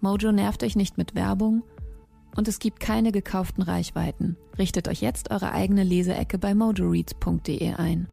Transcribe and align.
Mojo 0.00 0.32
nervt 0.32 0.62
euch 0.62 0.76
nicht 0.76 0.98
mit 0.98 1.14
Werbung 1.14 1.62
und 2.36 2.48
es 2.48 2.58
gibt 2.58 2.80
keine 2.80 3.12
gekauften 3.12 3.62
Reichweiten. 3.62 4.36
Richtet 4.58 4.88
euch 4.88 5.00
jetzt 5.00 5.30
eure 5.30 5.52
eigene 5.52 5.84
Leseecke 5.84 6.38
bei 6.38 6.54
mojoreads.de 6.54 7.74
ein. 7.74 8.08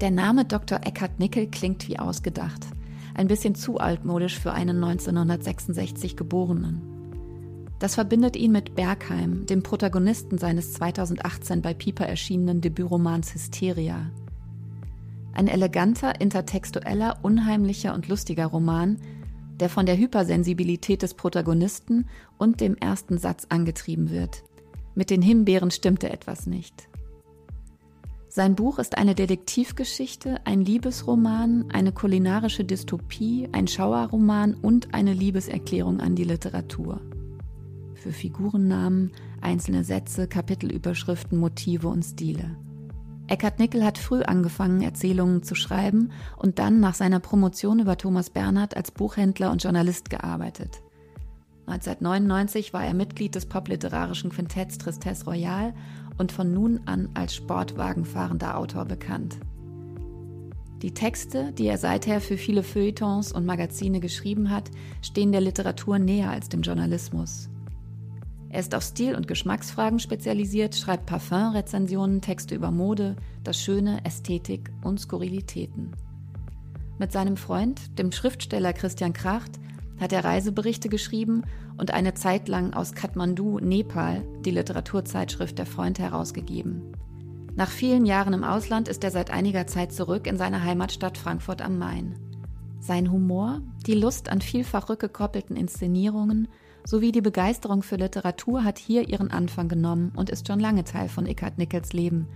Der 0.00 0.10
Name 0.10 0.44
Dr. 0.44 0.80
Eckhard 0.84 1.18
Nickel 1.18 1.48
klingt 1.48 1.88
wie 1.88 1.98
ausgedacht. 1.98 2.66
Ein 3.14 3.28
bisschen 3.28 3.54
zu 3.54 3.78
altmodisch 3.78 4.38
für 4.38 4.52
einen 4.52 4.82
1966 4.82 6.16
Geborenen. 6.16 6.82
Das 7.78 7.94
verbindet 7.94 8.36
ihn 8.36 8.50
mit 8.50 8.74
Bergheim, 8.74 9.46
dem 9.46 9.62
Protagonisten 9.62 10.38
seines 10.38 10.72
2018 10.74 11.62
bei 11.62 11.74
Piper 11.74 12.06
erschienenen 12.06 12.60
Debütromans 12.60 13.34
Hysteria. 13.34 14.10
Ein 15.32 15.48
eleganter, 15.48 16.20
intertextueller, 16.20 17.18
unheimlicher 17.22 17.94
und 17.94 18.08
lustiger 18.08 18.46
Roman, 18.46 18.98
der 19.60 19.68
von 19.68 19.86
der 19.86 19.96
Hypersensibilität 19.96 21.02
des 21.02 21.14
Protagonisten 21.14 22.06
und 22.38 22.60
dem 22.60 22.76
ersten 22.76 23.18
Satz 23.18 23.46
angetrieben 23.48 24.10
wird. 24.10 24.44
Mit 24.94 25.10
den 25.10 25.22
Himbeeren 25.22 25.70
stimmte 25.70 26.10
etwas 26.10 26.46
nicht. 26.46 26.88
Sein 28.28 28.56
Buch 28.56 28.80
ist 28.80 28.98
eine 28.98 29.14
Detektivgeschichte, 29.14 30.44
ein 30.44 30.60
Liebesroman, 30.60 31.66
eine 31.72 31.92
kulinarische 31.92 32.64
Dystopie, 32.64 33.48
ein 33.52 33.68
Schauerroman 33.68 34.54
und 34.54 34.92
eine 34.92 35.12
Liebeserklärung 35.12 36.00
an 36.00 36.16
die 36.16 36.24
Literatur. 36.24 37.00
Für 37.94 38.10
Figurennamen, 38.10 39.12
einzelne 39.40 39.84
Sätze, 39.84 40.26
Kapitelüberschriften, 40.26 41.38
Motive 41.38 41.86
und 41.86 42.02
Stile. 42.02 42.56
Eckhard 43.26 43.58
Nickel 43.58 43.84
hat 43.84 43.96
früh 43.96 44.22
angefangen, 44.22 44.82
Erzählungen 44.82 45.42
zu 45.42 45.54
schreiben 45.54 46.10
und 46.36 46.58
dann 46.58 46.80
nach 46.80 46.94
seiner 46.94 47.20
Promotion 47.20 47.78
über 47.78 47.96
Thomas 47.96 48.28
Bernhard 48.28 48.76
als 48.76 48.90
Buchhändler 48.90 49.50
und 49.50 49.62
Journalist 49.62 50.10
gearbeitet. 50.10 50.82
1999 51.66 52.74
war 52.74 52.84
er 52.84 52.92
Mitglied 52.92 53.34
des 53.34 53.46
popliterarischen 53.46 54.30
Quintetts 54.30 54.76
Tristesse 54.76 55.24
Royale 55.24 55.72
und 56.18 56.32
von 56.32 56.52
nun 56.52 56.80
an 56.84 57.08
als 57.14 57.34
Sportwagenfahrender 57.34 58.58
Autor 58.58 58.84
bekannt. 58.84 59.38
Die 60.82 60.92
Texte, 60.92 61.52
die 61.52 61.66
er 61.66 61.78
seither 61.78 62.20
für 62.20 62.36
viele 62.36 62.62
Feuilletons 62.62 63.32
und 63.32 63.46
Magazine 63.46 64.00
geschrieben 64.00 64.50
hat, 64.50 64.70
stehen 65.00 65.32
der 65.32 65.40
Literatur 65.40 65.98
näher 65.98 66.28
als 66.28 66.50
dem 66.50 66.60
Journalismus. 66.60 67.48
Er 68.54 68.60
ist 68.60 68.76
auf 68.76 68.84
Stil- 68.84 69.16
und 69.16 69.26
Geschmacksfragen 69.26 69.98
spezialisiert, 69.98 70.76
schreibt 70.76 71.06
Parfum-Rezensionen, 71.06 72.20
Texte 72.20 72.54
über 72.54 72.70
Mode, 72.70 73.16
das 73.42 73.60
Schöne, 73.60 74.04
Ästhetik 74.04 74.70
und 74.84 75.00
Skurrilitäten. 75.00 75.90
Mit 77.00 77.10
seinem 77.10 77.36
Freund, 77.36 77.98
dem 77.98 78.12
Schriftsteller 78.12 78.72
Christian 78.72 79.12
Kracht, 79.12 79.58
hat 79.98 80.12
er 80.12 80.24
Reiseberichte 80.24 80.88
geschrieben 80.88 81.42
und 81.78 81.92
eine 81.92 82.14
Zeit 82.14 82.46
lang 82.46 82.74
aus 82.74 82.92
Kathmandu, 82.92 83.58
Nepal, 83.58 84.22
die 84.44 84.52
Literaturzeitschrift 84.52 85.58
Der 85.58 85.66
Freund 85.66 85.98
herausgegeben. 85.98 86.92
Nach 87.56 87.70
vielen 87.70 88.06
Jahren 88.06 88.34
im 88.34 88.44
Ausland 88.44 88.86
ist 88.86 89.02
er 89.02 89.10
seit 89.10 89.32
einiger 89.32 89.66
Zeit 89.66 89.92
zurück 89.92 90.28
in 90.28 90.36
seine 90.36 90.62
Heimatstadt 90.62 91.18
Frankfurt 91.18 91.60
am 91.60 91.76
Main. 91.76 92.20
Sein 92.78 93.10
Humor, 93.10 93.62
die 93.88 93.94
Lust 93.94 94.28
an 94.28 94.40
vielfach 94.40 94.90
rückgekoppelten 94.90 95.56
Inszenierungen 95.56 96.46
sowie 96.86 97.12
die 97.12 97.20
Begeisterung 97.20 97.82
für 97.82 97.96
Literatur 97.96 98.64
hat 98.64 98.78
hier 98.78 99.08
ihren 99.08 99.30
Anfang 99.30 99.68
genommen 99.68 100.12
und 100.14 100.30
ist 100.30 100.46
schon 100.46 100.60
lange 100.60 100.84
Teil 100.84 101.08
von 101.08 101.26
Eckhard 101.26 101.58
Nickels 101.58 101.92
Leben. 101.92 102.28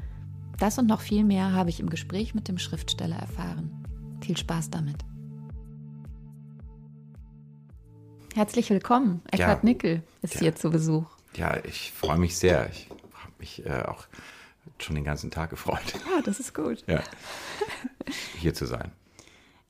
Das 0.58 0.78
und 0.78 0.86
noch 0.86 1.00
viel 1.00 1.24
mehr 1.24 1.52
habe 1.52 1.70
ich 1.70 1.80
im 1.80 1.90
Gespräch 1.90 2.34
mit 2.34 2.48
dem 2.48 2.58
Schriftsteller 2.58 3.16
erfahren. 3.16 3.70
Viel 4.20 4.36
Spaß 4.36 4.70
damit. 4.70 4.96
Herzlich 8.34 8.70
willkommen. 8.70 9.22
Eckhard 9.30 9.62
ja, 9.62 9.64
Nickel 9.64 10.02
ist 10.22 10.34
ja, 10.34 10.40
hier 10.40 10.56
zu 10.56 10.70
Besuch. 10.70 11.06
Ja, 11.36 11.56
ich 11.64 11.92
freue 11.92 12.18
mich 12.18 12.36
sehr. 12.36 12.68
Ich 12.70 12.88
habe 12.90 13.32
mich 13.38 13.64
äh, 13.66 13.82
auch 13.82 14.06
schon 14.78 14.94
den 14.94 15.04
ganzen 15.04 15.30
Tag 15.30 15.50
gefreut. 15.50 15.94
Ja, 15.94 16.22
das 16.22 16.40
ist 16.40 16.54
gut. 16.54 16.84
Ja, 16.86 17.02
hier 18.38 18.54
zu 18.54 18.66
sein. 18.66 18.92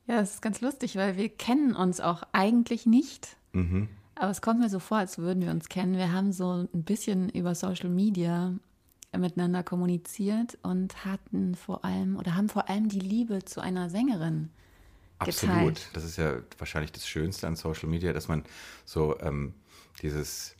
Ja, 0.07 0.21
es 0.21 0.35
ist 0.35 0.41
ganz 0.41 0.61
lustig, 0.61 0.95
weil 0.95 1.17
wir 1.17 1.29
kennen 1.29 1.75
uns 1.75 1.99
auch 1.99 2.23
eigentlich 2.31 2.85
nicht. 2.85 3.37
Mhm. 3.53 3.89
Aber 4.19 4.31
es 4.31 4.41
kommt 4.41 4.59
mir 4.59 4.69
so 4.69 4.79
vor, 4.79 4.97
als 4.97 5.17
würden 5.17 5.41
wir 5.41 5.49
uns 5.49 5.69
kennen. 5.69 5.95
Wir 5.95 6.11
haben 6.11 6.33
so 6.33 6.67
ein 6.73 6.83
bisschen 6.83 7.29
über 7.29 7.55
Social 7.55 7.89
Media 7.89 8.53
miteinander 9.17 9.63
kommuniziert 9.63 10.57
und 10.61 11.05
hatten 11.05 11.55
vor 11.55 11.85
allem 11.85 12.17
oder 12.17 12.35
haben 12.35 12.49
vor 12.49 12.69
allem 12.69 12.89
die 12.89 12.99
Liebe 12.99 13.43
zu 13.45 13.61
einer 13.61 13.89
Sängerin 13.89 14.49
Absolut. 15.19 15.55
Geteilt. 15.55 15.89
Das 15.93 16.03
ist 16.03 16.17
ja 16.17 16.37
wahrscheinlich 16.57 16.91
das 16.91 17.07
Schönste 17.07 17.47
an 17.47 17.55
Social 17.55 17.87
Media, 17.87 18.11
dass 18.11 18.27
man 18.27 18.43
so 18.85 19.17
ähm, 19.21 19.53
dieses, 20.01 20.55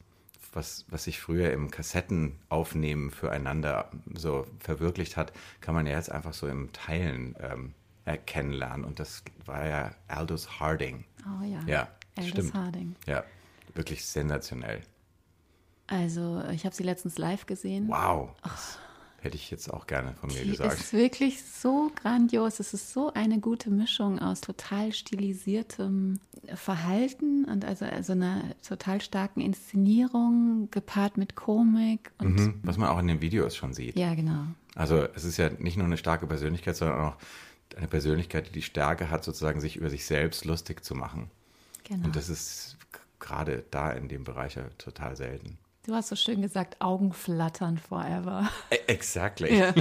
was, 0.53 0.85
was 0.89 1.03
sich 1.03 1.19
früher 1.19 1.51
im 1.51 1.69
Kassettenaufnehmen 1.69 3.11
füreinander 3.11 3.91
so 4.13 4.47
verwirklicht 4.59 5.17
hat, 5.17 5.33
kann 5.59 5.75
man 5.75 5.85
ja 5.85 5.93
jetzt 5.93 6.11
einfach 6.11 6.33
so 6.33 6.47
im 6.47 6.71
Teilen 6.71 7.35
ähm, 7.39 7.73
kennenlernen. 8.25 8.85
Und 8.85 8.99
das 8.99 9.21
war 9.45 9.67
ja 9.67 9.91
Aldous 10.07 10.59
Harding. 10.59 11.03
Oh 11.25 11.43
ja. 11.43 11.59
Ja, 11.67 11.87
Aldous 12.15 12.29
stimmt. 12.29 12.53
Harding. 12.53 12.95
Ja, 13.05 13.23
wirklich 13.79 14.05
sensationell. 14.05 14.81
Also, 15.87 16.43
ich 16.53 16.65
habe 16.65 16.75
sie 16.75 16.83
letztens 16.83 17.17
live 17.17 17.47
gesehen. 17.47 17.87
Wow. 17.87 18.29
Hätte 19.21 19.35
ich 19.35 19.49
jetzt 19.49 19.73
auch 19.73 19.87
gerne 19.87 20.13
von 20.13 20.29
mir 20.29 20.43
die 20.43 20.51
gesagt. 20.51 20.79
ist 20.79 20.93
wirklich 20.93 21.43
so 21.43 21.91
grandios. 21.95 22.59
Es 22.59 22.73
ist 22.73 22.93
so 22.93 23.11
eine 23.13 23.39
gute 23.39 23.69
Mischung 23.69 24.19
aus 24.19 24.39
total 24.39 24.93
stilisiertem 24.93 26.19
Verhalten 26.53 27.45
und 27.45 27.65
also, 27.65 27.85
also 27.85 28.13
einer 28.13 28.43
total 28.65 29.01
starken 29.01 29.41
Inszenierung 29.41 30.69
gepaart 30.71 31.17
mit 31.17 31.35
Komik. 31.35 32.11
Und 32.19 32.35
mhm, 32.35 32.59
was 32.63 32.77
man 32.77 32.89
auch 32.89 32.99
in 32.99 33.07
den 33.07 33.21
Videos 33.21 33.55
schon 33.55 33.73
sieht. 33.73 33.97
Ja, 33.97 34.13
genau. 34.13 34.43
Also 34.75 35.07
es 35.15 35.25
ist 35.25 35.37
ja 35.37 35.49
nicht 35.49 35.75
nur 35.75 35.85
eine 35.85 35.97
starke 35.97 36.27
Persönlichkeit, 36.27 36.77
sondern 36.77 37.01
auch 37.01 37.17
eine 37.75 37.87
Persönlichkeit, 37.87 38.47
die 38.47 38.51
die 38.51 38.61
Stärke 38.61 39.09
hat, 39.09 39.23
sozusagen 39.23 39.59
sich 39.59 39.75
über 39.75 39.89
sich 39.89 40.05
selbst 40.05 40.45
lustig 40.45 40.83
zu 40.85 40.95
machen. 40.95 41.29
Genau. 41.83 42.05
Und 42.05 42.15
das 42.15 42.29
ist 42.29 42.77
gerade 43.29 43.63
da 43.69 43.91
in 43.91 44.07
dem 44.07 44.23
Bereich 44.23 44.55
ja 44.55 44.63
total 44.77 45.15
selten. 45.15 45.59
Du 45.85 45.93
hast 45.93 46.09
so 46.09 46.15
schön 46.15 46.41
gesagt, 46.41 46.77
Augenflattern 46.79 47.77
forever. 47.77 48.49
E, 48.69 48.75
exactly. 48.87 49.57
Ja. 49.57 49.73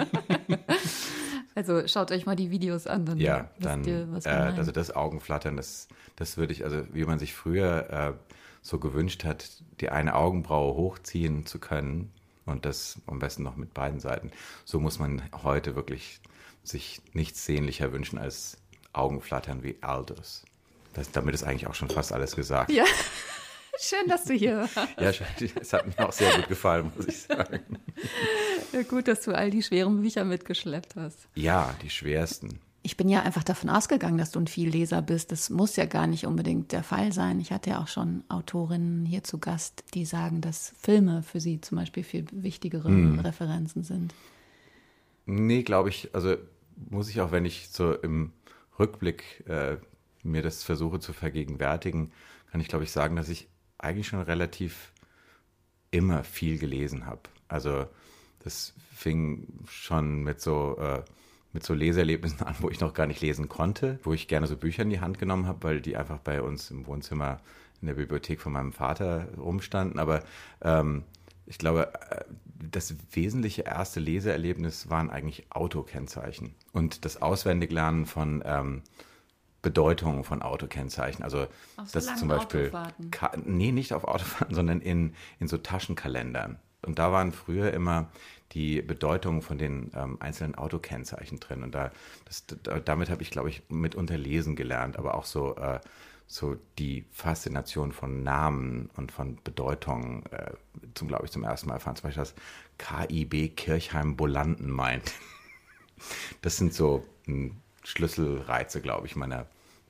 also 1.54 1.86
schaut 1.88 2.12
euch 2.12 2.26
mal 2.26 2.36
die 2.36 2.50
Videos 2.50 2.86
an, 2.86 3.06
dann 3.06 3.18
ja, 3.18 3.50
dann, 3.58 3.84
ihr, 3.84 4.06
was 4.12 4.26
äh, 4.26 4.30
also 4.30 4.70
das 4.70 4.94
Augenflattern, 4.94 5.56
das, 5.56 5.88
das 6.16 6.36
würde 6.36 6.52
ich, 6.52 6.64
also 6.64 6.82
wie 6.92 7.04
man 7.04 7.18
sich 7.18 7.34
früher 7.34 7.90
äh, 7.90 8.12
so 8.62 8.78
gewünscht 8.78 9.24
hat, 9.24 9.62
die 9.80 9.88
eine 9.88 10.14
Augenbraue 10.14 10.74
hochziehen 10.74 11.46
zu 11.46 11.58
können 11.58 12.12
und 12.44 12.64
das 12.64 13.00
am 13.06 13.18
besten 13.18 13.42
noch 13.42 13.56
mit 13.56 13.74
beiden 13.74 13.98
Seiten. 13.98 14.30
So 14.64 14.78
muss 14.78 14.98
man 14.98 15.22
heute 15.42 15.74
wirklich 15.74 16.20
sich 16.62 17.00
nichts 17.12 17.44
sehnlicher 17.44 17.92
wünschen 17.92 18.18
als 18.18 18.58
Augenflattern 18.92 19.62
wie 19.62 19.78
Aldous. 19.80 20.44
Das, 20.94 21.10
damit 21.10 21.34
ist 21.34 21.44
eigentlich 21.44 21.66
auch 21.66 21.74
schon 21.74 21.90
fast 21.90 22.12
alles 22.12 22.34
gesagt. 22.34 22.70
Ja. 22.70 22.84
Schön, 23.80 24.08
dass 24.08 24.24
du 24.24 24.34
hier 24.34 24.56
warst. 24.56 24.76
Ja, 25.00 25.10
es 25.60 25.72
hat 25.72 25.86
mir 25.86 26.08
auch 26.08 26.12
sehr 26.12 26.34
gut 26.34 26.48
gefallen, 26.48 26.90
muss 26.96 27.06
ich 27.06 27.22
sagen. 27.22 27.78
Ja, 28.72 28.82
gut, 28.82 29.06
dass 29.06 29.22
du 29.22 29.32
all 29.32 29.50
die 29.50 29.62
schweren 29.62 30.00
Bücher 30.00 30.24
mitgeschleppt 30.24 30.96
hast. 30.96 31.28
Ja, 31.34 31.74
die 31.82 31.90
schwersten. 31.90 32.58
Ich 32.82 32.96
bin 32.96 33.08
ja 33.08 33.22
einfach 33.22 33.44
davon 33.44 33.70
ausgegangen, 33.70 34.18
dass 34.18 34.30
du 34.30 34.40
ein 34.40 34.46
Vielleser 34.46 35.02
bist. 35.02 35.30
Das 35.30 35.50
muss 35.50 35.76
ja 35.76 35.84
gar 35.84 36.06
nicht 36.06 36.26
unbedingt 36.26 36.72
der 36.72 36.82
Fall 36.82 37.12
sein. 37.12 37.38
Ich 37.38 37.52
hatte 37.52 37.70
ja 37.70 37.82
auch 37.82 37.88
schon 37.88 38.24
Autorinnen 38.28 39.04
hier 39.04 39.22
zu 39.22 39.38
Gast, 39.38 39.84
die 39.94 40.04
sagen, 40.04 40.40
dass 40.40 40.72
Filme 40.80 41.22
für 41.22 41.38
sie 41.38 41.60
zum 41.60 41.76
Beispiel 41.76 42.02
viel 42.02 42.24
wichtigere 42.32 42.88
hm. 42.88 43.20
Referenzen 43.20 43.84
sind. 43.84 44.14
Nee, 45.26 45.62
glaube 45.62 45.90
ich, 45.90 46.14
also 46.14 46.36
muss 46.88 47.10
ich 47.10 47.20
auch, 47.20 47.30
wenn 47.32 47.44
ich 47.44 47.68
so 47.68 47.92
im 47.92 48.32
Rückblick 48.78 49.44
äh, 49.46 49.76
mir 50.28 50.42
das 50.42 50.62
versuche 50.62 51.00
zu 51.00 51.12
vergegenwärtigen, 51.12 52.12
kann 52.50 52.60
ich 52.60 52.68
glaube 52.68 52.84
ich 52.84 52.92
sagen, 52.92 53.16
dass 53.16 53.28
ich 53.28 53.48
eigentlich 53.78 54.08
schon 54.08 54.20
relativ 54.20 54.92
immer 55.90 56.24
viel 56.24 56.58
gelesen 56.58 57.06
habe. 57.06 57.22
Also 57.48 57.86
das 58.40 58.74
fing 58.94 59.46
schon 59.66 60.22
mit 60.22 60.40
so 60.40 60.76
äh, 60.78 61.02
mit 61.52 61.64
so 61.64 61.74
Leseerlebnissen 61.74 62.42
an, 62.42 62.54
wo 62.60 62.70
ich 62.70 62.80
noch 62.80 62.94
gar 62.94 63.06
nicht 63.06 63.20
lesen 63.20 63.48
konnte, 63.48 63.98
wo 64.02 64.12
ich 64.12 64.28
gerne 64.28 64.46
so 64.46 64.56
Bücher 64.56 64.82
in 64.82 64.90
die 64.90 65.00
Hand 65.00 65.18
genommen 65.18 65.46
habe, 65.46 65.62
weil 65.62 65.80
die 65.80 65.96
einfach 65.96 66.18
bei 66.18 66.42
uns 66.42 66.70
im 66.70 66.86
Wohnzimmer 66.86 67.40
in 67.80 67.86
der 67.86 67.94
Bibliothek 67.94 68.40
von 68.40 68.52
meinem 68.52 68.72
Vater 68.72 69.28
rumstanden. 69.36 69.98
Aber 69.98 70.22
ähm, 70.62 71.04
ich 71.46 71.58
glaube, 71.58 71.92
äh, 72.10 72.24
das 72.44 72.94
wesentliche 73.12 73.62
erste 73.62 74.00
Leseerlebnis 74.00 74.90
waren 74.90 75.10
eigentlich 75.10 75.46
Autokennzeichen 75.50 76.54
und 76.72 77.04
das 77.04 77.22
Auswendiglernen 77.22 78.06
von 78.06 78.42
ähm, 78.44 78.82
Bedeutungen 79.62 80.24
von 80.24 80.42
Autokennzeichen. 80.42 81.24
Also 81.24 81.46
auf 81.76 81.90
das 81.92 82.16
zum 82.16 82.28
Beispiel, 82.28 82.70
nee, 83.44 83.72
nicht 83.72 83.92
auf 83.92 84.04
Autofahrten, 84.04 84.54
sondern 84.54 84.80
in, 84.80 85.14
in 85.40 85.48
so 85.48 85.58
Taschenkalendern. 85.58 86.58
Und 86.82 86.98
da 86.98 87.10
waren 87.10 87.32
früher 87.32 87.72
immer 87.72 88.08
die 88.52 88.80
Bedeutungen 88.82 89.42
von 89.42 89.58
den 89.58 89.90
ähm, 89.94 90.16
einzelnen 90.20 90.54
Autokennzeichen 90.54 91.40
drin. 91.40 91.62
Und 91.62 91.74
da, 91.74 91.90
das, 92.24 92.44
da, 92.62 92.78
damit 92.78 93.10
habe 93.10 93.22
ich, 93.22 93.30
glaube 93.30 93.50
ich, 93.50 93.62
mitunter 93.68 94.16
lesen 94.16 94.56
gelernt, 94.56 94.96
aber 94.96 95.14
auch 95.14 95.24
so, 95.24 95.56
äh, 95.56 95.80
so 96.26 96.56
die 96.78 97.04
Faszination 97.10 97.92
von 97.92 98.22
Namen 98.22 98.90
und 98.96 99.10
von 99.10 99.38
Bedeutungen, 99.42 100.24
äh, 100.30 100.52
zum, 100.94 101.08
glaube 101.08 101.24
ich, 101.24 101.32
zum 101.32 101.42
ersten 101.42 101.68
Mal 101.68 101.74
erfahren. 101.74 101.96
Zum 101.96 102.04
Beispiel 102.04 102.22
das 102.22 102.34
KIB 102.78 103.56
Kirchheim-Bolanden 103.56 104.70
meint. 104.70 105.12
Das 106.42 106.56
sind 106.56 106.72
so 106.72 107.04
hm, 107.24 107.56
Schlüsselreize, 107.88 108.82
glaube 108.82 109.06
ich, 109.06 109.16
meiner 109.16 109.46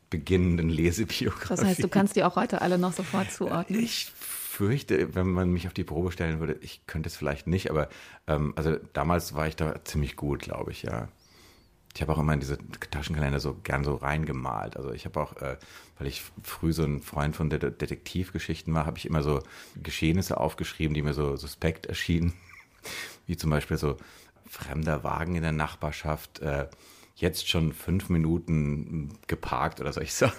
beginnenden 0.09 0.69
Lesebiografie. 0.69 1.49
Das 1.49 1.65
heißt, 1.65 1.83
du 1.83 1.89
kannst 1.89 2.15
die 2.15 2.23
auch 2.23 2.37
heute 2.37 2.63
alle 2.63 2.79
noch 2.79 2.93
sofort 2.93 3.33
zuordnen? 3.33 3.83
Ich 3.83 4.07
fürchte, 4.07 5.15
wenn 5.17 5.29
man 5.29 5.51
mich 5.51 5.67
auf 5.67 5.75
die 5.75 5.85
Probe 5.85 6.13
stellen 6.13 6.39
würde, 6.39 6.57
ich 6.61 6.87
könnte 6.87 7.09
es 7.09 7.17
vielleicht 7.17 7.49
nicht, 7.49 7.71
aber 7.71 7.89
ähm, 8.29 8.53
also 8.57 8.77
damals 8.93 9.35
war 9.35 9.49
ich 9.49 9.57
da 9.57 9.85
ziemlich 9.85 10.17
gut, 10.17 10.41
glaube 10.41 10.71
ich, 10.71 10.83
ja. 10.83 11.09
Ich 11.95 12.03
habe 12.03 12.13
auch 12.13 12.19
immer 12.19 12.35
in 12.35 12.41
diese 12.41 12.59
Taschenkalender 12.91 13.41
so 13.41 13.55
gern 13.65 13.83
so 13.83 13.97
reingemalt. 13.97 14.77
Also 14.77 14.93
ich 14.93 15.05
habe 15.05 15.21
auch, 15.21 15.37
äh, 15.39 15.57
weil 15.99 16.07
ich 16.07 16.23
früh 16.45 16.73
so 16.73 16.85
ein 16.85 17.03
Freund 17.03 17.35
von 17.35 17.51
De 17.51 17.59
Detektivgeschichten 17.59 18.73
war, 18.73 18.87
habe 18.87 18.99
ich 18.99 19.07
immer 19.07 19.25
so 19.25 19.41
Geschehnisse 19.83 20.39
aufgeschrieben, 20.39 20.95
die 20.95 21.03
mir 21.03 21.15
so 21.15 21.35
suspekt 21.35 21.87
erschienen. 21.87 22.35
Wie 23.27 23.37
zum 23.37 23.51
Beispiel 23.51 23.79
so 23.79 23.97
fremder 24.49 25.03
Wagen 25.03 25.35
in 25.35 25.43
der 25.43 25.53
Nachbarschaft, 25.53 26.39
äh, 26.39 26.69
jetzt 27.21 27.49
schon 27.49 27.73
fünf 27.73 28.09
Minuten 28.09 29.19
geparkt 29.27 29.81
oder 29.81 29.93
soll 29.93 30.05
ich 30.05 30.15
sagen. 30.15 30.35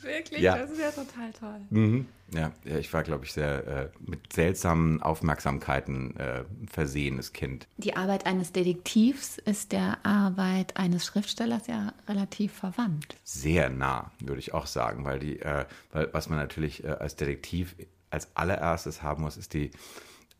Wirklich? 0.00 0.40
Ja. 0.40 0.58
Das 0.58 0.70
ist 0.70 0.80
ja 0.80 0.90
total 0.90 1.32
toll. 1.32 1.60
Mhm. 1.70 2.06
Ja, 2.32 2.52
ich 2.64 2.92
war, 2.92 3.02
glaube 3.02 3.24
ich, 3.24 3.32
sehr 3.32 3.66
äh, 3.66 3.88
mit 4.00 4.32
seltsamen 4.32 5.00
Aufmerksamkeiten 5.02 6.16
äh, 6.16 6.44
versehenes 6.70 7.32
Kind. 7.32 7.68
Die 7.76 7.96
Arbeit 7.96 8.26
eines 8.26 8.52
Detektivs 8.52 9.38
ist 9.38 9.72
der 9.72 10.04
Arbeit 10.04 10.76
eines 10.76 11.06
Schriftstellers 11.06 11.66
ja 11.66 11.92
relativ 12.08 12.52
verwandt. 12.52 13.16
Sehr 13.22 13.70
nah, 13.70 14.10
würde 14.20 14.40
ich 14.40 14.52
auch 14.52 14.66
sagen, 14.66 15.04
weil 15.04 15.20
die, 15.20 15.40
äh, 15.40 15.64
weil 15.92 16.08
was 16.12 16.28
man 16.28 16.38
natürlich 16.38 16.84
äh, 16.84 16.88
als 16.88 17.16
Detektiv 17.16 17.76
als 18.10 18.36
allererstes 18.36 19.02
haben 19.02 19.22
muss, 19.22 19.36
ist 19.36 19.54
die 19.54 19.70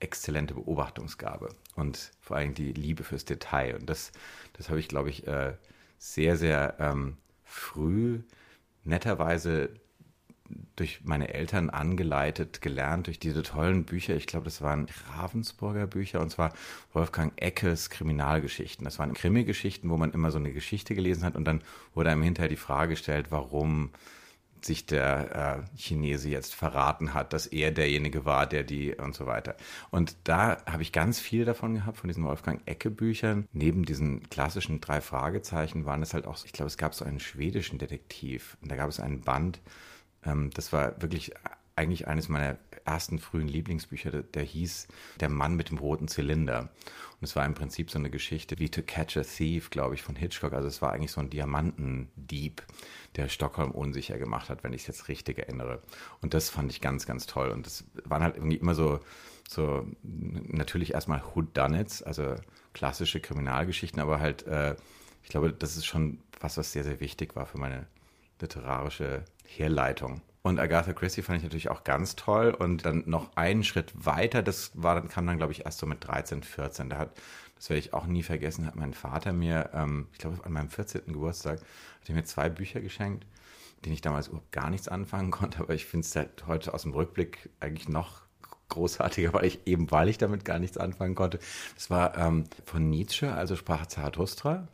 exzellente 0.00 0.54
Beobachtungsgabe 0.54 1.54
und 1.76 2.12
vor 2.20 2.36
allem 2.36 2.54
die 2.54 2.72
Liebe 2.72 3.04
fürs 3.04 3.24
Detail. 3.24 3.76
Und 3.76 3.88
das, 3.88 4.12
das 4.54 4.68
habe 4.68 4.78
ich, 4.78 4.88
glaube 4.88 5.10
ich, 5.10 5.26
äh, 5.26 5.54
sehr, 5.98 6.36
sehr 6.36 6.76
ähm, 6.78 7.16
früh 7.44 8.20
netterweise 8.84 9.70
durch 10.76 11.00
meine 11.04 11.32
Eltern 11.32 11.70
angeleitet, 11.70 12.60
gelernt 12.60 13.06
durch 13.06 13.18
diese 13.18 13.42
tollen 13.42 13.84
Bücher. 13.84 14.14
Ich 14.14 14.26
glaube, 14.26 14.44
das 14.44 14.60
waren 14.60 14.88
Ravensburger 15.16 15.86
Bücher 15.86 16.20
und 16.20 16.30
zwar 16.30 16.52
Wolfgang 16.92 17.32
Eckes 17.36 17.90
Kriminalgeschichten. 17.90 18.84
Das 18.84 18.98
waren 18.98 19.14
Krimi-Geschichten, 19.14 19.88
wo 19.88 19.96
man 19.96 20.12
immer 20.12 20.30
so 20.30 20.38
eine 20.38 20.52
Geschichte 20.52 20.94
gelesen 20.94 21.24
hat 21.24 21.36
und 21.36 21.44
dann 21.44 21.62
wurde 21.94 22.10
einem 22.10 22.22
hinterher 22.22 22.48
die 22.48 22.56
Frage 22.56 22.90
gestellt, 22.90 23.26
warum 23.30 23.90
sich 24.64 24.86
der 24.86 25.64
äh, 25.74 25.78
Chinese 25.78 26.28
jetzt 26.28 26.54
verraten 26.54 27.14
hat, 27.14 27.32
dass 27.32 27.46
er 27.46 27.70
derjenige 27.70 28.24
war, 28.24 28.46
der 28.46 28.62
die 28.62 28.94
und 28.94 29.14
so 29.14 29.26
weiter. 29.26 29.56
Und 29.90 30.16
da 30.24 30.58
habe 30.66 30.82
ich 30.82 30.92
ganz 30.92 31.20
viel 31.20 31.44
davon 31.44 31.74
gehabt, 31.74 31.98
von 31.98 32.08
diesen 32.08 32.24
Wolfgang 32.24 32.60
Ecke 32.66 32.90
Büchern. 32.90 33.46
Neben 33.52 33.84
diesen 33.84 34.28
klassischen 34.30 34.80
drei 34.80 35.00
Fragezeichen 35.00 35.84
waren 35.84 36.02
es 36.02 36.14
halt 36.14 36.26
auch, 36.26 36.44
ich 36.44 36.52
glaube, 36.52 36.68
es 36.68 36.78
gab 36.78 36.94
so 36.94 37.04
einen 37.04 37.20
schwedischen 37.20 37.78
Detektiv. 37.78 38.56
Und 38.62 38.70
da 38.70 38.76
gab 38.76 38.88
es 38.88 39.00
einen 39.00 39.20
Band, 39.20 39.60
ähm, 40.24 40.50
das 40.54 40.72
war 40.72 41.00
wirklich 41.00 41.32
eigentlich 41.76 42.06
eines 42.06 42.28
meiner 42.28 42.56
ersten 42.84 43.18
frühen 43.18 43.48
Lieblingsbücher, 43.48 44.10
der, 44.10 44.22
der 44.22 44.42
hieß 44.42 44.88
Der 45.20 45.28
Mann 45.28 45.56
mit 45.56 45.70
dem 45.70 45.78
roten 45.78 46.08
Zylinder. 46.08 46.70
Und 47.24 47.28
es 47.28 47.36
war 47.36 47.46
im 47.46 47.54
Prinzip 47.54 47.90
so 47.90 47.98
eine 47.98 48.10
Geschichte 48.10 48.58
wie 48.58 48.68
To 48.68 48.82
Catch 48.82 49.16
a 49.16 49.22
Thief, 49.22 49.70
glaube 49.70 49.94
ich, 49.94 50.02
von 50.02 50.14
Hitchcock. 50.14 50.52
Also 50.52 50.68
es 50.68 50.82
war 50.82 50.92
eigentlich 50.92 51.10
so 51.10 51.22
ein 51.22 51.30
Diamantendieb, 51.30 52.62
der 53.16 53.30
Stockholm 53.30 53.70
unsicher 53.70 54.18
gemacht 54.18 54.50
hat, 54.50 54.62
wenn 54.62 54.74
ich 54.74 54.82
es 54.82 54.88
jetzt 54.88 55.08
richtig 55.08 55.38
erinnere. 55.38 55.80
Und 56.20 56.34
das 56.34 56.50
fand 56.50 56.70
ich 56.70 56.82
ganz, 56.82 57.06
ganz 57.06 57.24
toll. 57.24 57.48
Und 57.48 57.64
das 57.64 57.84
waren 58.04 58.22
halt 58.22 58.36
irgendwie 58.36 58.58
immer 58.58 58.74
so, 58.74 59.00
so 59.48 59.86
natürlich 60.02 60.92
erstmal 60.92 61.22
Whodunits, 61.22 62.02
also 62.02 62.34
klassische 62.74 63.20
Kriminalgeschichten, 63.20 64.02
aber 64.02 64.20
halt, 64.20 64.46
äh, 64.46 64.76
ich 65.22 65.30
glaube, 65.30 65.50
das 65.50 65.78
ist 65.78 65.86
schon 65.86 66.18
was, 66.40 66.58
was 66.58 66.72
sehr, 66.72 66.84
sehr 66.84 67.00
wichtig 67.00 67.36
war 67.36 67.46
für 67.46 67.56
meine 67.56 67.86
literarische 68.38 69.24
Herleitung. 69.46 70.20
Und 70.46 70.60
Agatha 70.60 70.92
Christie 70.92 71.22
fand 71.22 71.38
ich 71.38 71.42
natürlich 71.42 71.70
auch 71.70 71.84
ganz 71.84 72.16
toll. 72.16 72.50
Und 72.50 72.84
dann 72.84 73.04
noch 73.06 73.34
einen 73.34 73.64
Schritt 73.64 73.92
weiter, 73.94 74.42
das 74.42 74.72
war, 74.74 75.00
kam 75.08 75.26
dann, 75.26 75.38
glaube 75.38 75.52
ich, 75.52 75.64
erst 75.64 75.78
so 75.78 75.86
mit 75.86 76.06
13, 76.06 76.42
14. 76.42 76.90
Da 76.90 76.98
hat, 76.98 77.16
das 77.56 77.70
werde 77.70 77.78
ich 77.78 77.94
auch 77.94 78.04
nie 78.04 78.22
vergessen, 78.22 78.66
hat 78.66 78.76
mein 78.76 78.92
Vater 78.92 79.32
mir, 79.32 79.70
ähm, 79.72 80.06
ich 80.12 80.18
glaube, 80.18 80.44
an 80.44 80.52
meinem 80.52 80.68
14. 80.68 81.06
Geburtstag, 81.06 81.60
hat 81.60 82.08
er 82.08 82.14
mir 82.14 82.24
zwei 82.24 82.50
Bücher 82.50 82.82
geschenkt, 82.82 83.26
denen 83.86 83.94
ich 83.94 84.02
damals 84.02 84.28
überhaupt 84.28 84.52
gar 84.52 84.68
nichts 84.68 84.86
anfangen 84.86 85.30
konnte. 85.30 85.60
Aber 85.60 85.72
ich 85.72 85.86
finde 85.86 86.04
es 86.04 86.14
halt 86.14 86.46
heute 86.46 86.74
aus 86.74 86.82
dem 86.82 86.92
Rückblick 86.92 87.48
eigentlich 87.60 87.88
noch 87.88 88.20
großartiger, 88.68 89.32
weil 89.32 89.46
ich 89.46 89.66
eben, 89.66 89.90
weil 89.90 90.10
ich 90.10 90.18
damit 90.18 90.44
gar 90.44 90.58
nichts 90.58 90.76
anfangen 90.76 91.14
konnte. 91.14 91.38
Das 91.74 91.88
war 91.88 92.18
ähm, 92.18 92.44
von 92.66 92.90
Nietzsche, 92.90 93.32
also 93.32 93.56
sprach 93.56 93.86
Zarathustra. 93.86 94.68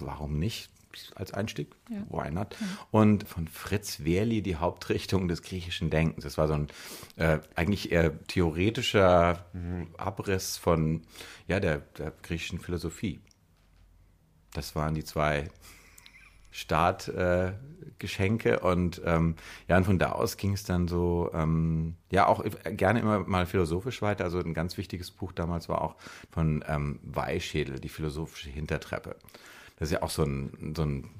Warum 0.00 0.40
nicht? 0.40 0.73
Als 1.14 1.32
Einstieg. 1.32 1.74
Ja. 1.90 2.04
Why 2.08 2.30
not? 2.30 2.56
Ja. 2.60 2.66
Und 2.90 3.28
von 3.28 3.48
Fritz 3.48 4.04
Werli 4.04 4.42
die 4.42 4.56
Hauptrichtung 4.56 5.28
des 5.28 5.42
griechischen 5.42 5.90
Denkens. 5.90 6.24
Das 6.24 6.38
war 6.38 6.48
so 6.48 6.54
ein 6.54 6.68
äh, 7.16 7.38
eigentlich 7.54 7.92
eher 7.92 8.24
theoretischer 8.26 9.44
mhm. 9.52 9.88
Abriss 9.96 10.56
von 10.56 11.02
ja, 11.46 11.60
der, 11.60 11.78
der 11.98 12.12
griechischen 12.22 12.60
Philosophie. 12.60 13.20
Das 14.52 14.74
waren 14.74 14.94
die 14.94 15.04
zwei 15.04 15.48
Startgeschenke 16.54 18.52
äh, 18.52 18.60
und 18.60 19.02
ähm, 19.04 19.34
ja, 19.66 19.76
und 19.76 19.84
von 19.84 19.98
da 19.98 20.12
aus 20.12 20.36
ging 20.36 20.52
es 20.52 20.62
dann 20.62 20.86
so, 20.86 21.28
ähm, 21.34 21.96
ja, 22.12 22.28
auch 22.28 22.44
gerne 22.64 23.00
immer 23.00 23.18
mal 23.18 23.46
philosophisch 23.46 24.02
weiter. 24.02 24.22
Also 24.22 24.38
ein 24.38 24.54
ganz 24.54 24.78
wichtiges 24.78 25.10
Buch 25.10 25.32
damals 25.32 25.68
war 25.68 25.82
auch 25.82 25.96
von 26.30 26.64
ähm, 26.68 27.00
Weischädel, 27.02 27.80
die 27.80 27.88
philosophische 27.88 28.50
Hintertreppe. 28.50 29.16
Das 29.84 29.90
ist 29.90 29.96
ja 29.96 30.02
auch 30.02 30.08
so 30.08 30.22
ein, 30.22 30.72
so 30.74 30.82
ein 30.82 31.10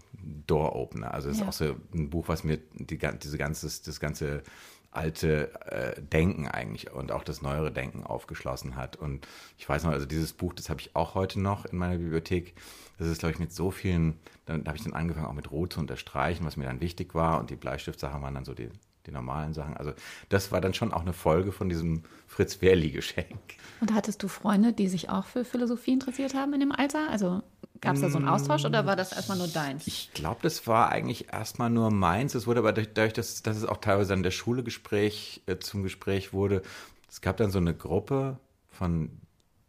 Door-Opener. 0.47 1.13
Also 1.13 1.29
das 1.29 1.37
ja. 1.37 1.43
ist 1.43 1.49
auch 1.49 1.53
so 1.53 1.77
ein 1.93 2.09
Buch, 2.09 2.29
was 2.29 2.45
mir 2.45 2.57
die, 2.73 2.97
diese 2.97 3.37
ganze, 3.37 3.67
das 3.67 4.01
ganze 4.01 4.43
alte 4.91 5.53
äh, 5.71 6.01
Denken 6.01 6.49
eigentlich 6.49 6.91
und 6.91 7.13
auch 7.13 7.25
das 7.25 7.43
neuere 7.43 7.71
Denken 7.71 8.05
aufgeschlossen 8.05 8.75
hat. 8.75 8.97
Und 8.97 9.29
ich 9.59 9.69
weiß 9.69 9.85
noch, 9.85 9.91
also 9.91 10.07
dieses 10.07 10.33
Buch, 10.33 10.55
das 10.55 10.71
habe 10.71 10.81
ich 10.81 10.97
auch 10.97 11.15
heute 11.15 11.43
noch 11.43 11.67
in 11.67 11.77
meiner 11.77 11.99
Bibliothek. 11.99 12.55
Das 12.97 13.07
ist, 13.07 13.19
glaube 13.19 13.35
ich, 13.35 13.39
mit 13.39 13.53
so 13.53 13.71
vielen, 13.71 14.19
dann 14.47 14.65
habe 14.67 14.79
ich 14.79 14.83
dann 14.83 14.95
angefangen, 14.95 15.27
auch 15.27 15.35
mit 15.35 15.51
Rot 15.51 15.75
zu 15.75 15.81
unterstreichen, 15.81 16.47
was 16.47 16.57
mir 16.57 16.65
dann 16.65 16.81
wichtig 16.81 17.15
war. 17.15 17.41
Und 17.41 17.51
die 17.51 17.57
Bleistiftsachen 17.57 18.23
waren 18.23 18.33
dann 18.33 18.47
so 18.47 18.55
die, 18.55 18.71
die 19.07 19.11
normalen 19.11 19.55
Sachen. 19.55 19.77
Also 19.77 19.93
das 20.29 20.53
war 20.53 20.61
dann 20.61 20.75
schon 20.75 20.93
auch 20.93 21.03
eine 21.03 21.13
Folge 21.13 21.53
von 21.53 21.69
diesem 21.69 22.03
Fritz 22.27 22.61
Werli-Geschenk. 22.63 23.39
Und 23.81 23.93
hattest 23.93 24.23
du 24.23 24.29
Freunde, 24.29 24.73
die 24.73 24.89
sich 24.89 25.11
auch 25.11 25.27
für 25.27 25.45
Philosophie 25.45 25.93
interessiert 25.93 26.35
haben 26.35 26.55
in 26.55 26.61
dem 26.61 26.73
Alter? 26.73 27.11
Also 27.11 27.43
Gab 27.81 27.97
es 27.97 28.01
da 28.01 28.09
so 28.09 28.19
einen 28.19 28.29
Austausch 28.29 28.65
oder 28.65 28.87
war 28.87 28.97
das 28.97 29.13
erstmal 29.13 29.37
nur 29.37 29.49
deins? 29.49 29.87
Ich 29.87 30.11
glaube, 30.15 30.41
das 30.43 30.67
war 30.67 30.91
eigentlich 30.91 31.33
erstmal 31.33 31.69
nur 31.69 31.91
meins. 31.91 32.35
Es 32.35 32.47
wurde 32.47 32.61
aber 32.61 32.73
dadurch, 32.73 33.13
dass, 33.13 33.43
dass 33.43 33.57
es 33.57 33.67
auch 33.67 33.77
teilweise 33.77 34.15
an 34.15 34.23
der 34.23 34.31
Schule 34.31 34.63
Gespräch, 34.63 35.43
äh, 35.47 35.59
zum 35.59 35.83
Gespräch 35.83 36.33
wurde, 36.33 36.63
es 37.11 37.21
gab 37.21 37.37
dann 37.37 37.51
so 37.51 37.59
eine 37.59 37.75
Gruppe 37.75 38.39
von 38.71 39.11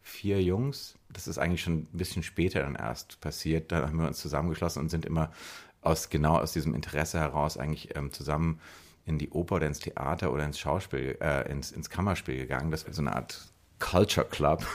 vier 0.01 0.41
Jungs, 0.41 0.95
das 1.09 1.27
ist 1.27 1.37
eigentlich 1.37 1.61
schon 1.61 1.79
ein 1.79 1.87
bisschen 1.91 2.23
später 2.23 2.61
dann 2.61 2.75
erst 2.75 3.19
passiert. 3.21 3.71
Da 3.71 3.87
haben 3.87 3.99
wir 3.99 4.07
uns 4.07 4.19
zusammengeschlossen 4.19 4.81
und 4.81 4.89
sind 4.89 5.05
immer 5.05 5.31
aus 5.81 6.09
genau 6.09 6.37
aus 6.37 6.53
diesem 6.53 6.73
Interesse 6.73 7.19
heraus 7.19 7.57
eigentlich 7.57 7.95
ähm, 7.95 8.11
zusammen 8.11 8.59
in 9.05 9.17
die 9.19 9.29
Oper 9.29 9.55
oder 9.55 9.67
ins 9.67 9.79
Theater 9.79 10.31
oder 10.33 10.45
ins 10.45 10.59
Schauspiel, 10.59 11.17
äh, 11.21 11.49
ins, 11.51 11.71
ins 11.71 11.89
Kammerspiel 11.89 12.37
gegangen. 12.37 12.71
Das 12.71 12.85
war 12.85 12.93
so 12.93 13.01
eine 13.01 13.15
Art 13.15 13.49
Culture 13.79 14.25
Club. 14.25 14.65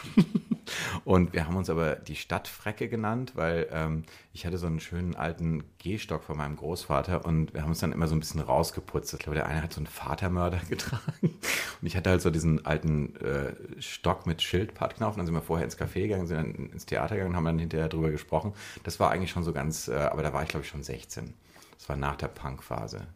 und 1.04 1.32
wir 1.32 1.46
haben 1.46 1.56
uns 1.56 1.70
aber 1.70 1.96
die 1.96 2.16
Stadtfrecke 2.16 2.88
genannt, 2.88 3.32
weil 3.34 3.68
ähm, 3.72 4.04
ich 4.32 4.46
hatte 4.46 4.58
so 4.58 4.66
einen 4.66 4.80
schönen 4.80 5.16
alten 5.16 5.64
Gehstock 5.78 6.22
von 6.22 6.36
meinem 6.36 6.56
Großvater 6.56 7.24
und 7.24 7.54
wir 7.54 7.62
haben 7.62 7.70
uns 7.70 7.80
dann 7.80 7.92
immer 7.92 8.08
so 8.08 8.14
ein 8.14 8.20
bisschen 8.20 8.40
rausgeputzt. 8.40 9.12
Ich 9.14 9.20
glaube, 9.20 9.36
der 9.36 9.46
eine 9.46 9.62
hat 9.62 9.72
so 9.72 9.80
einen 9.80 9.86
Vatermörder 9.86 10.60
getragen 10.68 11.02
und 11.22 11.86
ich 11.86 11.96
hatte 11.96 12.10
halt 12.10 12.22
so 12.22 12.30
diesen 12.30 12.64
alten 12.66 13.16
äh, 13.16 13.54
Stock 13.80 14.26
mit 14.26 14.42
Schildpadknopf. 14.42 15.16
Dann 15.16 15.26
sind 15.26 15.34
wir 15.34 15.42
vorher 15.42 15.64
ins 15.64 15.78
Café 15.78 16.02
gegangen, 16.02 16.26
sind 16.26 16.36
dann 16.36 16.70
ins 16.70 16.86
Theater 16.86 17.16
gegangen, 17.16 17.36
haben 17.36 17.44
dann 17.44 17.58
hinterher 17.58 17.88
drüber 17.88 18.10
gesprochen. 18.10 18.52
Das 18.84 19.00
war 19.00 19.10
eigentlich 19.10 19.30
schon 19.30 19.44
so 19.44 19.52
ganz, 19.52 19.88
äh, 19.88 19.94
aber 19.94 20.22
da 20.22 20.32
war 20.32 20.42
ich 20.42 20.48
glaube 20.48 20.64
ich 20.64 20.70
schon 20.70 20.82
16. 20.82 21.34
Das 21.78 21.88
war 21.88 21.96
nach 21.96 22.16
der 22.16 22.28
Punkphase, 22.28 23.06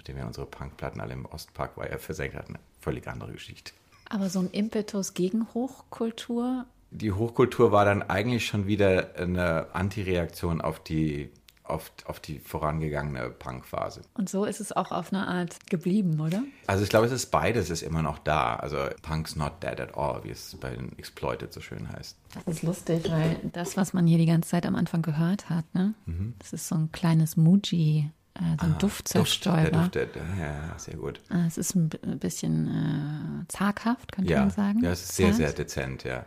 nachdem 0.00 0.16
wir 0.16 0.26
unsere 0.26 0.46
Punkplatten 0.46 0.98
alle 0.98 1.12
im 1.12 1.26
Ostpark 1.26 1.76
war, 1.76 1.86
versenkt 1.98 2.34
hatten. 2.34 2.54
Eine 2.54 2.64
völlig 2.80 3.06
andere 3.06 3.32
Geschichte. 3.32 3.72
Aber 4.08 4.30
so 4.30 4.38
ein 4.38 4.48
Impetus 4.50 5.12
gegen 5.12 5.46
Hochkultur? 5.52 6.64
Die 6.90 7.12
Hochkultur 7.12 7.70
war 7.70 7.84
dann 7.84 8.02
eigentlich 8.02 8.46
schon 8.46 8.66
wieder 8.66 9.14
eine 9.16 9.66
Antireaktion 9.74 10.62
auf 10.62 10.80
die, 10.82 11.30
auf, 11.64 11.92
auf 12.06 12.18
die 12.18 12.38
vorangegangene 12.38 13.28
Punkphase. 13.28 14.00
Und 14.14 14.30
so 14.30 14.46
ist 14.46 14.60
es 14.60 14.72
auch 14.72 14.90
auf 14.90 15.12
eine 15.12 15.28
Art 15.28 15.68
geblieben, 15.68 16.18
oder? 16.18 16.44
Also 16.66 16.82
ich 16.82 16.88
glaube, 16.88 17.04
es 17.04 17.12
ist 17.12 17.26
beides 17.26 17.68
ist 17.68 17.82
immer 17.82 18.00
noch 18.00 18.18
da. 18.18 18.56
Also 18.56 18.78
Punk's 19.02 19.36
not 19.36 19.62
dead 19.62 19.78
at 19.78 19.94
all, 19.98 20.24
wie 20.24 20.30
es 20.30 20.56
bei 20.58 20.70
den 20.70 20.98
Exploited 20.98 21.52
so 21.52 21.60
schön 21.60 21.92
heißt. 21.92 22.16
Das 22.46 22.54
ist 22.54 22.62
lustig, 22.62 23.04
weil 23.10 23.38
das, 23.52 23.76
was 23.76 23.92
man 23.92 24.06
hier 24.06 24.18
die 24.18 24.26
ganze 24.26 24.48
Zeit 24.48 24.64
am 24.64 24.76
Anfang 24.76 25.02
gehört 25.02 25.50
hat, 25.50 25.66
ne? 25.74 25.92
Mhm. 26.06 26.36
das 26.38 26.54
ist 26.54 26.68
so 26.68 26.74
ein 26.74 26.90
kleines 26.90 27.36
Muji 27.36 28.10
so 28.40 28.66
ein 28.66 28.72
ah, 28.72 28.78
Duftzerstäuber. 28.78 29.70
Duft, 29.70 29.94
der 29.94 30.06
duftet, 30.06 30.22
ja, 30.38 30.78
sehr 30.78 30.96
gut. 30.96 31.20
Äh, 31.30 31.46
es 31.46 31.58
ist 31.58 31.74
ein 31.74 31.88
bisschen 32.18 32.68
äh, 32.68 33.48
zaghaft, 33.48 34.12
könnte 34.12 34.32
ja. 34.32 34.40
man 34.40 34.50
sagen. 34.50 34.82
Ja, 34.82 34.90
es 34.90 35.02
ist 35.02 35.16
sehr, 35.16 35.32
sehr 35.32 35.52
dezent, 35.52 36.04
ja. 36.04 36.24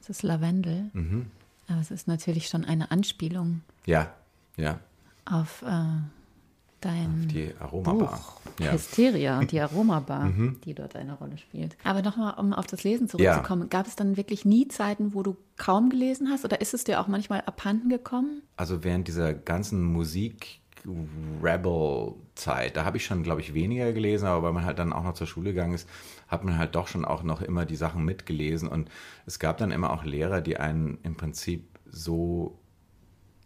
Es 0.00 0.10
ist 0.10 0.22
Lavendel. 0.22 0.90
Mhm. 0.92 1.30
Aber 1.68 1.80
es 1.80 1.90
ist 1.90 2.06
natürlich 2.06 2.48
schon 2.48 2.64
eine 2.64 2.90
Anspielung. 2.90 3.62
Ja, 3.86 4.12
ja. 4.56 4.78
Auf 5.24 5.62
äh, 5.62 5.84
dein 6.84 7.24
auf 7.26 7.32
die 7.32 7.54
Aromabar. 7.58 8.10
Buch. 8.10 8.40
Ja. 8.60 8.72
Hysteria 8.72 9.38
und 9.38 9.50
die 9.50 9.60
Aromabar, 9.62 10.26
mhm. 10.26 10.60
die 10.64 10.74
dort 10.74 10.94
eine 10.96 11.14
Rolle 11.14 11.38
spielt. 11.38 11.76
Aber 11.82 12.02
nochmal, 12.02 12.34
um 12.38 12.52
auf 12.52 12.66
das 12.66 12.84
Lesen 12.84 13.08
zurückzukommen, 13.08 13.62
ja. 13.62 13.68
gab 13.68 13.86
es 13.86 13.96
dann 13.96 14.16
wirklich 14.16 14.44
nie 14.44 14.68
Zeiten, 14.68 15.14
wo 15.14 15.22
du 15.22 15.36
kaum 15.56 15.90
gelesen 15.90 16.28
hast? 16.30 16.44
Oder 16.44 16.60
ist 16.60 16.74
es 16.74 16.84
dir 16.84 17.00
auch 17.00 17.08
manchmal 17.08 17.40
abhanden 17.42 17.88
gekommen? 17.88 18.42
Also 18.56 18.84
während 18.84 19.08
dieser 19.08 19.32
ganzen 19.32 19.82
Musik 19.82 20.60
Rebel-Zeit. 21.42 22.76
Da 22.76 22.84
habe 22.84 22.96
ich 22.96 23.04
schon, 23.04 23.22
glaube 23.22 23.40
ich, 23.40 23.54
weniger 23.54 23.92
gelesen, 23.92 24.26
aber 24.26 24.42
weil 24.42 24.52
man 24.52 24.64
halt 24.64 24.78
dann 24.78 24.92
auch 24.92 25.04
noch 25.04 25.14
zur 25.14 25.26
Schule 25.26 25.50
gegangen 25.50 25.74
ist, 25.74 25.88
hat 26.28 26.44
man 26.44 26.58
halt 26.58 26.74
doch 26.74 26.88
schon 26.88 27.04
auch 27.04 27.22
noch 27.22 27.42
immer 27.42 27.64
die 27.64 27.76
Sachen 27.76 28.04
mitgelesen. 28.04 28.68
Und 28.68 28.90
es 29.26 29.38
gab 29.38 29.58
dann 29.58 29.70
immer 29.70 29.90
auch 29.90 30.04
Lehrer, 30.04 30.40
die 30.40 30.58
einen 30.58 30.98
im 31.02 31.16
Prinzip 31.16 31.64
so 31.86 32.58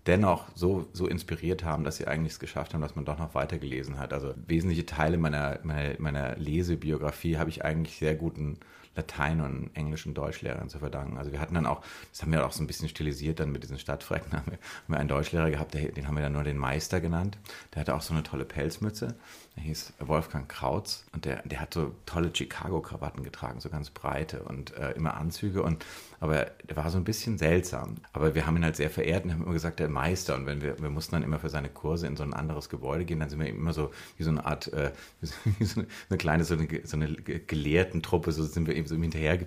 dennoch 0.07 0.47
so, 0.55 0.89
so 0.93 1.07
inspiriert 1.07 1.65
haben, 1.65 1.85
dass 1.85 1.99
sie 1.99 2.07
eigentlich 2.07 2.33
es 2.33 2.41
geschafft 2.41 2.73
haben, 2.73 2.81
dass 2.81 2.97
man 2.97 3.05
doch 3.05 3.19
noch 3.19 3.35
weitergelesen 3.35 3.99
hat. 3.99 4.13
Also 4.13 4.35
wesentliche 4.47 4.87
Teile 4.87 5.19
meiner, 5.19 5.61
meiner, 5.63 5.95
meiner 5.99 6.37
Lesebiografie 6.37 7.37
habe 7.37 7.51
ich 7.51 7.65
eigentlich 7.65 7.99
sehr 7.99 8.15
guten 8.17 8.59
Latein- 8.99 9.41
und 9.41 9.71
Englisch- 9.75 10.07
und 10.07 10.15
Deutschlehrern 10.15 10.69
zu 10.69 10.79
verdanken. 10.79 11.17
Also 11.17 11.33
wir 11.33 11.41
hatten 11.41 11.55
dann 11.55 11.67
auch, 11.67 11.83
das 12.11 12.23
haben 12.23 12.33
wir 12.33 12.45
auch 12.45 12.53
so 12.53 12.63
ein 12.63 12.67
bisschen 12.67 12.89
stilisiert 12.89 13.41
dann 13.41 13.51
mit 13.51 13.63
diesen 13.63 13.79
Stadtfrecken, 13.79 14.33
haben 14.33 14.59
wir, 14.87 14.99
einen 14.99 15.09
Deutschlehrer 15.09 15.51
gehabt, 15.51 15.75
den 15.75 16.07
haben 16.07 16.17
wir 16.17 16.23
dann 16.23 16.33
nur 16.33 16.45
den 16.45 16.59
Meister 16.59 17.01
genannt. 17.01 17.39
Der 17.75 17.81
hatte 17.81 17.95
auch 17.95 18.03
so 18.03 18.13
eine 18.13 18.23
tolle 18.23 18.45
Pelzmütze. 18.45 19.15
Der 19.59 19.65
hieß 19.65 19.93
Wolfgang 19.99 20.49
Krautz 20.49 21.05
und 21.13 21.25
der, 21.25 21.43
der 21.43 21.61
hat 21.61 21.75
so 21.75 21.93
tolle 22.07 22.31
Chicago-Krawatten 22.33 23.25
getragen, 23.25 23.59
so 23.59 23.69
ganz 23.69 23.91
breite 23.91 24.45
und 24.45 24.77
äh, 24.77 24.93
immer 24.93 25.15
Anzüge 25.17 25.65
und 25.65 25.85
aber 26.21 26.47
der 26.69 26.77
war 26.77 26.91
so 26.91 26.99
ein 26.99 27.05
bisschen 27.05 27.39
seltsam. 27.39 27.97
Aber 28.13 28.37
wir 28.37 28.47
haben 28.47 28.57
ihn 28.57 28.65
halt 28.65 28.77
sehr 28.77 28.91
verehrt 28.91 29.25
und 29.25 29.33
haben 29.33 29.43
immer 29.43 29.53
gesagt, 29.53 29.81
der 29.81 29.89
Meister. 29.89 30.37
Und 30.37 30.47
wenn 30.47 30.63
wir, 30.63 30.81
wir 30.81 30.91
mussten 30.91 31.15
dann 31.17 31.23
immer 31.23 31.39
für 31.39 31.49
seine 31.49 31.69
Kurse 31.69 32.07
in 32.07 32.17
so 32.17 32.23
ein 32.23 32.35
anderes 32.35 32.69
Gebäude 32.69 33.05
gehen, 33.05 33.21
dann 33.21 33.31
sind 33.31 33.41
wir 33.41 33.49
immer 33.49 33.73
so 33.73 33.91
wie 34.17 34.25
so 34.25 34.31
eine 34.31 34.45
Art, 34.45 34.73
äh, 34.73 34.93
wie 35.59 35.65
so 35.65 35.81
eine, 36.09 36.19
kleine, 36.19 36.45
so 36.45 36.55
eine, 36.55 36.69
so 36.85 36.97
eine 36.97 37.15
Gelehrtentruppe, 37.15 38.31
so 38.31 38.45
sind 38.45 38.67
wir 38.67 38.77
eben 38.77 38.87
so 38.87 38.97
hinterher 38.97 39.39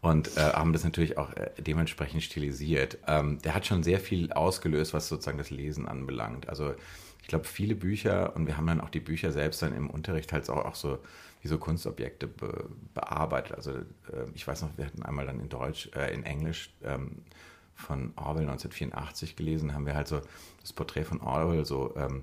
und 0.00 0.36
äh, 0.36 0.40
haben 0.40 0.72
das 0.72 0.82
natürlich 0.82 1.16
auch 1.16 1.32
äh, 1.34 1.50
dementsprechend 1.58 2.22
stilisiert. 2.22 2.98
Ähm, 3.06 3.38
der 3.42 3.54
hat 3.54 3.66
schon 3.66 3.84
sehr 3.84 4.00
viel 4.00 4.32
ausgelöst, 4.32 4.92
was 4.94 5.08
sozusagen 5.08 5.38
das 5.38 5.50
Lesen 5.50 5.86
anbelangt. 5.86 6.48
Also 6.48 6.74
ich 7.22 7.28
glaube, 7.28 7.44
viele 7.44 7.74
Bücher 7.74 8.36
und 8.36 8.46
wir 8.46 8.56
haben 8.56 8.66
dann 8.66 8.80
auch 8.80 8.90
die 8.90 9.00
Bücher 9.00 9.32
selbst 9.32 9.62
dann 9.62 9.74
im 9.74 9.88
Unterricht 9.88 10.32
halt 10.32 10.50
auch, 10.50 10.64
auch 10.64 10.74
so 10.74 10.98
wie 11.40 11.48
so 11.48 11.58
Kunstobjekte 11.58 12.26
be, 12.26 12.68
bearbeitet. 12.94 13.56
Also 13.56 13.72
äh, 13.72 13.84
ich 14.34 14.46
weiß 14.46 14.62
noch, 14.62 14.76
wir 14.76 14.86
hatten 14.86 15.02
einmal 15.02 15.26
dann 15.26 15.40
in 15.40 15.48
Deutsch, 15.48 15.88
äh, 15.94 16.12
in 16.12 16.24
Englisch 16.24 16.70
ähm, 16.84 17.22
von 17.74 18.12
Orwell 18.16 18.42
1984 18.42 19.36
gelesen, 19.36 19.74
haben 19.74 19.86
wir 19.86 19.94
halt 19.94 20.08
so 20.08 20.20
das 20.60 20.72
Porträt 20.72 21.04
von 21.04 21.20
Orwell 21.20 21.64
so 21.64 21.94
ähm, 21.96 22.22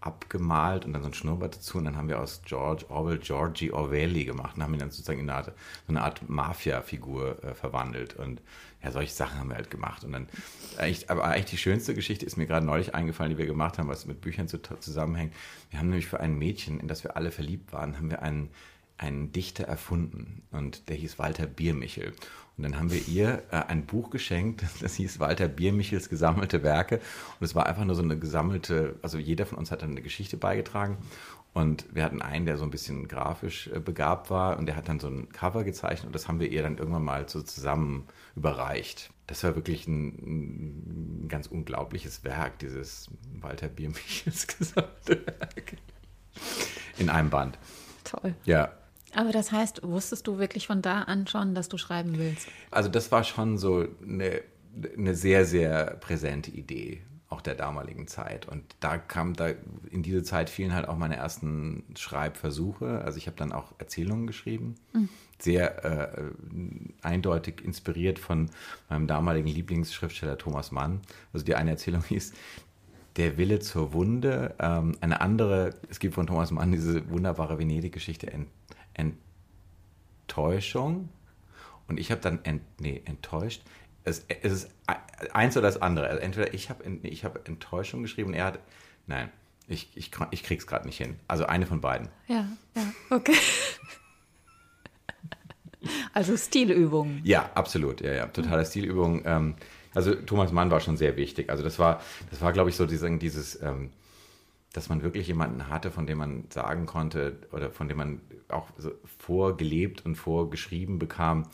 abgemalt 0.00 0.84
und 0.84 0.92
dann 0.92 1.02
so 1.02 1.08
ein 1.08 1.14
Schnurrbart 1.14 1.56
dazu 1.56 1.78
und 1.78 1.86
dann 1.86 1.96
haben 1.96 2.08
wir 2.08 2.20
aus 2.20 2.42
George 2.44 2.84
Orwell 2.90 3.18
Georgie 3.18 3.72
Orwelli 3.72 4.24
gemacht 4.24 4.56
und 4.56 4.62
haben 4.62 4.74
ihn 4.74 4.80
dann 4.80 4.90
sozusagen 4.90 5.20
in 5.20 5.30
eine 5.30 5.38
Art, 5.38 5.46
so 5.46 5.52
eine 5.88 6.02
Art 6.02 6.28
Mafia-Figur 6.28 7.42
äh, 7.42 7.54
verwandelt 7.54 8.14
und 8.14 8.42
ja, 8.84 8.90
solche 8.90 9.12
Sachen 9.12 9.38
haben 9.38 9.48
wir 9.48 9.56
halt 9.56 9.70
gemacht 9.70 10.04
und 10.04 10.12
dann 10.12 10.28
eigentlich, 10.76 11.10
aber 11.10 11.24
eigentlich 11.24 11.46
die 11.46 11.58
schönste 11.58 11.94
Geschichte 11.94 12.26
ist 12.26 12.36
mir 12.36 12.46
gerade 12.46 12.66
neulich 12.66 12.94
eingefallen, 12.94 13.30
die 13.30 13.38
wir 13.38 13.46
gemacht 13.46 13.78
haben, 13.78 13.88
was 13.88 14.06
mit 14.06 14.20
Büchern 14.20 14.48
zu, 14.48 14.58
zusammenhängt. 14.58 15.32
Wir 15.70 15.78
haben 15.78 15.88
nämlich 15.88 16.06
für 16.06 16.20
ein 16.20 16.38
Mädchen, 16.38 16.80
in 16.80 16.88
das 16.88 17.04
wir 17.04 17.16
alle 17.16 17.30
verliebt 17.30 17.72
waren, 17.72 17.96
haben 17.96 18.10
wir 18.10 18.22
einen, 18.22 18.50
einen 18.98 19.32
Dichter 19.32 19.64
erfunden 19.64 20.42
und 20.50 20.88
der 20.88 20.96
hieß 20.96 21.18
Walter 21.18 21.46
Biermichel 21.46 22.12
und 22.56 22.62
dann 22.62 22.78
haben 22.78 22.92
wir 22.92 23.08
ihr 23.08 23.42
äh, 23.50 23.56
ein 23.56 23.84
Buch 23.84 24.10
geschenkt, 24.10 24.64
das 24.80 24.94
hieß 24.94 25.18
Walter 25.18 25.48
Biermichels 25.48 26.08
gesammelte 26.08 26.62
Werke. 26.62 26.96
Und 27.40 27.44
es 27.44 27.54
war 27.54 27.66
einfach 27.66 27.84
nur 27.84 27.96
so 27.96 28.02
eine 28.02 28.18
gesammelte, 28.18 28.96
also 29.02 29.18
jeder 29.18 29.46
von 29.46 29.58
uns 29.58 29.70
hat 29.70 29.82
dann 29.82 29.90
eine 29.90 30.02
Geschichte 30.02 30.36
beigetragen. 30.36 30.96
Und 31.54 31.86
wir 31.94 32.02
hatten 32.02 32.20
einen, 32.20 32.46
der 32.46 32.56
so 32.56 32.64
ein 32.64 32.70
bisschen 32.70 33.06
grafisch 33.06 33.68
äh, 33.68 33.78
begabt 33.78 34.28
war 34.28 34.58
und 34.58 34.66
der 34.66 34.74
hat 34.74 34.88
dann 34.88 34.98
so 34.98 35.06
ein 35.06 35.28
Cover 35.30 35.62
gezeichnet 35.62 36.06
und 36.06 36.14
das 36.14 36.26
haben 36.26 36.40
wir 36.40 36.50
ihr 36.50 36.62
dann 36.62 36.78
irgendwann 36.78 37.04
mal 37.04 37.28
so 37.28 37.42
zusammen 37.42 38.08
überreicht. 38.34 39.10
Das 39.28 39.44
war 39.44 39.54
wirklich 39.54 39.86
ein, 39.86 41.22
ein 41.22 41.28
ganz 41.28 41.46
unglaubliches 41.46 42.24
Werk, 42.24 42.58
dieses 42.58 43.08
Walter 43.40 43.68
Biermichels 43.68 44.46
gesammelte 44.58 45.24
Werk. 45.26 45.76
In 46.98 47.08
einem 47.08 47.30
Band. 47.30 47.56
Toll. 48.02 48.34
Ja, 48.44 48.72
aber 49.14 49.30
das 49.30 49.52
heißt, 49.52 49.82
wusstest 49.84 50.26
du 50.26 50.38
wirklich 50.38 50.66
von 50.66 50.82
da 50.82 51.02
an 51.02 51.26
schon, 51.26 51.54
dass 51.54 51.68
du 51.68 51.78
schreiben 51.78 52.18
willst? 52.18 52.48
Also 52.70 52.88
das 52.88 53.12
war 53.12 53.22
schon 53.22 53.58
so 53.58 53.86
eine, 54.02 54.42
eine 54.96 55.14
sehr, 55.14 55.44
sehr 55.44 55.96
präsente 56.00 56.50
Idee 56.50 57.02
auch 57.34 57.40
der 57.40 57.56
damaligen 57.56 58.06
Zeit. 58.06 58.46
Und 58.46 58.62
da 58.80 58.96
kam 58.96 59.34
da 59.34 59.48
in 59.90 60.02
diese 60.02 60.22
Zeit 60.22 60.48
fielen 60.48 60.72
halt 60.72 60.88
auch 60.88 60.96
meine 60.96 61.16
ersten 61.16 61.82
Schreibversuche. 61.96 63.02
Also 63.04 63.18
ich 63.18 63.26
habe 63.26 63.36
dann 63.36 63.52
auch 63.52 63.72
Erzählungen 63.78 64.28
geschrieben, 64.28 64.76
mhm. 64.92 65.08
sehr 65.38 65.84
äh, 65.84 66.22
eindeutig 67.02 67.64
inspiriert 67.64 68.20
von 68.20 68.50
meinem 68.88 69.08
damaligen 69.08 69.48
Lieblingsschriftsteller 69.48 70.38
Thomas 70.38 70.70
Mann. 70.70 71.00
Also 71.32 71.44
die 71.44 71.56
eine 71.56 71.70
Erzählung 71.72 72.04
hieß 72.08 72.32
Der 73.16 73.36
Wille 73.36 73.58
zur 73.58 73.92
Wunde. 73.92 74.54
Ähm, 74.60 74.96
eine 75.00 75.20
andere, 75.20 75.74
es 75.90 75.98
gibt 75.98 76.14
von 76.14 76.28
Thomas 76.28 76.52
Mann 76.52 76.70
diese 76.70 77.10
wunderbare 77.10 77.58
Venedig-Geschichte 77.58 78.32
Enttäuschung. 80.24 81.08
Und 81.86 81.98
ich 82.00 82.10
habe 82.10 82.20
dann 82.20 82.44
ent, 82.44 82.62
nee, 82.80 83.02
enttäuscht. 83.04 83.62
Es, 84.04 84.24
es 84.28 84.52
ist 84.52 84.70
eins 85.32 85.56
oder 85.56 85.66
das 85.66 85.80
andere. 85.80 86.08
Also 86.08 86.20
entweder 86.20 86.54
ich 86.54 86.70
habe 86.70 86.84
ich 87.02 87.24
hab 87.24 87.48
Enttäuschung 87.48 88.02
geschrieben 88.02 88.30
und 88.30 88.34
er 88.34 88.46
hat. 88.46 88.58
Nein, 89.06 89.30
ich, 89.66 89.96
ich, 89.96 90.10
ich 90.30 90.42
krieg's 90.42 90.66
gerade 90.66 90.86
nicht 90.86 90.98
hin. 90.98 91.16
Also 91.28 91.46
eine 91.46 91.66
von 91.66 91.80
beiden. 91.80 92.08
Ja, 92.26 92.46
ja, 92.74 92.82
okay. 93.10 93.34
also 96.12 96.36
Stilübung. 96.36 97.20
Ja, 97.24 97.50
absolut. 97.54 98.00
Ja, 98.00 98.12
ja, 98.12 98.26
totale 98.26 98.64
Stilübung. 98.64 99.22
Ähm, 99.24 99.54
also 99.94 100.14
Thomas 100.14 100.52
Mann 100.52 100.70
war 100.70 100.80
schon 100.80 100.96
sehr 100.96 101.16
wichtig. 101.16 101.50
Also 101.50 101.62
das 101.62 101.78
war, 101.78 102.00
das 102.30 102.40
war, 102.40 102.52
glaube 102.52 102.70
ich, 102.70 102.76
so 102.76 102.86
dieses, 102.86 103.18
dieses 103.18 103.62
ähm, 103.62 103.90
dass 104.74 104.88
man 104.88 105.02
wirklich 105.02 105.28
jemanden 105.28 105.68
hatte, 105.68 105.92
von 105.92 106.06
dem 106.06 106.18
man 106.18 106.44
sagen 106.50 106.84
konnte 106.84 107.38
oder 107.52 107.70
von 107.70 107.88
dem 107.88 107.96
man 107.96 108.20
auch 108.48 108.66
so 108.76 108.90
vorgelebt 109.18 110.04
und 110.04 110.16
vorgeschrieben 110.16 110.98
bekam, 110.98 111.46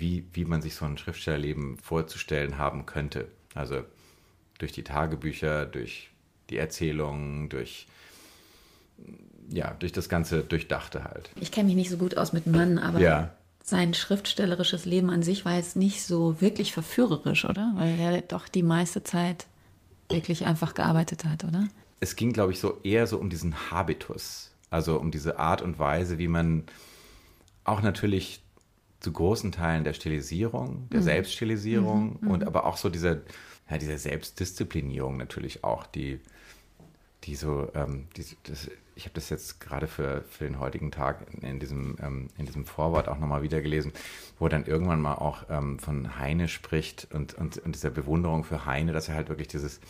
wie, 0.00 0.24
wie 0.32 0.44
man 0.44 0.62
sich 0.62 0.74
so 0.74 0.84
ein 0.84 0.98
Schriftstellerleben 0.98 1.78
vorzustellen 1.78 2.58
haben 2.58 2.86
könnte. 2.86 3.28
Also 3.54 3.84
durch 4.58 4.72
die 4.72 4.84
Tagebücher, 4.84 5.66
durch 5.66 6.10
die 6.50 6.56
Erzählungen, 6.56 7.48
durch 7.48 7.86
ja, 9.52 9.74
durch 9.78 9.92
das 9.92 10.08
ganze 10.08 10.42
Durchdachte 10.42 11.04
halt. 11.04 11.30
Ich 11.40 11.50
kenne 11.50 11.66
mich 11.66 11.76
nicht 11.76 11.90
so 11.90 11.96
gut 11.96 12.16
aus 12.16 12.32
mit 12.32 12.46
Mann, 12.46 12.78
aber 12.78 13.00
ja. 13.00 13.30
sein 13.64 13.94
schriftstellerisches 13.94 14.84
Leben 14.84 15.10
an 15.10 15.22
sich 15.22 15.44
war 15.44 15.56
jetzt 15.56 15.76
nicht 15.76 16.04
so 16.04 16.40
wirklich 16.40 16.72
verführerisch, 16.72 17.44
oder? 17.44 17.72
Weil 17.76 17.98
er 17.98 18.20
doch 18.22 18.48
die 18.48 18.62
meiste 18.62 19.02
Zeit 19.02 19.46
wirklich 20.08 20.46
einfach 20.46 20.74
gearbeitet 20.74 21.24
hat, 21.24 21.44
oder? 21.44 21.68
Es 22.00 22.16
ging, 22.16 22.32
glaube 22.32 22.52
ich, 22.52 22.60
so 22.60 22.78
eher 22.82 23.06
so 23.06 23.18
um 23.18 23.28
diesen 23.28 23.70
Habitus, 23.70 24.50
also 24.70 24.98
um 24.98 25.10
diese 25.10 25.38
Art 25.38 25.62
und 25.62 25.78
Weise, 25.78 26.18
wie 26.18 26.28
man 26.28 26.64
auch 27.64 27.82
natürlich 27.82 28.40
zu 29.00 29.12
großen 29.12 29.52
Teilen 29.52 29.84
der 29.84 29.94
Stilisierung, 29.94 30.88
der 30.90 31.00
mhm. 31.00 31.04
Selbststilisierung 31.04 32.18
mhm. 32.20 32.30
und 32.30 32.40
mhm. 32.42 32.46
aber 32.46 32.66
auch 32.66 32.76
so 32.76 32.88
dieser, 32.88 33.18
ja, 33.70 33.78
dieser 33.78 33.98
Selbstdisziplinierung 33.98 35.16
natürlich 35.16 35.64
auch, 35.64 35.86
die, 35.86 36.20
die 37.24 37.34
so, 37.34 37.68
ähm, 37.74 38.08
die, 38.16 38.24
das, 38.44 38.70
ich 38.94 39.04
habe 39.04 39.14
das 39.14 39.30
jetzt 39.30 39.60
gerade 39.60 39.86
für, 39.86 40.22
für 40.28 40.44
den 40.44 40.58
heutigen 40.58 40.90
Tag 40.90 41.26
in 41.40 41.58
diesem, 41.58 41.96
ähm, 42.02 42.28
in 42.36 42.44
diesem 42.44 42.66
Vorwort 42.66 43.08
auch 43.08 43.18
nochmal 43.18 43.42
wieder 43.42 43.62
gelesen, 43.62 43.92
wo 44.38 44.46
er 44.46 44.50
dann 44.50 44.66
irgendwann 44.66 45.00
mal 45.00 45.14
auch 45.14 45.44
ähm, 45.48 45.78
von 45.78 46.18
Heine 46.18 46.48
spricht 46.48 47.08
und, 47.12 47.34
und, 47.34 47.58
und 47.58 47.74
dieser 47.74 47.90
Bewunderung 47.90 48.44
für 48.44 48.66
Heine, 48.66 48.92
dass 48.92 49.08
er 49.08 49.14
halt 49.14 49.30
wirklich 49.30 49.48
dieses, 49.48 49.80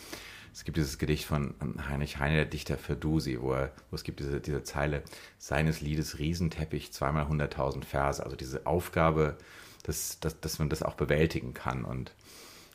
es 0.53 0.63
gibt 0.65 0.77
dieses 0.77 0.97
Gedicht 0.97 1.25
von 1.25 1.55
Heinrich 1.89 2.19
Heine, 2.19 2.35
der 2.35 2.45
Dichter 2.45 2.77
für 2.77 2.95
Dusi, 2.95 3.39
wo, 3.41 3.53
er, 3.53 3.71
wo 3.89 3.95
es 3.95 4.03
gibt 4.03 4.19
diese, 4.19 4.41
diese 4.41 4.63
Zeile 4.63 5.03
seines 5.37 5.81
Liedes 5.81 6.19
Riesenteppich, 6.19 6.91
zweimal 6.91 7.27
hunderttausend 7.27 7.85
Verse, 7.85 8.23
also 8.23 8.35
diese 8.35 8.65
Aufgabe, 8.65 9.37
dass, 9.83 10.19
dass, 10.19 10.39
dass 10.39 10.59
man 10.59 10.69
das 10.69 10.83
auch 10.83 10.95
bewältigen 10.95 11.53
kann 11.53 11.85
und 11.85 12.13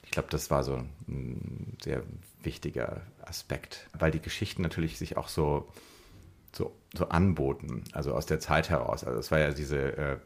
ich 0.07 0.13
glaube, 0.13 0.29
das 0.31 0.51
war 0.51 0.63
so 0.63 0.83
ein 1.09 1.77
sehr 1.83 2.03
wichtiger 2.43 3.03
Aspekt, 3.23 3.89
weil 3.93 4.13
die 4.13 4.21
Geschichten 4.21 4.63
natürlich 4.63 4.99
sich 4.99 5.17
auch 5.17 5.29
so, 5.29 5.69
so, 6.55 6.75
so 6.97 7.09
anboten, 7.09 7.83
also 7.93 8.15
aus 8.15 8.25
der 8.25 8.39
Zeit 8.39 8.71
heraus. 8.71 9.05
Also 9.05 9.19
es 9.19 9.31
war 9.31 9.41
ja 9.41 9.51
diese, 9.51 9.97
äh, 9.97 10.17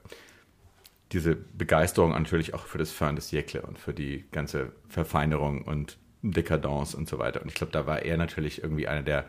diese 1.13 1.35
Begeisterung 1.35 2.11
natürlich 2.11 2.55
auch 2.55 2.67
für 2.67 2.79
das 2.79 2.93
Fin 2.93 3.17
de 3.17 3.25
Siècle 3.25 3.63
und 3.63 3.79
für 3.79 3.95
die 3.95 4.27
ganze 4.31 4.73
Verfeinerung 4.89 5.63
und 5.63 5.99
Dekadence 6.23 6.95
und 6.95 7.09
so 7.09 7.19
weiter. 7.19 7.43
Und 7.43 7.49
ich 7.49 7.55
glaube, 7.55 7.73
da 7.73 7.87
war 7.87 8.03
er 8.03 8.17
natürlich 8.17 8.63
irgendwie 8.63 8.89
einer 8.89 9.03
der 9.03 9.27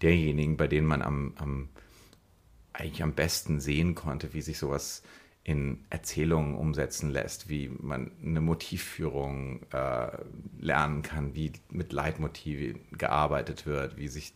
derjenigen, 0.00 0.56
bei 0.56 0.66
denen 0.66 0.86
man 0.86 1.02
am, 1.02 1.34
am 1.36 1.68
eigentlich 2.72 3.02
am 3.02 3.12
besten 3.12 3.60
sehen 3.60 3.94
konnte, 3.94 4.34
wie 4.34 4.42
sich 4.42 4.58
sowas 4.58 5.02
in 5.44 5.84
Erzählungen 5.90 6.54
umsetzen 6.54 7.10
lässt, 7.10 7.48
wie 7.48 7.68
man 7.68 8.12
eine 8.22 8.40
Motivführung 8.40 9.60
äh, 9.72 10.08
lernen 10.60 11.02
kann, 11.02 11.34
wie 11.34 11.52
mit 11.70 11.92
Leitmotiven 11.92 12.80
gearbeitet 12.92 13.66
wird, 13.66 13.96
wie 13.96 14.08
sich 14.08 14.34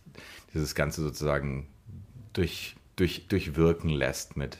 dieses 0.52 0.74
Ganze 0.74 1.02
sozusagen 1.02 1.68
durch, 2.32 2.74
durch, 2.96 3.28
durchwirken 3.28 3.90
lässt 3.90 4.36
mit, 4.36 4.58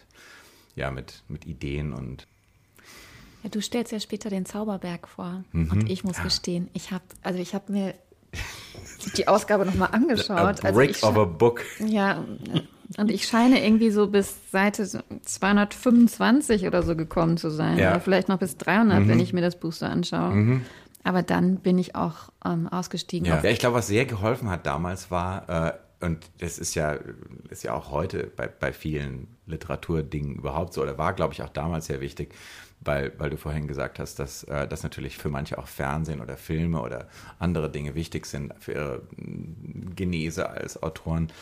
ja, 0.76 0.90
mit, 0.92 1.24
mit 1.26 1.46
Ideen 1.46 1.92
und 1.92 2.28
ja, 3.46 3.50
du 3.50 3.62
stellst 3.62 3.92
ja 3.92 4.00
später 4.00 4.28
den 4.28 4.44
Zauberberg 4.44 5.06
vor. 5.06 5.44
Mhm. 5.52 5.70
Und 5.70 5.90
ich 5.90 6.02
muss 6.02 6.16
ja. 6.16 6.24
gestehen, 6.24 6.68
ich 6.72 6.90
habe 6.90 7.04
also 7.22 7.38
ich 7.38 7.54
habe 7.54 7.72
mir 7.72 7.94
die 9.16 9.28
Ausgabe 9.28 9.64
nochmal 9.64 9.90
angeschaut. 9.92 10.64
A 10.64 10.66
also 10.66 10.72
break 10.72 10.88
also 10.94 11.08
of 11.08 11.16
a 11.16 11.24
book. 11.24 11.62
Ja, 11.78 12.24
und 12.98 13.10
ich 13.10 13.26
scheine 13.26 13.64
irgendwie 13.64 13.90
so 13.90 14.08
bis 14.08 14.50
Seite 14.50 14.84
225 14.84 16.66
oder 16.66 16.82
so 16.82 16.96
gekommen 16.96 17.36
zu 17.36 17.50
sein. 17.50 17.78
Ja. 17.78 17.90
Oder 17.90 18.00
vielleicht 18.00 18.28
noch 18.28 18.38
bis 18.38 18.56
300, 18.56 19.00
mhm. 19.00 19.08
wenn 19.08 19.20
ich 19.20 19.32
mir 19.32 19.42
das 19.42 19.58
Buch 19.58 19.72
so 19.72 19.86
anschaue. 19.86 20.34
Mhm. 20.34 20.62
Aber 21.04 21.22
dann 21.22 21.58
bin 21.58 21.78
ich 21.78 21.94
auch 21.94 22.30
ähm, 22.44 22.66
ausgestiegen. 22.66 23.28
Ja. 23.28 23.40
ja, 23.40 23.50
ich 23.50 23.60
glaube, 23.60 23.76
was 23.76 23.86
sehr 23.86 24.06
geholfen 24.06 24.50
hat 24.50 24.66
damals 24.66 25.10
war, 25.12 25.68
äh, 25.68 25.72
und 26.04 26.26
das 26.38 26.58
ist 26.58 26.74
ja, 26.74 26.98
ist 27.48 27.64
ja 27.64 27.72
auch 27.72 27.90
heute 27.90 28.30
bei, 28.36 28.48
bei 28.48 28.72
vielen 28.72 29.28
Literaturdingen 29.46 30.36
überhaupt 30.36 30.74
so, 30.74 30.82
oder 30.82 30.98
war, 30.98 31.14
glaube 31.14 31.32
ich, 31.32 31.42
auch 31.42 31.48
damals 31.48 31.86
sehr 31.86 32.00
wichtig, 32.00 32.34
weil, 32.80 33.12
weil 33.18 33.30
du 33.30 33.36
vorhin 33.36 33.66
gesagt 33.66 33.98
hast, 33.98 34.18
dass 34.18 34.44
äh, 34.44 34.68
natürlich 34.82 35.18
für 35.18 35.28
manche 35.28 35.58
auch 35.58 35.68
Fernsehen 35.68 36.20
oder 36.20 36.36
Filme 36.36 36.80
oder 36.80 37.08
andere 37.38 37.70
Dinge 37.70 37.94
wichtig 37.94 38.26
sind 38.26 38.52
für 38.60 38.72
ihre 38.72 39.02
Genese 39.94 40.48
als 40.50 40.82
Autoren 40.82 41.32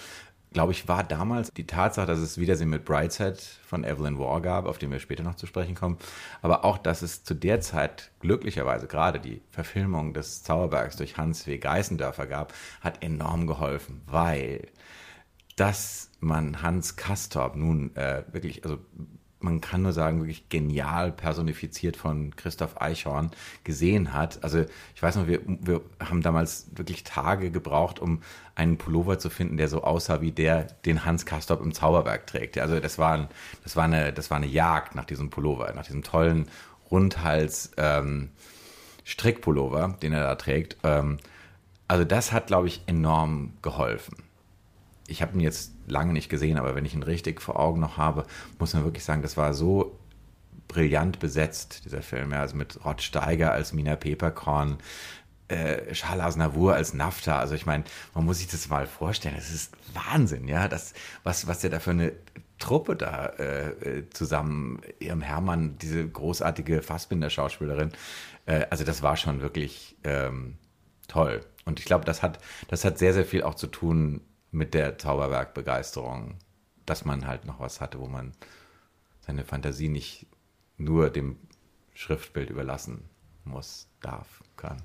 glaube 0.55 0.73
ich, 0.73 0.89
war 0.89 1.05
damals 1.05 1.53
die 1.53 1.67
Tatsache, 1.67 2.07
dass 2.07 2.21
es 2.21 2.39
Wiedersehen 2.39 2.71
mit 2.71 2.85
Brightside 2.85 3.37
von 3.67 3.85
Evelyn 3.85 4.19
Waugh 4.19 4.41
gab, 4.41 4.67
auf 4.67 4.79
den 4.79 4.91
wir 4.91 5.01
später 5.01 5.25
noch 5.25 5.35
zu 5.35 5.47
sprechen 5.47 5.75
kommen, 5.75 5.99
aber 6.41 6.65
auch, 6.65 6.79
dass 6.79 7.03
es 7.03 7.25
zu 7.25 7.35
der 7.35 7.61
Zeit 7.61 8.13
glücklicherweise 8.21 8.87
gerade 8.87 9.21
die 9.21 9.43
Verfilmung 9.51 10.15
des 10.15 10.43
Zauberbergs 10.45 10.97
durch 10.97 11.19
Hans 11.19 11.47
W. 11.47 11.59
Geißendörfer 11.59 12.27
gab, 12.27 12.55
hat 12.81 13.03
enorm 13.03 13.47
geholfen, 13.47 14.01
weil 14.07 14.69
dass 15.57 16.11
man 16.19 16.63
Hans 16.63 16.97
Kastorp 16.97 17.55
nun 17.55 17.95
äh, 17.95 18.25
wirklich, 18.33 18.65
also 18.65 18.79
man 19.45 19.61
kann 19.61 19.83
nur 19.83 19.93
sagen, 19.93 20.21
wirklich 20.21 20.49
genial 20.49 21.13
personifiziert 21.13 21.97
von 21.97 22.35
Christoph 22.35 22.81
Eichhorn 22.81 23.31
gesehen 23.63 24.13
hat. 24.13 24.43
Also 24.43 24.65
ich 24.95 25.03
weiß 25.03 25.17
noch, 25.17 25.27
wir, 25.27 25.41
wir 25.45 25.83
haben 26.01 26.23
damals 26.23 26.67
wirklich 26.75 27.05
Tage 27.05 27.51
gebraucht, 27.51 28.01
um 28.01 28.23
einen 28.55 28.79
Pullover 28.79 29.19
zu 29.19 29.31
finden, 29.31 29.57
der 29.57 29.69
so 29.69 29.83
aussah 29.83 30.21
wie 30.21 30.33
der, 30.33 30.65
den 30.85 31.05
Hans 31.05 31.27
Kastorp 31.27 31.61
im 31.63 31.75
Zauberberg 31.75 32.27
trägt. 32.27 32.59
Also 32.59 32.81
das 32.81 32.99
war, 32.99 33.13
ein, 33.13 33.29
das 33.63 33.77
war, 33.77 33.85
eine, 33.85 34.13
das 34.13 34.31
war 34.31 34.39
eine 34.39 34.47
Jagd 34.47 34.95
nach 34.95 35.05
diesem 35.05 35.31
Pullover, 35.31 35.73
nach 35.75 35.85
diesem 35.85 36.03
tollen 36.03 36.49
Rundhals 36.91 37.73
ähm, 37.77 38.31
Strickpullover, 39.05 39.99
den 40.03 40.13
er 40.13 40.23
da 40.23 40.35
trägt. 40.37 40.79
Ähm, 40.83 41.19
also 41.87 42.05
das 42.05 42.33
hat, 42.33 42.47
glaube 42.47 42.69
ich, 42.69 42.83
enorm 42.87 43.53
geholfen 43.61 44.24
ich 45.07 45.23
habe 45.23 45.35
ihn 45.35 45.41
jetzt 45.41 45.73
lange 45.87 46.13
nicht 46.13 46.29
gesehen, 46.29 46.59
aber 46.59 46.75
wenn 46.75 46.85
ich 46.85 46.95
ihn 46.95 47.03
richtig 47.03 47.43
vor 47.43 47.59
Augen 47.59 47.81
noch 47.81 47.97
habe, 47.97 48.25
muss 48.59 48.75
man 48.75 48.85
wirklich 48.85 49.05
sagen, 49.05 49.23
das 49.23 49.37
war 49.37 49.53
so 49.55 49.99
brillant 50.69 51.19
besetzt, 51.19 51.85
dieser 51.85 52.03
Film. 52.03 52.33
Ja, 52.33 52.41
also 52.41 52.57
mit 52.57 52.85
Rod 52.85 53.03
Steiger 53.03 53.53
als 53.53 53.73
Mina 53.73 53.97
Peperkorn, 53.97 54.79
äh, 55.49 55.93
Aznavour 56.03 56.75
als 56.75 56.95
Nafta. 56.95 57.39
Also 57.39 57.55
ich 57.55 57.67
meine, 57.67 57.85
man 58.15 58.25
muss 58.25 58.39
sich 58.39 58.49
das 58.49 58.69
mal 58.69 58.87
vorstellen. 58.87 59.35
Das 59.37 59.51
ist 59.51 59.73
Wahnsinn, 59.93 60.49
ja, 60.49 60.69
das, 60.69 60.95
was, 61.23 61.47
was 61.47 61.61
der 61.61 61.71
da 61.71 61.81
für 61.81 61.91
eine 61.91 62.13
Truppe 62.59 62.97
da 62.97 63.27
äh, 63.27 63.69
äh 63.69 64.11
zusammen, 64.11 64.81
ihrem 65.01 65.21
Hermann, 65.21 65.77
diese 65.79 66.09
großartige 66.09 66.81
Fassbinder-Schauspielerin. 66.83 67.93
Äh, 68.47 68.67
also 68.71 68.85
das 68.85 69.03
war 69.03 69.17
schon 69.17 69.43
wirklich 69.43 69.97
ähm, 70.05 70.57
toll. 71.09 71.41
Und 71.67 71.79
ich 71.79 71.85
glaube, 71.85 72.05
das 72.05 72.23
hat, 72.23 72.39
das 72.69 72.85
hat 72.85 72.99
sehr, 72.99 73.13
sehr 73.13 73.25
viel 73.25 73.43
auch 73.43 73.55
zu 73.55 73.67
tun 73.67 74.23
mit 74.55 74.73
der 74.73 74.99
Zauberwerkbegeisterung, 74.99 76.37
dass 76.87 77.05
man 77.05 77.27
halt 77.27 77.45
noch 77.45 77.61
was 77.61 77.81
hatte, 77.81 77.99
wo 77.99 78.07
man 78.07 78.33
seine 79.21 79.45
Fantasie 79.45 79.89
nicht 79.89 80.27
nur 80.77 81.11
dem 81.11 81.37
Schriftbild 81.95 82.51
überlassen 82.51 83.05
muss, 83.45 83.89
darf, 84.01 84.43
kann. 84.57 84.79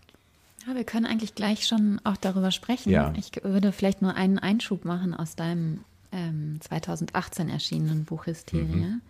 Ja, 0.67 0.75
wir 0.75 0.83
können 0.83 1.05
eigentlich 1.05 1.35
gleich 1.35 1.65
schon 1.65 2.01
auch 2.03 2.17
darüber 2.17 2.51
sprechen. 2.51 2.91
Ja. 2.91 3.13
Ich 3.15 3.31
würde 3.43 3.71
vielleicht 3.71 4.01
nur 4.01 4.15
einen 4.15 4.39
Einschub 4.39 4.85
machen 4.85 5.13
aus 5.13 5.35
deinem 5.35 5.83
ähm, 6.11 6.59
2018 6.61 7.49
erschienenen 7.49 8.05
Buch 8.05 8.25
Hysterie, 8.25 8.65
mhm. 8.65 9.01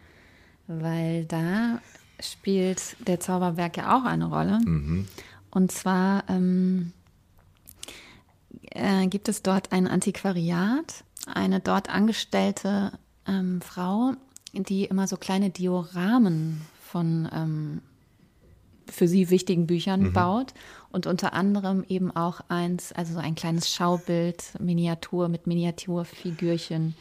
weil 0.68 1.26
da 1.26 1.82
spielt 2.20 2.96
der 3.08 3.20
Zauberberg 3.20 3.78
ja 3.78 3.98
auch 3.98 4.06
eine 4.06 4.26
Rolle. 4.26 4.60
Mhm. 4.60 5.08
Und 5.52 5.72
zwar 5.72 6.24
ähm, 6.30 6.94
äh, 8.72 9.08
gibt 9.08 9.30
es 9.30 9.42
dort 9.42 9.72
ein 9.72 9.88
Antiquariat, 9.88 11.04
eine 11.26 11.60
dort 11.60 11.90
angestellte 11.90 12.92
ähm, 13.28 13.62
Frau, 13.62 14.14
die 14.54 14.86
immer 14.86 15.08
so 15.08 15.18
kleine 15.18 15.50
Dioramen 15.50 16.62
von 16.82 17.30
ähm, 17.34 17.82
für 18.92 19.08
sie 19.08 19.30
wichtigen 19.30 19.68
Büchern 19.68 20.02
mhm. 20.02 20.14
baut 20.14 20.54
und 20.92 21.06
unter 21.06 21.34
anderem 21.34 21.84
eben 21.88 22.16
auch 22.16 22.42
eins, 22.50 22.92
also 22.92 23.14
so 23.14 23.20
ein 23.20 23.36
kleines 23.36 23.72
Schaubild, 23.72 24.60
Miniatur 24.60 25.30
mit 25.30 25.48
Miniaturfigürchen 25.48 26.96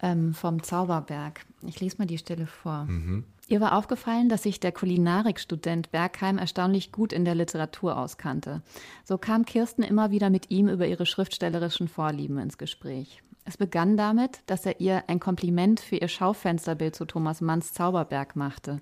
ähm, 0.00 0.34
vom 0.34 0.62
Zauberberg. 0.62 1.44
Ich 1.66 1.80
lese 1.80 1.96
mal 1.98 2.06
die 2.06 2.18
Stelle 2.18 2.46
vor. 2.46 2.84
Mhm. 2.84 3.24
Ihr 3.48 3.60
war 3.60 3.76
aufgefallen, 3.76 4.28
dass 4.28 4.42
sich 4.42 4.58
der 4.58 4.72
Kulinarikstudent 4.72 5.92
Bergheim 5.92 6.36
erstaunlich 6.36 6.90
gut 6.90 7.12
in 7.12 7.24
der 7.24 7.36
Literatur 7.36 7.96
auskannte. 7.96 8.62
So 9.04 9.18
kam 9.18 9.44
Kirsten 9.44 9.82
immer 9.82 10.10
wieder 10.10 10.30
mit 10.30 10.50
ihm 10.50 10.68
über 10.68 10.86
ihre 10.86 11.06
schriftstellerischen 11.06 11.86
Vorlieben 11.86 12.38
ins 12.38 12.58
Gespräch. 12.58 13.22
Es 13.44 13.56
begann 13.56 13.96
damit, 13.96 14.40
dass 14.46 14.66
er 14.66 14.80
ihr 14.80 15.04
ein 15.06 15.20
Kompliment 15.20 15.78
für 15.78 15.94
ihr 15.94 16.08
Schaufensterbild 16.08 16.96
zu 16.96 17.04
Thomas 17.04 17.40
Manns 17.40 17.72
Zauberberg 17.72 18.34
machte. 18.34 18.80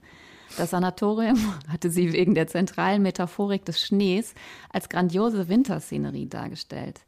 Das 0.57 0.71
Sanatorium 0.71 1.39
hatte 1.69 1.91
sie 1.91 2.15
wegen 2.15 2.35
der 2.35 2.47
zentralen 2.47 3.03
Metaphorik 3.03 3.67
des 3.67 3.83
Schnees 3.83 4.35
als 4.71 4.89
grandiose 4.89 5.49
Winterszenerie 5.51 6.27
dargestellt. 6.27 7.03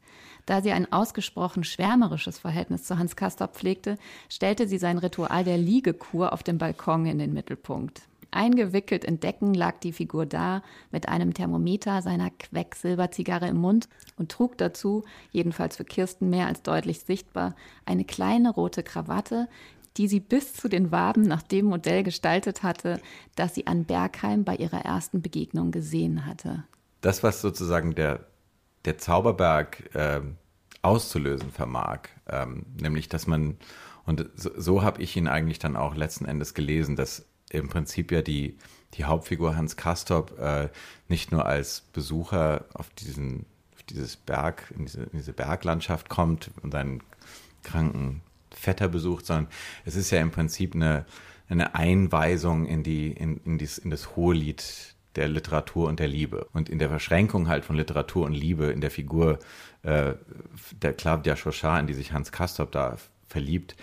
Da 0.47 0.63
sie 0.63 0.71
ein 0.71 0.91
ausgesprochen 0.93 1.65
schwärmerisches 1.65 2.39
Verhältnis 2.39 2.85
zu 2.85 2.99
Hans 2.99 3.17
Castor 3.17 3.49
pflegte, 3.49 3.99
stellte 4.29 4.69
sie 4.69 4.79
sein 4.79 4.99
Ritual 4.99 5.43
der 5.43 5.59
Liegekur 5.59 6.33
auf 6.33 6.45
dem 6.45 6.59
Balkon 6.59 7.05
in 7.07 7.19
den 7.19 7.35
Mittelpunkt. 7.35 8.03
Eingewickelt 8.31 9.05
in 9.05 9.19
Decken 9.19 9.55
lag 9.55 9.81
die 9.81 9.93
Figur 9.93 10.27
da, 10.27 10.63
mit 10.91 11.09
einem 11.09 11.35
Thermometer 11.35 12.03
seiner 12.03 12.31
Quecksilberzigarre 12.31 13.49
im 13.49 13.57
Mund 13.57 13.89
und 14.17 14.31
trug 14.31 14.59
dazu, 14.59 15.05
jedenfalls 15.33 15.77
für 15.77 15.85
Kirsten 15.85 16.31
mehr 16.31 16.47
als 16.47 16.63
deutlich 16.63 17.01
sichtbar, 17.01 17.57
eine 17.85 18.05
kleine 18.05 18.51
rote 18.51 18.83
Krawatte, 18.83 19.49
die 19.97 20.07
sie 20.07 20.21
bis 20.21 20.53
zu 20.53 20.69
den 20.69 20.93
Waben 20.93 21.23
nach 21.23 21.43
dem 21.43 21.67
Modell 21.67 22.03
gestaltet 22.03 22.63
hatte, 22.63 23.01
das 23.35 23.55
sie 23.55 23.67
an 23.67 23.85
Bergheim 23.85 24.45
bei 24.45 24.57
ihrer 24.57 24.85
ersten 24.85 25.23
Begegnung 25.23 25.71
gesehen 25.71 26.27
hatte. 26.27 26.65
Das, 27.01 27.23
was 27.23 27.41
sozusagen 27.41 27.95
der, 27.95 28.27
der 28.87 28.99
Zauberberg 28.99 29.94
äh, 29.94 30.20
auszulösen 30.83 31.51
vermag, 31.51 32.09
ähm, 32.29 32.64
nämlich 32.81 33.09
dass 33.09 33.27
man, 33.27 33.59
und 34.05 34.29
so, 34.37 34.51
so 34.57 34.83
habe 34.83 35.03
ich 35.03 35.16
ihn 35.16 35.29
eigentlich 35.29 35.59
dann 35.59 35.77
auch 35.77 35.94
letzten 35.94 36.25
Endes 36.25 36.55
gelesen, 36.55 36.96
dass 36.96 37.27
im 37.51 37.68
Prinzip 37.68 38.12
ja 38.12 38.22
die, 38.22 38.57
die 38.94 39.05
Hauptfigur 39.05 39.57
Hans 39.57 39.77
Kastorp 39.77 40.38
äh, 40.38 40.68
nicht 41.09 41.33
nur 41.33 41.46
als 41.46 41.83
Besucher 41.92 42.64
auf 42.75 42.88
diesen 42.90 43.46
auf 43.75 43.83
dieses 43.83 44.16
Berg, 44.16 44.72
in 44.77 44.87
diese, 44.87 45.03
in 45.03 45.11
diese 45.12 45.33
Berglandschaft 45.33 46.09
kommt 46.09 46.51
und 46.62 46.72
seinen 46.72 47.03
kranken 47.62 48.22
Vetter 48.51 48.88
besucht, 48.88 49.27
sondern 49.27 49.49
es 49.85 49.96
ist 49.96 50.11
ja 50.11 50.20
im 50.20 50.31
Prinzip 50.31 50.75
eine, 50.75 51.05
eine 51.49 51.75
Einweisung 51.75 52.66
in, 52.66 52.83
die, 52.83 53.12
in, 53.12 53.38
in, 53.44 53.59
dies, 53.59 53.79
in 53.79 53.90
das 53.90 54.16
Hohelied 54.16 54.96
der 55.16 55.29
Literatur 55.29 55.88
und 55.88 56.00
der 56.00 56.09
Liebe. 56.09 56.48
Und 56.52 56.68
in 56.68 56.79
der 56.79 56.88
Verschränkung 56.88 57.48
halt 57.48 57.64
von 57.64 57.76
Literatur 57.76 58.26
und 58.26 58.33
Liebe 58.33 58.66
in 58.66 58.81
der 58.81 58.90
Figur 58.90 59.38
äh, 59.83 60.14
der 60.83 60.92
Claudia 60.92 61.37
Chauchat, 61.37 61.81
in 61.81 61.87
die 61.87 61.94
sich 61.94 62.12
Hans 62.12 62.33
Kastorp 62.33 62.72
da 62.72 62.96
verliebt, 63.29 63.76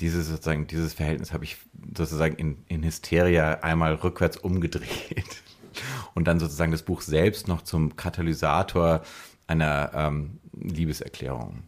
dieses 0.00 0.28
sozusagen, 0.28 0.66
dieses 0.66 0.94
Verhältnis 0.94 1.32
habe 1.32 1.44
ich 1.44 1.58
sozusagen 1.94 2.36
in, 2.36 2.64
in 2.68 2.82
Hysteria 2.82 3.60
einmal 3.60 3.94
rückwärts 3.94 4.38
umgedreht 4.38 5.42
und 6.14 6.26
dann 6.26 6.40
sozusagen 6.40 6.72
das 6.72 6.82
Buch 6.82 7.02
selbst 7.02 7.48
noch 7.48 7.62
zum 7.62 7.96
Katalysator 7.96 9.02
einer 9.46 9.90
ähm, 9.94 10.40
Liebeserklärung 10.52 11.64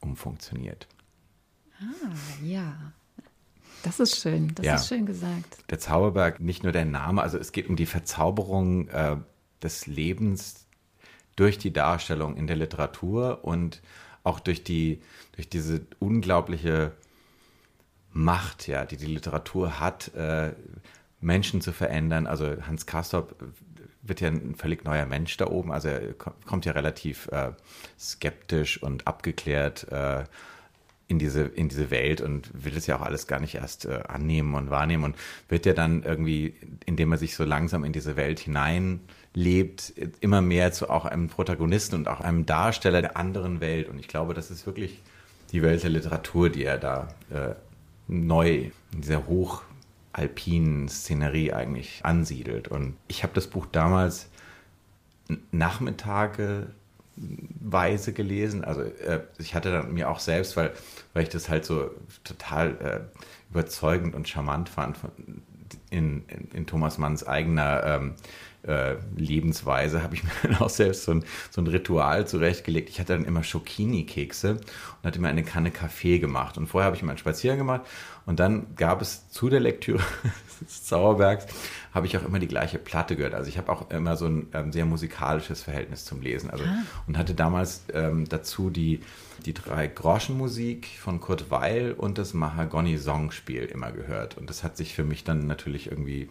umfunktioniert. 0.00 0.86
Ah, 1.80 2.14
ja. 2.42 2.92
Das 3.86 4.00
ist 4.00 4.20
schön, 4.20 4.52
das 4.56 4.66
ja. 4.66 4.74
ist 4.74 4.88
schön 4.88 5.06
gesagt. 5.06 5.58
Der 5.70 5.78
Zauberberg, 5.78 6.40
nicht 6.40 6.64
nur 6.64 6.72
der 6.72 6.84
Name, 6.84 7.22
also 7.22 7.38
es 7.38 7.52
geht 7.52 7.68
um 7.68 7.76
die 7.76 7.86
Verzauberung 7.86 8.88
äh, 8.88 9.16
des 9.62 9.86
Lebens 9.86 10.66
durch 11.36 11.56
die 11.56 11.72
Darstellung 11.72 12.36
in 12.36 12.48
der 12.48 12.56
Literatur 12.56 13.44
und 13.44 13.82
auch 14.24 14.40
durch 14.40 14.64
die, 14.64 15.02
durch 15.36 15.48
diese 15.48 15.86
unglaubliche 16.00 16.94
Macht, 18.12 18.66
ja, 18.66 18.84
die 18.84 18.96
die 18.96 19.06
Literatur 19.06 19.78
hat, 19.78 20.12
äh, 20.16 20.52
Menschen 21.20 21.60
zu 21.60 21.70
verändern. 21.70 22.26
Also 22.26 22.56
Hans 22.66 22.86
Castorp 22.86 23.36
wird 24.02 24.20
ja 24.20 24.28
ein 24.30 24.56
völlig 24.56 24.82
neuer 24.82 25.06
Mensch 25.06 25.36
da 25.36 25.46
oben. 25.46 25.70
Also 25.70 25.90
er 25.90 26.12
kommt 26.14 26.64
ja 26.64 26.72
relativ 26.72 27.28
äh, 27.28 27.52
skeptisch 27.96 28.82
und 28.82 29.06
abgeklärt 29.06 29.86
äh, 29.92 30.24
in 31.08 31.18
diese, 31.18 31.42
in 31.42 31.68
diese 31.68 31.90
Welt 31.90 32.20
und 32.20 32.50
will 32.52 32.76
es 32.76 32.86
ja 32.86 32.96
auch 32.96 33.02
alles 33.02 33.26
gar 33.26 33.40
nicht 33.40 33.54
erst 33.54 33.84
äh, 33.84 34.02
annehmen 34.08 34.54
und 34.54 34.70
wahrnehmen 34.70 35.04
und 35.04 35.16
wird 35.48 35.64
ja 35.64 35.72
dann 35.72 36.02
irgendwie, 36.02 36.54
indem 36.84 37.12
er 37.12 37.18
sich 37.18 37.36
so 37.36 37.44
langsam 37.44 37.84
in 37.84 37.92
diese 37.92 38.16
Welt 38.16 38.40
hineinlebt, 38.40 39.94
immer 40.20 40.40
mehr 40.40 40.72
zu 40.72 40.90
auch 40.90 41.04
einem 41.04 41.28
Protagonisten 41.28 41.94
und 41.94 42.08
auch 42.08 42.20
einem 42.20 42.44
Darsteller 42.44 43.02
der 43.02 43.16
anderen 43.16 43.60
Welt. 43.60 43.88
Und 43.88 44.00
ich 44.00 44.08
glaube, 44.08 44.34
das 44.34 44.50
ist 44.50 44.66
wirklich 44.66 45.00
die 45.52 45.62
Welt 45.62 45.84
der 45.84 45.90
Literatur, 45.90 46.50
die 46.50 46.64
er 46.64 46.78
da 46.78 47.08
äh, 47.30 47.54
neu 48.08 48.70
in 48.92 49.00
dieser 49.00 49.26
hochalpinen 49.28 50.88
Szenerie 50.88 51.52
eigentlich 51.52 52.00
ansiedelt. 52.02 52.66
Und 52.66 52.96
ich 53.06 53.22
habe 53.22 53.32
das 53.34 53.46
Buch 53.46 53.66
damals 53.70 54.28
Nachmittage 55.52 56.68
weise 57.16 58.12
gelesen. 58.12 58.64
Also 58.64 58.82
äh, 58.82 59.20
ich 59.38 59.54
hatte 59.54 59.72
dann 59.72 59.92
mir 59.92 60.10
auch 60.10 60.18
selbst, 60.18 60.56
weil, 60.56 60.72
weil 61.14 61.22
ich 61.24 61.28
das 61.28 61.48
halt 61.48 61.64
so 61.64 61.90
total 62.24 62.76
äh, 62.80 63.18
überzeugend 63.50 64.14
und 64.14 64.28
charmant 64.28 64.68
fand 64.68 64.96
von, 64.96 65.10
in, 65.90 66.24
in, 66.28 66.48
in, 66.52 66.66
Thomas 66.66 66.98
Manns 66.98 67.26
eigener 67.26 67.84
ähm, 67.84 68.14
äh, 68.66 68.96
Lebensweise, 69.16 70.02
habe 70.02 70.14
ich 70.14 70.24
mir 70.24 70.30
dann 70.42 70.56
auch 70.56 70.70
selbst 70.70 71.04
so 71.04 71.12
ein, 71.12 71.24
so 71.50 71.60
ein 71.60 71.66
Ritual 71.66 72.26
zurechtgelegt. 72.26 72.88
Ich 72.88 73.00
hatte 73.00 73.14
dann 73.14 73.24
immer 73.24 73.42
Schokini-Kekse 73.42 74.52
und 74.52 75.04
hatte 75.04 75.20
mir 75.20 75.28
eine 75.28 75.44
Kanne 75.44 75.70
Kaffee 75.70 76.18
gemacht. 76.18 76.58
Und 76.58 76.66
vorher 76.66 76.86
habe 76.86 76.96
ich 76.96 77.02
mal 77.02 77.10
einen 77.10 77.18
Spaziergang 77.18 77.58
gemacht 77.58 77.82
und 78.26 78.40
dann 78.40 78.74
gab 78.76 79.00
es 79.00 79.28
zu 79.30 79.48
der 79.48 79.60
Lektüre 79.60 80.00
des 80.60 80.84
Zauberbergs 80.84 81.46
habe 81.96 82.06
ich 82.06 82.16
auch 82.18 82.24
immer 82.24 82.38
die 82.38 82.46
gleiche 82.46 82.78
Platte 82.78 83.16
gehört. 83.16 83.34
Also 83.34 83.48
ich 83.48 83.56
habe 83.56 83.72
auch 83.72 83.90
immer 83.90 84.16
so 84.16 84.26
ein 84.26 84.48
ähm, 84.52 84.70
sehr 84.70 84.84
musikalisches 84.84 85.62
Verhältnis 85.62 86.04
zum 86.04 86.20
Lesen. 86.20 86.50
Also, 86.50 86.64
ah. 86.64 86.82
Und 87.06 87.16
hatte 87.16 87.32
damals 87.34 87.84
ähm, 87.94 88.28
dazu 88.28 88.68
die, 88.68 89.00
die 89.46 89.54
drei 89.54 89.86
Groschenmusik 89.86 90.88
von 91.00 91.20
Kurt 91.20 91.50
Weil 91.50 91.92
und 91.92 92.18
das 92.18 92.34
Mahagoni-Songspiel 92.34 93.64
immer 93.64 93.92
gehört. 93.92 94.36
Und 94.36 94.50
das 94.50 94.62
hat 94.62 94.76
sich 94.76 94.94
für 94.94 95.04
mich 95.04 95.24
dann 95.24 95.46
natürlich 95.46 95.90
irgendwie 95.90 96.28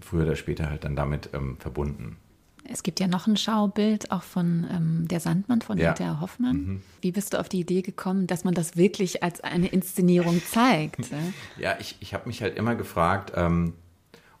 früher 0.00 0.24
oder 0.24 0.36
später 0.36 0.70
halt 0.70 0.84
dann 0.84 0.96
damit 0.96 1.30
ähm, 1.32 1.56
verbunden. 1.58 2.16
Es 2.64 2.82
gibt 2.82 3.00
ja 3.00 3.08
noch 3.08 3.26
ein 3.26 3.36
Schaubild 3.36 4.12
auch 4.12 4.22
von 4.22 4.66
ähm, 4.70 5.08
Der 5.08 5.18
Sandmann 5.18 5.60
von 5.60 5.76
ja. 5.76 5.88
Hinter 5.88 6.20
Hoffmann. 6.20 6.56
Mhm. 6.56 6.82
Wie 7.00 7.10
bist 7.10 7.32
du 7.32 7.40
auf 7.40 7.48
die 7.48 7.60
Idee 7.60 7.82
gekommen, 7.82 8.26
dass 8.26 8.44
man 8.44 8.54
das 8.54 8.76
wirklich 8.76 9.22
als 9.22 9.40
eine 9.40 9.68
Inszenierung 9.68 10.40
zeigt? 10.50 11.10
ja, 11.58 11.76
ich, 11.80 11.96
ich 12.00 12.14
habe 12.14 12.28
mich 12.28 12.42
halt 12.42 12.56
immer 12.56 12.76
gefragt, 12.76 13.32
ähm, 13.34 13.74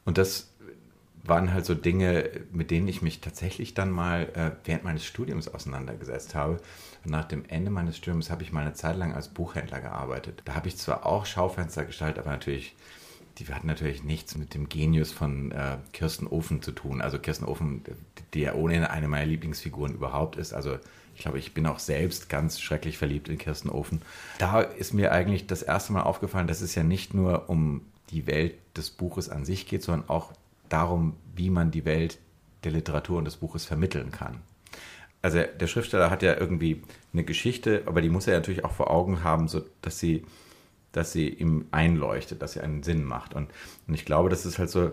und 0.04 0.18
das 0.18 0.50
waren 1.22 1.52
halt 1.52 1.66
so 1.66 1.74
Dinge, 1.74 2.30
mit 2.50 2.70
denen 2.70 2.88
ich 2.88 3.02
mich 3.02 3.20
tatsächlich 3.20 3.74
dann 3.74 3.90
mal 3.90 4.28
äh, 4.34 4.52
während 4.64 4.84
meines 4.84 5.04
Studiums 5.04 5.48
auseinandergesetzt 5.48 6.34
habe. 6.34 6.58
Und 7.04 7.10
nach 7.10 7.24
dem 7.24 7.44
Ende 7.46 7.70
meines 7.70 7.96
Studiums 7.96 8.30
habe 8.30 8.42
ich 8.42 8.52
mal 8.52 8.62
eine 8.62 8.74
Zeit 8.74 8.96
lang 8.96 9.14
als 9.14 9.28
Buchhändler 9.28 9.80
gearbeitet. 9.80 10.42
Da 10.44 10.54
habe 10.54 10.68
ich 10.68 10.76
zwar 10.76 11.06
auch 11.06 11.26
Schaufenster 11.26 11.84
gestaltet, 11.84 12.20
aber 12.20 12.30
natürlich, 12.30 12.74
die 13.40 13.52
hatten 13.52 13.66
natürlich 13.66 14.04
nichts 14.04 14.36
mit 14.36 14.54
dem 14.54 14.68
Genius 14.68 15.12
von 15.12 15.50
äh, 15.52 15.78
Kirsten 15.92 16.26
Ofen 16.26 16.62
zu 16.62 16.72
tun. 16.72 17.00
Also 17.00 17.18
Kirsten 17.18 17.46
Ofen, 17.46 17.82
ja 18.34 18.54
ohnehin 18.54 18.84
eine 18.84 19.08
meiner 19.08 19.26
Lieblingsfiguren 19.26 19.94
überhaupt 19.94 20.36
ist. 20.36 20.52
Also 20.52 20.78
ich 21.14 21.22
glaube, 21.22 21.38
ich 21.38 21.54
bin 21.54 21.66
auch 21.66 21.78
selbst 21.78 22.28
ganz 22.28 22.60
schrecklich 22.60 22.98
verliebt 22.98 23.28
in 23.28 23.38
Kirsten 23.38 23.70
Ofen. 23.70 24.02
Da 24.38 24.60
ist 24.60 24.92
mir 24.92 25.12
eigentlich 25.12 25.46
das 25.46 25.62
erste 25.62 25.92
Mal 25.92 26.02
aufgefallen, 26.02 26.46
dass 26.46 26.60
es 26.60 26.74
ja 26.74 26.82
nicht 26.82 27.14
nur 27.14 27.48
um 27.48 27.82
die 28.10 28.26
Welt 28.26 28.54
des 28.76 28.90
Buches 28.90 29.28
an 29.28 29.44
sich 29.44 29.66
geht, 29.66 29.82
sondern 29.82 30.08
auch 30.08 30.32
darum, 30.68 31.16
wie 31.34 31.50
man 31.50 31.70
die 31.70 31.84
Welt 31.84 32.18
der 32.64 32.72
Literatur 32.72 33.18
und 33.18 33.24
des 33.24 33.36
Buches 33.36 33.64
vermitteln 33.64 34.10
kann. 34.10 34.40
Also 35.22 35.42
der 35.42 35.66
Schriftsteller 35.66 36.10
hat 36.10 36.22
ja 36.22 36.38
irgendwie 36.38 36.82
eine 37.12 37.24
Geschichte, 37.24 37.82
aber 37.86 38.00
die 38.00 38.08
muss 38.08 38.26
er 38.26 38.34
natürlich 38.34 38.64
auch 38.64 38.72
vor 38.72 38.90
Augen 38.90 39.22
haben, 39.22 39.48
so 39.48 39.62
dass 39.82 39.98
sie, 39.98 40.24
dass 40.92 41.12
sie 41.12 41.28
ihm 41.28 41.66
einleuchtet, 41.70 42.42
dass 42.42 42.52
sie 42.52 42.60
einen 42.60 42.82
Sinn 42.82 43.04
macht. 43.04 43.34
Und, 43.34 43.50
und 43.86 43.94
ich 43.94 44.04
glaube, 44.04 44.28
das 44.28 44.46
ist 44.46 44.58
halt 44.58 44.70
so 44.70 44.92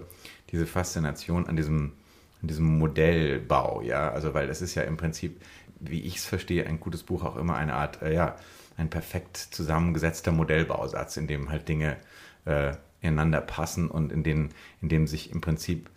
diese 0.52 0.66
Faszination 0.66 1.48
an 1.48 1.56
diesem, 1.56 1.94
an 2.42 2.48
diesem 2.48 2.78
Modellbau, 2.78 3.82
ja. 3.82 4.12
Also 4.12 4.34
weil 4.34 4.50
es 4.50 4.62
ist 4.62 4.76
ja 4.76 4.84
im 4.84 4.98
Prinzip, 4.98 5.42
wie 5.80 6.02
ich 6.02 6.18
es 6.18 6.26
verstehe, 6.26 6.66
ein 6.66 6.80
gutes 6.80 7.04
Buch 7.04 7.24
auch 7.24 7.36
immer 7.36 7.56
eine 7.56 7.74
Art, 7.74 8.02
äh, 8.02 8.14
ja, 8.14 8.36
ein 8.78 8.90
perfekt 8.90 9.38
zusammengesetzter 9.38 10.32
Modellbausatz, 10.32 11.18
in 11.18 11.28
dem 11.28 11.50
halt 11.50 11.68
Dinge 11.68 11.98
äh, 12.46 12.74
ineinander 13.02 13.42
passen 13.42 13.90
und 13.90 14.12
in, 14.12 14.24
denen, 14.24 14.54
in 14.82 14.90
dem 14.90 15.08
sich 15.08 15.32
im 15.32 15.42
Prinzip, 15.42 15.90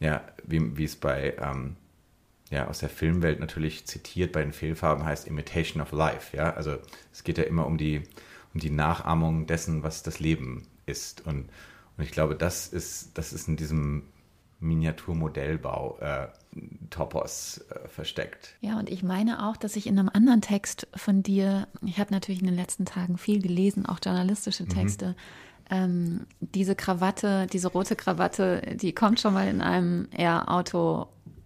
ja, 0.00 0.22
wie, 0.44 0.76
wie 0.76 0.84
es 0.84 0.96
bei, 0.96 1.34
ähm, 1.40 1.76
ja, 2.50 2.68
aus 2.68 2.80
der 2.80 2.90
Filmwelt 2.90 3.40
natürlich 3.40 3.86
zitiert 3.86 4.32
bei 4.32 4.42
den 4.42 4.52
Fehlfarben 4.52 5.04
heißt 5.04 5.26
Imitation 5.26 5.82
of 5.82 5.92
Life, 5.92 6.36
ja, 6.36 6.52
also 6.52 6.76
es 7.12 7.24
geht 7.24 7.38
ja 7.38 7.44
immer 7.44 7.66
um 7.66 7.78
die, 7.78 8.02
um 8.54 8.60
die 8.60 8.70
Nachahmung 8.70 9.46
dessen, 9.46 9.82
was 9.82 10.02
das 10.02 10.20
Leben 10.20 10.66
ist 10.86 11.26
und, 11.26 11.48
und 11.96 12.04
ich 12.04 12.10
glaube, 12.10 12.34
das 12.36 12.68
ist, 12.68 13.16
das 13.18 13.32
ist 13.32 13.48
in 13.48 13.56
diesem 13.56 14.04
Miniaturmodellbau 14.60 15.98
äh, 16.00 16.28
Topos 16.90 17.64
äh, 17.70 17.88
versteckt. 17.88 18.54
Ja, 18.60 18.78
und 18.78 18.88
ich 18.88 19.02
meine 19.02 19.48
auch, 19.48 19.56
dass 19.56 19.74
ich 19.74 19.86
in 19.86 19.98
einem 19.98 20.10
anderen 20.12 20.40
Text 20.40 20.86
von 20.94 21.22
dir, 21.22 21.66
ich 21.84 21.98
habe 21.98 22.12
natürlich 22.12 22.40
in 22.40 22.46
den 22.46 22.56
letzten 22.56 22.84
Tagen 22.84 23.18
viel 23.18 23.42
gelesen, 23.42 23.86
auch 23.86 23.98
journalistische 24.02 24.64
mhm. 24.64 24.68
Texte, 24.68 25.08
mhm 25.08 25.14
ähm, 25.72 26.26
diese 26.40 26.74
Krawatte, 26.74 27.46
diese 27.46 27.68
rote 27.68 27.96
Krawatte, 27.96 28.60
die 28.74 28.92
kommt 28.94 29.20
schon 29.20 29.32
mal 29.32 29.48
in 29.48 29.62
einem 29.62 30.06
eher 30.10 30.48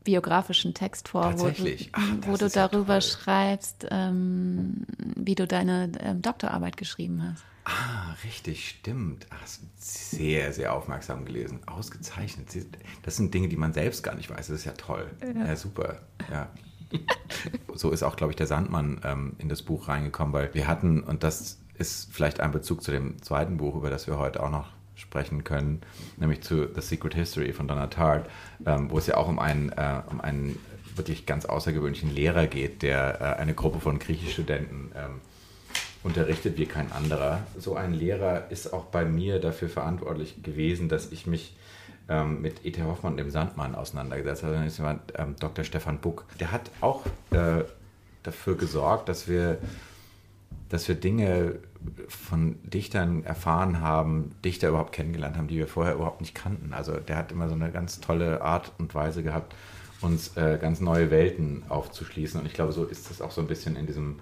autobiografischen 0.07 0.73
Text 0.75 1.09
vor, 1.09 1.38
wo 1.38 1.49
du, 1.49 1.77
Ach, 1.92 2.12
wo 2.23 2.37
du 2.37 2.49
darüber 2.49 2.95
ja 2.95 3.01
schreibst, 3.01 3.87
ähm, 3.90 4.87
wie 5.16 5.35
du 5.35 5.47
deine 5.47 5.90
ähm, 6.01 6.23
Doktorarbeit 6.23 6.77
geschrieben 6.77 7.23
hast. 7.23 7.45
Ah, 7.64 8.14
richtig, 8.23 8.69
stimmt. 8.69 9.27
Ach, 9.31 9.45
sehr, 9.77 10.53
sehr 10.53 10.73
aufmerksam 10.73 11.25
gelesen. 11.25 11.61
Ausgezeichnet. 11.66 12.47
Das 13.03 13.16
sind 13.16 13.35
Dinge, 13.35 13.49
die 13.49 13.57
man 13.57 13.73
selbst 13.73 14.05
gar 14.05 14.14
nicht 14.14 14.31
weiß. 14.31 14.47
Das 14.47 14.61
ist 14.61 14.64
ja 14.64 14.73
toll. 14.73 15.11
Ja, 15.21 15.47
ja 15.47 15.57
super. 15.57 16.03
Ja. 16.31 16.49
so 17.75 17.90
ist 17.90 18.05
auch, 18.05 18.14
glaube 18.14 18.33
ich, 18.33 18.37
der 18.37 18.47
Sandmann 18.47 19.01
ähm, 19.03 19.35
in 19.38 19.49
das 19.49 19.62
Buch 19.62 19.88
reingekommen, 19.88 20.33
weil 20.33 20.55
wir 20.55 20.69
hatten, 20.69 21.03
und 21.03 21.25
das 21.25 21.59
ist 21.75 22.12
vielleicht 22.12 22.38
ein 22.38 22.53
Bezug 22.53 22.85
zu 22.85 22.92
dem 22.92 23.21
zweiten 23.21 23.57
Buch, 23.57 23.75
über 23.75 23.90
das 23.90 24.07
wir 24.07 24.16
heute 24.16 24.40
auch 24.45 24.51
noch 24.51 24.76
sprechen 24.97 25.45
können, 25.45 25.83
nämlich 26.17 26.43
zu 26.43 26.69
The 26.75 26.81
Secret 26.81 27.15
History 27.15 27.53
von 27.53 27.69
Donna 27.69 27.87
Tartt, 27.87 28.29
ähm, 28.65 28.91
wo 28.91 28.99
es 28.99 29.07
ja 29.07 29.17
auch 29.17 29.29
um 29.29 29.39
einen, 29.39 29.71
äh, 29.71 30.01
um 30.11 30.21
einen 30.21 30.59
wirklich 30.97 31.27
ganz 31.27 31.45
außergewöhnlichen 31.45 32.13
Lehrer 32.13 32.47
geht, 32.47 32.83
der 32.83 33.21
äh, 33.21 33.25
eine 33.41 33.55
Gruppe 33.55 33.79
von 33.79 33.99
Griechischstudenten 33.99 34.93
ähm, 34.97 35.21
unterrichtet 36.03 36.57
wie 36.57 36.67
kein 36.67 36.91
anderer. 36.93 37.43
So 37.59 37.77
ein 37.77 37.93
Lehrer 37.93 38.51
ist 38.51 38.73
auch 38.73 38.87
bei 38.87 39.05
mir 39.05 39.39
dafür 39.39 39.69
verantwortlich 39.69 40.43
gewesen, 40.43 40.89
dass 40.89 41.13
ich 41.13 41.27
mich 41.27 41.57
ähm, 42.09 42.41
mit 42.41 42.65
E.T. 42.65 42.83
Hoffmann 42.83 43.13
und 43.13 43.19
dem 43.19 43.31
Sandmann 43.31 43.75
auseinandergesetzt 43.75 44.45
habe. 44.45 44.57
Also 44.57 44.83
jemand, 44.83 45.13
ähm, 45.17 45.37
Dr. 45.39 45.65
Stefan 45.65 45.99
Buck. 45.99 46.25
Der 46.41 46.53
hat 46.53 46.71
auch 46.81 47.05
äh, 47.33 47.65
dafür 48.23 48.57
gesorgt, 48.57 49.09
dass 49.09 49.29
wir, 49.29 49.59
dass 50.69 50.89
wir 50.89 50.95
Dinge 50.95 51.57
von 52.09 52.59
Dichtern 52.62 53.25
erfahren 53.25 53.81
haben, 53.81 54.33
Dichter 54.44 54.68
überhaupt 54.68 54.92
kennengelernt 54.92 55.37
haben, 55.37 55.49
die 55.49 55.57
wir 55.57 55.68
vorher 55.68 55.94
überhaupt 55.94 56.20
nicht 56.20 56.35
kannten. 56.35 56.72
Also 56.72 56.96
der 56.96 57.16
hat 57.16 57.33
immer 57.33 57.49
so 57.49 57.55
eine 57.55 57.70
ganz 57.70 58.01
tolle 58.01 58.42
Art 58.42 58.72
und 58.79 58.94
Weise 58.94 59.22
gehabt, 59.22 59.55
uns 60.01 60.37
äh, 60.37 60.59
ganz 60.61 60.81
neue 60.81 61.11
Welten 61.11 61.64
aufzuschließen. 61.68 62.40
Und 62.40 62.46
ich 62.46 62.55
glaube, 62.55 62.72
so 62.72 62.85
ist 62.85 63.11
das 63.11 63.20
auch 63.20 63.31
so 63.31 63.40
ein 63.40 63.46
bisschen 63.46 63.77
in 63.77 63.87
diesem, 63.87 64.20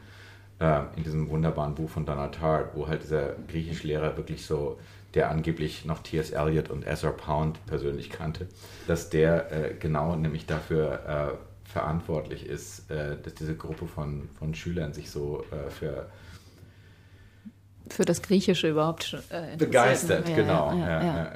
äh, 0.61 0.83
in 0.97 1.05
diesem 1.05 1.29
wunderbaren 1.29 1.75
Buch 1.75 1.91
von 1.91 2.07
Donald 2.07 2.35
Tart, 2.37 2.75
wo 2.75 2.89
halt 2.89 3.03
dieser 3.03 3.35
griechische 3.49 3.87
Lehrer 3.87 4.17
wirklich 4.17 4.47
so, 4.47 4.79
der 5.15 5.31
angeblich 5.31 5.85
noch 5.85 6.01
T.S. 6.01 6.31
Eliot 6.31 6.71
und 6.71 6.87
Ezra 6.87 7.11
Pound 7.11 7.65
persönlich 7.67 8.11
kannte, 8.11 8.49
dass 8.87 9.11
der 9.11 9.53
äh, 9.53 9.75
genau 9.75 10.17
nämlich 10.17 10.47
dafür 10.47 11.35
äh, 11.35 11.69
verantwortlich 11.69 12.47
ist, 12.47 12.91
äh, 12.91 13.17
dass 13.23 13.35
diese 13.35 13.57
Gruppe 13.57 13.87
von, 13.87 14.29
von 14.39 14.55
Schülern 14.55 14.93
sich 14.93 15.11
so 15.11 15.45
äh, 15.51 15.71
für 15.71 16.07
für 17.89 18.05
das 18.05 18.23
Griechische 18.23 18.69
überhaupt 18.69 19.17
äh, 19.31 19.57
begeistert, 19.57 20.29
ja, 20.29 20.37
genau. 20.37 20.73
Ja, 20.73 21.03
ja, 21.03 21.33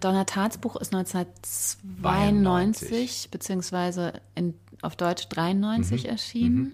Donnertats 0.00 0.58
Buch 0.58 0.76
ist 0.76 0.94
1992 0.94 2.00
92. 2.02 3.30
beziehungsweise 3.30 4.14
in, 4.34 4.54
auf 4.82 4.96
Deutsch 4.96 5.28
93 5.28 6.04
mhm. 6.04 6.10
erschienen. 6.10 6.56
Mhm. 6.56 6.72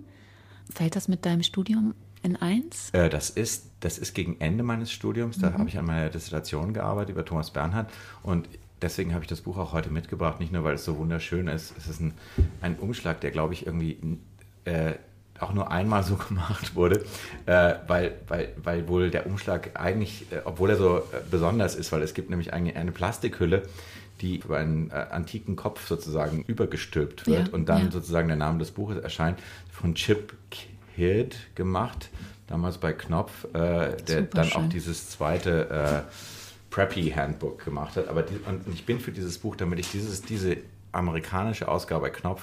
Fällt 0.72 0.96
das 0.96 1.08
mit 1.08 1.26
deinem 1.26 1.42
Studium 1.42 1.94
in 2.22 2.36
eins? 2.36 2.90
Äh, 2.92 3.08
das, 3.08 3.30
ist, 3.30 3.70
das 3.80 3.98
ist 3.98 4.14
gegen 4.14 4.40
Ende 4.40 4.62
meines 4.62 4.92
Studiums. 4.92 5.38
Da 5.38 5.50
mhm. 5.50 5.54
habe 5.54 5.68
ich 5.68 5.78
an 5.78 5.86
meiner 5.86 6.08
Dissertation 6.08 6.72
gearbeitet 6.72 7.10
über 7.10 7.24
Thomas 7.24 7.50
Bernhard 7.50 7.90
und 8.22 8.48
deswegen 8.82 9.12
habe 9.12 9.24
ich 9.24 9.28
das 9.28 9.40
Buch 9.40 9.56
auch 9.58 9.72
heute 9.72 9.90
mitgebracht. 9.90 10.40
Nicht 10.40 10.52
nur, 10.52 10.64
weil 10.64 10.74
es 10.74 10.84
so 10.84 10.96
wunderschön 10.98 11.48
ist. 11.48 11.74
Es 11.76 11.88
ist 11.88 12.00
ein, 12.00 12.14
ein 12.60 12.76
Umschlag, 12.78 13.20
der, 13.20 13.30
glaube 13.30 13.54
ich, 13.54 13.66
irgendwie 13.66 13.98
äh, 14.64 14.94
auch 15.40 15.53
nur 15.53 15.70
einmal 15.70 16.03
so 16.03 16.16
gemacht 16.29 16.75
wurde, 16.75 17.05
äh, 17.46 17.75
weil, 17.87 18.14
weil, 18.29 18.53
weil 18.62 18.88
wohl 18.88 19.11
der 19.11 19.27
Umschlag 19.27 19.70
eigentlich, 19.75 20.27
äh, 20.33 20.40
obwohl 20.44 20.70
er 20.70 20.77
so 20.77 20.99
äh, 20.99 21.03
besonders 21.31 21.75
ist, 21.75 21.92
weil 21.92 22.03
es 22.03 22.14
gibt 22.14 22.31
nämlich 22.31 22.53
eigentlich 22.53 22.77
eine 22.77 22.92
Plastikhülle, 22.92 23.62
die 24.20 24.37
über 24.37 24.59
einen 24.59 24.90
äh, 24.90 24.94
antiken 25.11 25.57
Kopf 25.57 25.87
sozusagen 25.87 26.42
übergestülpt 26.44 27.27
wird 27.27 27.49
ja, 27.49 27.55
und 27.55 27.68
dann 27.68 27.87
ja. 27.87 27.90
sozusagen 27.90 28.29
der 28.29 28.37
Name 28.37 28.59
des 28.59 28.70
Buches 28.70 28.99
erscheint, 28.99 29.38
von 29.70 29.94
Chip 29.94 30.35
Kidd 30.51 31.37
gemacht, 31.55 32.09
damals 32.46 32.79
bei 32.79 32.92
Knopf, 32.92 33.44
äh, 33.44 33.49
der 33.59 33.96
Super 33.99 34.27
dann 34.33 34.44
schön. 34.46 34.62
auch 34.62 34.68
dieses 34.68 35.11
zweite 35.11 36.07
Preppy 36.70 37.11
Handbook 37.11 37.64
gemacht 37.64 37.96
hat. 37.96 38.09
Aber 38.09 38.22
die, 38.22 38.37
und 38.46 38.66
ich 38.72 38.85
bin 38.85 39.01
für 39.01 39.12
dieses 39.12 39.38
Buch, 39.38 39.57
damit 39.57 39.79
ich 39.79 39.90
dieses, 39.90 40.22
diese 40.22 40.59
amerikanische 40.92 41.68
Ausgabe 41.68 42.03
bei 42.03 42.11
Knopf 42.11 42.42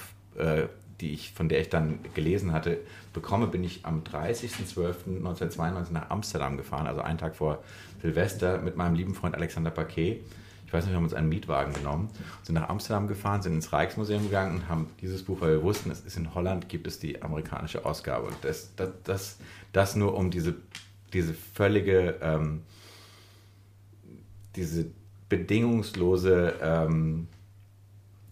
die 1.04 1.12
ich, 1.12 1.32
von 1.32 1.50
der 1.50 1.60
ich 1.60 1.68
dann 1.68 1.98
gelesen 2.14 2.52
hatte, 2.52 2.78
bekomme, 3.12 3.46
bin 3.46 3.62
ich 3.62 3.84
am 3.84 4.02
30.12.1992 4.02 5.92
nach 5.92 6.08
Amsterdam 6.08 6.56
gefahren, 6.56 6.86
also 6.86 7.02
einen 7.02 7.18
Tag 7.18 7.36
vor 7.36 7.62
Silvester, 8.00 8.58
mit 8.58 8.76
meinem 8.76 8.94
lieben 8.94 9.14
Freund 9.14 9.34
Alexander 9.34 9.70
Paquet. 9.70 10.22
Ich 10.66 10.72
weiß 10.72 10.84
nicht, 10.84 10.92
wir 10.92 10.96
haben 10.96 11.04
uns 11.04 11.12
einen 11.12 11.28
Mietwagen 11.28 11.74
genommen, 11.74 12.08
sind 12.42 12.54
nach 12.54 12.70
Amsterdam 12.70 13.06
gefahren, 13.06 13.42
sind 13.42 13.52
ins 13.52 13.70
Rijksmuseum 13.72 14.24
gegangen 14.24 14.56
und 14.56 14.68
haben 14.68 14.88
dieses 15.02 15.22
Buch, 15.22 15.42
weil 15.42 15.50
wir 15.50 15.62
wussten, 15.62 15.90
es 15.90 16.00
ist 16.00 16.16
in 16.16 16.34
Holland, 16.34 16.70
gibt 16.70 16.86
es 16.86 16.98
die 16.98 17.22
amerikanische 17.22 17.84
Ausgabe. 17.84 18.28
Und 18.28 18.36
das, 18.40 18.74
das, 18.74 18.88
das, 19.04 19.36
das 19.72 19.96
nur 19.96 20.14
um 20.14 20.30
diese, 20.30 20.54
diese 21.12 21.34
völlige, 21.34 22.16
ähm, 22.22 22.62
diese 24.56 24.86
bedingungslose 25.28 26.54
ähm, 26.62 27.28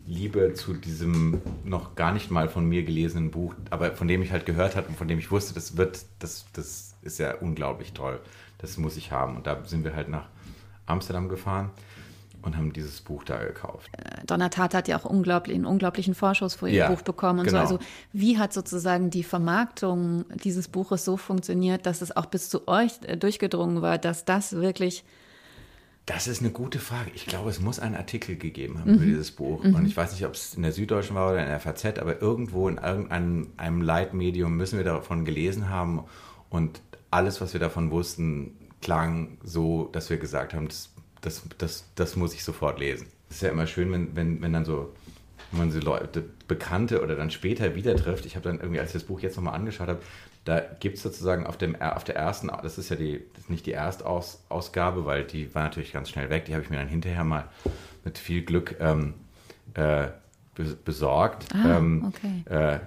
Liebe 0.07 0.55
zu 0.55 0.75
diesem 0.75 1.41
noch 1.65 1.95
gar 1.95 2.13
nicht 2.13 2.31
mal 2.31 2.49
von 2.49 2.67
mir 2.67 2.83
gelesenen 2.83 3.31
Buch, 3.31 3.55
aber 3.71 3.93
von 3.93 4.09
dem 4.09 4.23
ich 4.23 4.33
halt 4.33 4.47
gehört 4.47 4.77
habe 4.77 4.89
und 4.89 4.97
von 4.97 5.09
dem 5.09 5.19
ich 5.19 5.31
wusste, 5.31 5.55
das 5.55 5.77
wird, 5.77 6.05
das, 6.19 6.47
das 6.53 6.95
ist 7.03 7.19
ja 7.19 7.35
unglaublich 7.37 7.93
toll. 7.93 8.21
Das 8.59 8.77
muss 8.79 8.97
ich 8.97 9.13
haben. 9.13 9.37
Und 9.37 9.47
da 9.47 9.65
sind 9.65 9.85
wir 9.85 9.95
halt 9.95 10.09
nach 10.09 10.27
Amsterdam 10.87 11.29
gefahren 11.29 11.71
und 12.43 12.57
haben 12.57 12.73
dieses 12.73 13.01
Buch 13.01 13.25
da 13.25 13.39
gekauft. 13.45 13.91
Äh, 13.97 14.25
Donna 14.27 14.49
Tat 14.49 14.75
hat 14.75 14.89
ja 14.89 14.99
auch 14.99 15.05
unglaublich, 15.05 15.55
einen 15.55 15.67
unglaublichen 15.67 16.15
Vorschuss 16.15 16.55
vor 16.55 16.69
ihr 16.69 16.75
ja, 16.75 16.89
Buch 16.89 17.03
bekommen 17.03 17.41
und 17.41 17.47
genau. 17.47 17.67
so. 17.67 17.77
Also 17.77 17.79
wie 18.13 18.39
hat 18.39 18.53
sozusagen 18.53 19.11
die 19.11 19.23
Vermarktung 19.23 20.25
dieses 20.43 20.69
Buches 20.69 21.05
so 21.05 21.17
funktioniert, 21.17 21.87
dass 21.87 22.03
es 22.03 22.15
auch 22.15 22.27
bis 22.27 22.49
zu 22.49 22.67
euch 22.69 22.93
äh, 23.07 23.17
durchgedrungen 23.17 23.83
war, 23.83 23.99
dass 23.99 24.25
das 24.25 24.53
wirklich 24.53 25.05
das 26.07 26.27
ist 26.27 26.41
eine 26.41 26.51
gute 26.51 26.79
Frage. 26.79 27.11
Ich 27.15 27.27
glaube, 27.27 27.51
es 27.51 27.61
muss 27.61 27.79
einen 27.79 27.95
Artikel 27.95 28.37
gegeben 28.37 28.79
haben 28.81 28.91
mhm. 28.91 28.97
über 28.97 29.05
dieses 29.05 29.31
Buch. 29.31 29.63
Mhm. 29.63 29.75
Und 29.75 29.87
ich 29.87 29.97
weiß 29.97 30.13
nicht, 30.13 30.27
ob 30.27 30.35
es 30.35 30.55
in 30.55 30.63
der 30.63 30.73
Süddeutschen 30.73 31.15
war 31.15 31.31
oder 31.31 31.43
in 31.43 31.49
der 31.49 31.61
FAZ, 31.61 31.99
aber 31.99 32.21
irgendwo 32.21 32.69
in 32.69 32.79
irgendeinem 32.79 33.49
einem 33.57 33.83
Leitmedium 33.83 34.57
müssen 34.57 34.79
wir 34.79 34.85
davon 34.85 35.25
gelesen 35.25 35.69
haben. 35.69 36.05
Und 36.51 36.81
alles, 37.11 37.41
was 37.41 37.53
wir 37.53 37.61
davon 37.61 37.91
wussten, 37.91 38.53
klang 38.81 39.39
so, 39.45 39.89
dass 39.93 40.11
wir 40.11 40.17
gesagt 40.17 40.55
haben, 40.55 40.67
das, 40.69 40.91
das, 41.21 41.43
das, 41.59 41.85
das 41.95 42.17
muss 42.17 42.35
ich 42.35 42.43
sofort 42.43 42.81
lesen. 42.81 43.07
Es 43.31 43.37
ist 43.37 43.43
ja 43.43 43.51
immer 43.51 43.67
schön, 43.67 43.93
wenn, 43.93 44.17
wenn, 44.17 44.43
wenn 44.43 44.53
dann 44.53 44.65
so 44.65 44.93
wenn 45.53 45.61
man 45.61 45.71
so 45.71 45.81
Leute, 45.81 46.25
Bekannte 46.49 47.03
oder 47.03 47.15
dann 47.15 47.31
später 47.31 47.75
wieder 47.75 47.95
trifft. 47.95 48.27
Ich 48.27 48.37
habe 48.37 48.49
dann 48.49 48.59
irgendwie, 48.59 48.81
als 48.81 48.91
ich 48.91 48.95
das 48.95 49.05
Buch 49.05 49.21
jetzt 49.21 49.37
nochmal 49.37 49.55
angeschaut 49.55 49.89
habe, 49.89 50.01
da 50.45 50.61
gibt 50.61 50.97
es 50.97 51.03
sozusagen 51.03 51.47
auf, 51.47 51.57
dem, 51.57 51.81
auf 51.81 52.05
der 52.05 52.17
ersten, 52.17 52.51
das 52.63 52.77
ist 52.77 52.89
ja 52.89 52.97
die, 52.97 53.23
ist 53.39 53.49
nicht 53.49 53.67
die 53.67 53.73
Erstausgabe, 53.73 55.05
weil 55.05 55.25
die 55.25 55.55
war 55.55 55.63
natürlich 55.63 55.93
ganz 55.93 56.11
schnell 56.11 56.31
weg. 56.31 56.47
Die 56.47 56.55
habe 56.55 56.65
ich 56.65 56.71
mir 56.71 56.77
dann 56.77 56.89
hinterher 56.89 57.25
mal 57.25 57.49
mit 58.05 58.19
viel 58.19 58.43
Glück 58.43 58.77
ähm, 58.81 59.15
äh, 59.75 60.09
besorgt. 60.85 61.47
Ah, 61.55 61.79
ähm, 61.79 62.13
okay. 62.13 62.43
äh, 62.51 62.79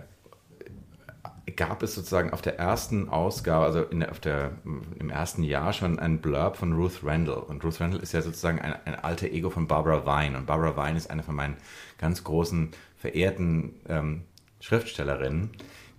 gab 1.56 1.84
es 1.84 1.96
sozusagen 1.96 2.32
auf 2.32 2.42
der 2.42 2.60
ersten 2.60 3.08
Ausgabe, 3.08 3.66
also 3.66 3.84
in 3.84 4.02
der, 4.02 4.12
auf 4.12 4.20
der, 4.20 4.52
im 5.00 5.10
ersten 5.10 5.44
Jahr 5.44 5.72
schon 5.74 6.00
ein 6.00 6.20
Blurb 6.20 6.58
von 6.58 6.74
Ruth 6.74 7.02
Randall. 7.04 7.44
Und 7.44 7.64
Ruth 7.64 7.80
Randall 7.80 8.02
ist 8.02 8.14
ja 8.14 8.22
sozusagen 8.22 8.60
ein, 8.60 8.76
ein 8.86 8.96
alter 8.96 9.28
Ego 9.28 9.50
von 9.50 9.68
Barbara 9.68 10.06
Vine. 10.06 10.38
Und 10.38 10.46
Barbara 10.46 10.76
Vine 10.76 10.98
ist 10.98 11.10
eine 11.10 11.24
von 11.24 11.36
meinen 11.36 11.56
ganz 11.98 12.24
großen, 12.24 12.72
verehrten 12.98 13.76
ähm, 13.88 14.24
Schriftstellerinnen, 14.60 15.52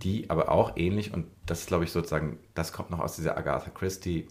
die 0.02 0.28
aber 0.28 0.50
auch 0.50 0.76
ähnlich, 0.76 1.14
und 1.14 1.26
das 1.46 1.60
ist, 1.60 1.68
glaube 1.68 1.84
ich, 1.84 1.92
sozusagen, 1.92 2.38
das 2.54 2.72
kommt 2.72 2.90
noch 2.90 3.00
aus 3.00 3.16
dieser 3.16 3.36
Agatha 3.38 3.70
Christie, 3.70 4.26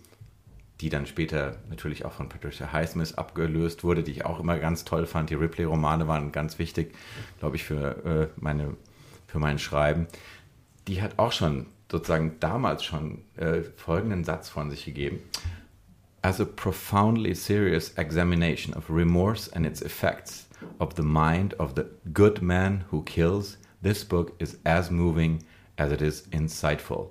die 0.81 0.89
dann 0.89 1.05
später 1.05 1.57
natürlich 1.69 2.03
auch 2.03 2.11
von 2.11 2.27
Patricia 2.27 2.71
Highsmith 2.73 3.13
abgelöst 3.13 3.83
wurde, 3.83 4.03
die 4.03 4.11
ich 4.11 4.25
auch 4.25 4.39
immer 4.39 4.57
ganz 4.59 4.83
toll 4.83 5.05
fand. 5.05 5.29
Die 5.29 5.35
Ripley-Romane 5.35 6.07
waren 6.07 6.33
ganz 6.33 6.59
wichtig, 6.59 6.93
glaube 7.39 7.55
ich, 7.55 7.63
für, 7.63 8.05
äh, 8.05 8.27
meine, 8.41 8.75
für 9.27 9.39
mein 9.39 9.57
Schreiben 9.57 10.07
die 10.87 11.01
hat 11.01 11.17
auch 11.17 11.31
schon 11.31 11.67
sozusagen 11.91 12.39
damals 12.39 12.83
schon 12.83 13.21
äh, 13.37 13.61
folgenden 13.75 14.23
Satz 14.23 14.49
von 14.49 14.69
sich 14.69 14.85
gegeben. 14.85 15.19
As 16.21 16.41
a 16.41 16.45
profoundly 16.45 17.35
serious 17.35 17.91
examination 17.97 18.73
of 18.73 18.89
remorse 18.89 19.51
and 19.55 19.65
its 19.65 19.81
effects 19.81 20.47
of 20.79 20.93
the 20.95 21.03
mind 21.03 21.59
of 21.59 21.73
the 21.75 21.83
good 22.13 22.41
man 22.41 22.85
who 22.91 23.03
kills, 23.03 23.57
this 23.83 24.03
book 24.03 24.33
is 24.39 24.57
as 24.63 24.89
moving 24.89 25.43
as 25.77 25.91
it 25.91 26.01
is 26.01 26.27
insightful. 26.31 27.09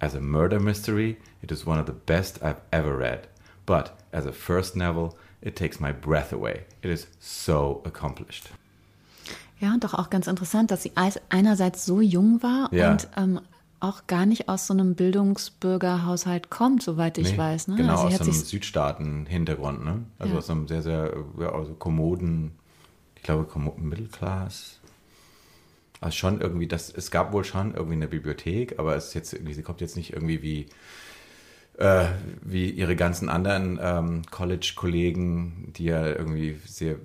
As 0.00 0.14
a 0.14 0.20
murder 0.20 0.58
mystery, 0.58 1.16
it 1.42 1.52
is 1.52 1.66
one 1.66 1.78
of 1.78 1.86
the 1.86 1.92
best 1.92 2.42
I've 2.42 2.60
ever 2.72 2.96
read. 2.96 3.28
But 3.66 3.92
as 4.12 4.26
a 4.26 4.32
first 4.32 4.76
novel, 4.76 5.16
it 5.40 5.56
takes 5.56 5.80
my 5.80 5.92
breath 5.92 6.32
away. 6.32 6.64
It 6.82 6.90
is 6.90 7.06
so 7.20 7.82
accomplished. 7.84 8.50
Ja, 9.60 9.72
und 9.72 9.84
doch 9.84 9.94
auch 9.94 10.10
ganz 10.10 10.26
interessant, 10.26 10.72
dass 10.72 10.82
sie 10.82 10.92
einerseits 11.28 11.86
so 11.86 12.00
jung 12.00 12.42
war 12.42 12.68
ja. 12.72 12.90
und 12.90 13.08
ähm, 13.16 13.40
auch 13.78 14.06
gar 14.08 14.26
nicht 14.26 14.48
aus 14.48 14.66
so 14.66 14.74
einem 14.74 14.94
Bildungsbürgerhaushalt 14.94 16.50
kommt, 16.50 16.82
soweit 16.82 17.18
ich 17.18 17.32
nee, 17.32 17.38
weiß. 17.38 17.68
Ne? 17.68 17.76
Genau, 17.76 18.02
also 18.02 18.06
aus 18.06 18.20
einem 18.20 18.32
Südstaaten-Hintergrund. 18.32 19.84
Ne? 19.84 20.04
Also 20.18 20.32
ja. 20.34 20.38
aus 20.38 20.50
einem 20.50 20.68
sehr, 20.68 20.82
sehr 20.82 21.12
also 21.52 21.74
kommoden, 21.74 22.52
ich 23.16 23.22
glaube, 23.22 23.44
kommoden 23.44 23.88
Mittelclass. 23.88 24.80
Also 26.02 26.16
schon 26.16 26.40
irgendwie, 26.40 26.66
das, 26.66 26.92
es 26.94 27.10
gab 27.10 27.32
wohl 27.32 27.44
schon 27.44 27.74
irgendwie 27.74 27.94
eine 27.94 28.08
Bibliothek, 28.08 28.78
aber 28.78 28.96
es 28.96 29.08
ist 29.08 29.14
jetzt 29.14 29.32
irgendwie, 29.32 29.54
sie 29.54 29.62
kommt 29.62 29.80
jetzt 29.80 29.96
nicht 29.96 30.12
irgendwie 30.12 30.42
wie, 30.42 30.66
äh, 31.78 32.06
wie 32.42 32.70
ihre 32.70 32.96
ganzen 32.96 33.28
anderen 33.28 33.78
ähm, 33.82 34.22
College-Kollegen, 34.30 35.72
die 35.76 35.84
ja 35.84 36.06
irgendwie 36.06 36.58
sehr 36.66 36.96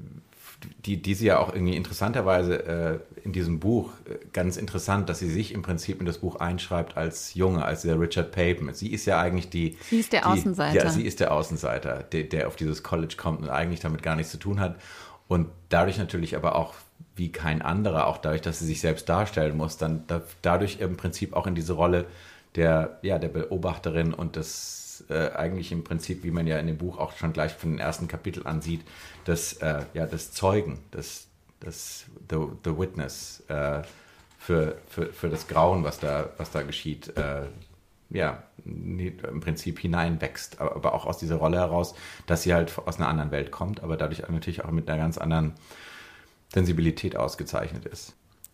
die, 0.86 1.02
die 1.02 1.14
sie 1.14 1.28
ja 1.28 1.40
auch 1.40 1.54
irgendwie 1.54 1.76
interessanterweise 1.76 2.66
äh, 2.66 3.00
in 3.24 3.32
diesem 3.32 3.60
Buch 3.60 3.92
äh, 4.06 4.18
ganz 4.34 4.58
interessant, 4.58 5.10
dass 5.10 5.20
sie 5.20 5.30
sich 5.30 5.54
im 5.54 5.62
Prinzip 5.62 6.00
in 6.00 6.06
das 6.06 6.20
Buch 6.20 6.38
einschreibt 6.38 6.98
als 6.98 7.34
Junge, 7.36 7.64
als 7.64 7.84
der 7.84 8.00
Richard 8.00 8.32
Papen. 8.32 8.74
Sie 8.74 8.92
ist 8.92 9.06
ja 9.06 9.20
eigentlich 9.20 9.50
die. 9.50 9.78
Sie 9.90 10.00
ist 10.00 10.14
der 10.14 10.22
die, 10.22 10.28
Außenseiter. 10.28 10.84
Ja, 10.84 10.90
sie 10.90 11.04
ist 11.04 11.20
der 11.20 11.32
Außenseiter, 11.32 12.04
der, 12.04 12.24
der 12.24 12.48
auf 12.48 12.56
dieses 12.56 12.84
College 12.84 13.16
kommt 13.18 13.42
und 13.42 13.50
eigentlich 13.50 13.82
damit 13.82 14.02
gar 14.02 14.16
nichts 14.16 14.32
zu 14.32 14.40
tun 14.40 14.60
hat. 14.60 14.80
Und 15.28 15.50
dadurch 15.70 15.98
natürlich 15.98 16.36
aber 16.36 16.56
auch 16.56 16.74
wie 17.18 17.32
kein 17.32 17.62
anderer, 17.62 18.08
auch 18.08 18.18
dadurch, 18.18 18.42
dass 18.42 18.60
sie 18.60 18.66
sich 18.66 18.82
selbst 18.82 19.10
darstellen 19.10 19.58
muss, 19.58 19.78
dann 19.78 20.06
da, 20.08 20.22
dadurch 20.42 20.80
im 20.80 20.98
Prinzip 20.98 21.34
auch 21.34 21.48
in 21.48 21.56
diese 21.56 21.74
Rolle 21.74 22.06
der, 22.56 23.00
ja, 23.02 23.20
der 23.20 23.30
Beobachterin 23.30 24.14
und 24.14 24.36
das 24.36 25.04
äh, 25.10 25.32
eigentlich 25.32 25.72
im 25.72 25.84
Prinzip, 25.84 26.24
wie 26.24 26.32
man 26.32 26.48
ja 26.48 26.58
in 26.58 26.68
dem 26.68 26.78
Buch 26.78 26.98
auch 26.98 27.16
schon 27.18 27.34
gleich 27.34 27.54
von 27.54 27.72
den 27.72 27.80
ersten 27.80 28.08
Kapitel 28.08 28.48
ansieht, 28.48 28.82
des, 29.26 29.54
äh, 29.54 29.82
ja, 29.94 30.06
des 30.06 30.32
Zeugen, 30.32 30.80
des, 30.94 31.28
des 31.64 32.06
the, 32.30 32.38
the 32.64 32.78
Witness 32.78 33.44
äh, 33.48 33.82
für, 34.40 34.78
für, 34.88 35.08
für 35.14 35.30
das 35.30 35.48
Grauen, 35.48 35.84
was 35.84 36.00
da, 36.00 36.30
was 36.38 36.52
da 36.52 36.62
geschieht, 36.62 37.16
äh, 37.18 37.48
ja, 38.10 38.44
im 38.66 39.42
Prinzip 39.42 39.80
hineinwächst, 39.80 40.62
aber 40.62 40.94
auch 40.94 41.06
aus 41.06 41.18
dieser 41.18 41.36
Rolle 41.36 41.58
heraus, 41.58 41.94
dass 42.26 42.44
sie 42.44 42.54
halt 42.54 42.74
aus 42.86 42.98
einer 42.98 43.10
anderen 43.10 43.32
Welt 43.32 43.52
kommt, 43.52 43.84
aber 43.84 43.98
dadurch 43.98 44.28
natürlich 44.30 44.64
auch 44.64 44.72
mit 44.72 44.90
einer 44.90 45.02
ganz 45.02 45.18
anderen 45.18 45.54
Sensibilität 46.54 47.16
ausgezeichnet 47.16 47.86
ist. 47.86 48.14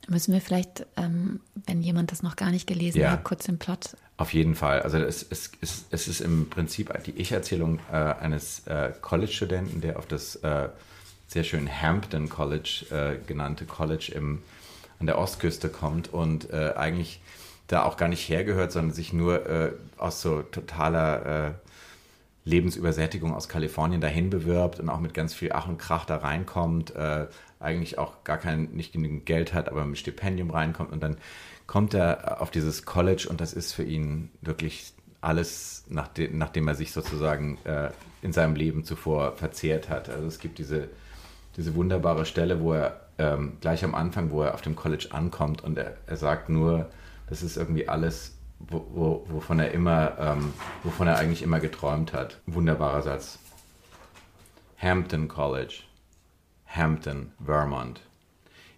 Müssen 0.09 0.33
wir 0.33 0.41
vielleicht, 0.41 0.85
ähm, 0.97 1.39
wenn 1.65 1.81
jemand 1.81 2.11
das 2.11 2.23
noch 2.23 2.35
gar 2.35 2.51
nicht 2.51 2.67
gelesen 2.67 2.99
ja. 2.99 3.11
hat, 3.11 3.23
kurz 3.23 3.45
den 3.45 3.57
Plot. 3.57 3.95
Auf 4.17 4.33
jeden 4.33 4.55
Fall. 4.55 4.81
Also 4.81 4.97
es, 4.97 5.25
es, 5.29 5.51
es, 5.61 5.85
es 5.91 6.07
ist 6.07 6.19
im 6.19 6.49
Prinzip 6.49 6.91
die 7.05 7.11
Ich-Erzählung 7.11 7.79
äh, 7.91 7.95
eines 7.95 8.67
äh, 8.67 8.91
College-Studenten, 8.99 9.79
der 9.79 9.97
auf 9.97 10.05
das 10.05 10.35
äh, 10.37 10.67
sehr 11.27 11.43
schön 11.43 11.69
Hampton 11.69 12.27
College 12.27 12.85
äh, 12.91 13.25
genannte 13.25 13.65
College 13.65 14.11
im, 14.13 14.43
an 14.99 15.07
der 15.07 15.17
Ostküste 15.17 15.69
kommt 15.69 16.13
und 16.13 16.49
äh, 16.51 16.73
eigentlich 16.75 17.21
da 17.67 17.83
auch 17.83 17.95
gar 17.95 18.09
nicht 18.09 18.27
hergehört, 18.27 18.73
sondern 18.73 18.93
sich 18.93 19.13
nur 19.13 19.49
äh, 19.49 19.71
aus 19.97 20.21
so 20.21 20.41
totaler 20.41 21.55
Lebensübersättigung 22.45 23.33
aus 23.33 23.47
Kalifornien 23.47 24.01
dahin 24.01 24.29
bewirbt 24.29 24.81
und 24.81 24.89
auch 24.89 24.99
mit 24.99 25.13
ganz 25.13 25.33
viel 25.33 25.53
Ach 25.53 25.65
und 25.69 25.77
Krach 25.77 26.03
da 26.03 26.17
reinkommt, 26.17 26.93
eigentlich 27.63 27.97
auch 27.97 28.23
gar 28.23 28.37
kein, 28.37 28.69
nicht 28.73 28.93
genügend 28.93 29.25
Geld 29.25 29.53
hat, 29.53 29.69
aber 29.69 29.85
mit 29.85 29.97
Stipendium 29.97 30.51
reinkommt 30.51 30.91
und 30.91 31.01
dann 31.01 31.17
kommt 31.67 31.93
er 31.93 32.41
auf 32.41 32.51
dieses 32.51 32.85
College 32.85 33.27
und 33.29 33.41
das 33.41 33.53
ist 33.53 33.73
für 33.73 33.83
ihn 33.83 34.29
wirklich 34.41 34.93
alles, 35.21 35.85
nachdem, 35.87 36.37
nachdem 36.37 36.67
er 36.67 36.75
sich 36.75 36.91
sozusagen 36.91 37.57
äh, 37.63 37.89
in 38.21 38.33
seinem 38.33 38.55
Leben 38.55 38.83
zuvor 38.83 39.37
verzehrt 39.37 39.89
hat. 39.89 40.09
Also 40.09 40.27
es 40.27 40.39
gibt 40.39 40.59
diese, 40.59 40.89
diese 41.55 41.75
wunderbare 41.75 42.25
Stelle, 42.25 42.59
wo 42.59 42.73
er 42.73 43.07
ähm, 43.17 43.57
gleich 43.61 43.83
am 43.83 43.95
Anfang, 43.95 44.31
wo 44.31 44.43
er 44.43 44.53
auf 44.53 44.61
dem 44.61 44.75
College 44.75 45.07
ankommt 45.11 45.63
und 45.63 45.77
er, 45.77 45.95
er 46.07 46.17
sagt 46.17 46.49
nur, 46.49 46.89
das 47.29 47.41
ist 47.41 47.55
irgendwie 47.55 47.87
alles 47.87 48.33
wo, 48.67 48.85
wo, 48.93 49.25
wovon 49.29 49.59
er 49.59 49.71
immer, 49.71 50.17
ähm, 50.19 50.53
wovon 50.83 51.07
er 51.07 51.17
eigentlich 51.17 51.43
immer 51.43 51.59
geträumt 51.59 52.13
hat. 52.13 52.39
Wunderbarer 52.45 53.01
Satz. 53.01 53.39
Hampton 54.77 55.27
College, 55.27 55.83
Hampton, 56.73 57.31
Vermont. 57.39 58.01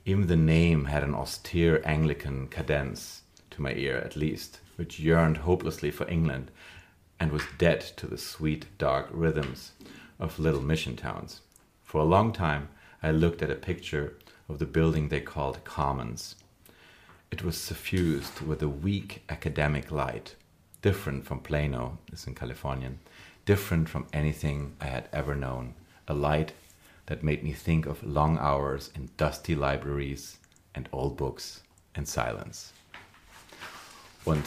Even 0.06 0.28
the 0.28 0.36
name 0.36 0.86
had 0.86 1.04
an 1.04 1.14
austere 1.14 1.82
Anglican 1.84 2.48
cadence, 2.48 3.24
to 3.52 3.62
my 3.62 3.74
ear 3.74 3.98
at 3.98 4.16
least, 4.16 4.60
which 4.76 5.00
yearned 5.00 5.38
hopelessly 5.38 5.92
for 5.92 6.10
England 6.10 6.52
and 7.20 7.32
was 7.32 7.44
dead 7.58 7.82
to 7.82 8.08
the 8.08 8.18
sweet, 8.18 8.66
dark 8.78 9.08
rhythms 9.12 9.72
of 10.20 10.40
little 10.40 10.62
mission 10.62 10.96
towns. 10.96 11.42
For 11.84 12.02
a 12.02 12.12
long 12.16 12.32
time, 12.32 12.70
I 13.04 13.12
looked 13.12 13.42
at 13.42 13.52
a 13.52 13.56
picture 13.70 14.16
of 14.50 14.60
the 14.60 14.66
building 14.66 15.10
they 15.10 15.22
called 15.22 15.64
Commons 15.64 16.36
it 17.36 17.44
was 17.44 17.58
suffused 17.58 18.40
with 18.40 18.62
a 18.62 18.70
weak 18.70 19.24
academic 19.28 19.92
light, 19.92 20.36
different 20.82 21.26
from 21.26 21.42
Plano, 21.42 21.98
this 22.10 22.28
in 22.28 22.34
Californian, 22.34 23.00
different 23.46 23.90
from 23.90 24.08
anything 24.14 24.76
I 24.80 24.86
had 24.86 25.10
ever 25.12 25.36
known, 25.36 25.74
a 26.08 26.14
light 26.14 26.54
that 27.08 27.24
made 27.24 27.44
me 27.44 27.54
think 27.54 27.86
of 27.86 28.02
long 28.04 28.38
hours 28.38 28.92
in 28.96 29.10
dusty 29.18 29.56
libraries 29.56 30.38
and 30.74 30.90
old 30.92 31.18
books 31.18 31.64
and 31.96 32.08
silence. 32.08 32.74
Und 34.26 34.44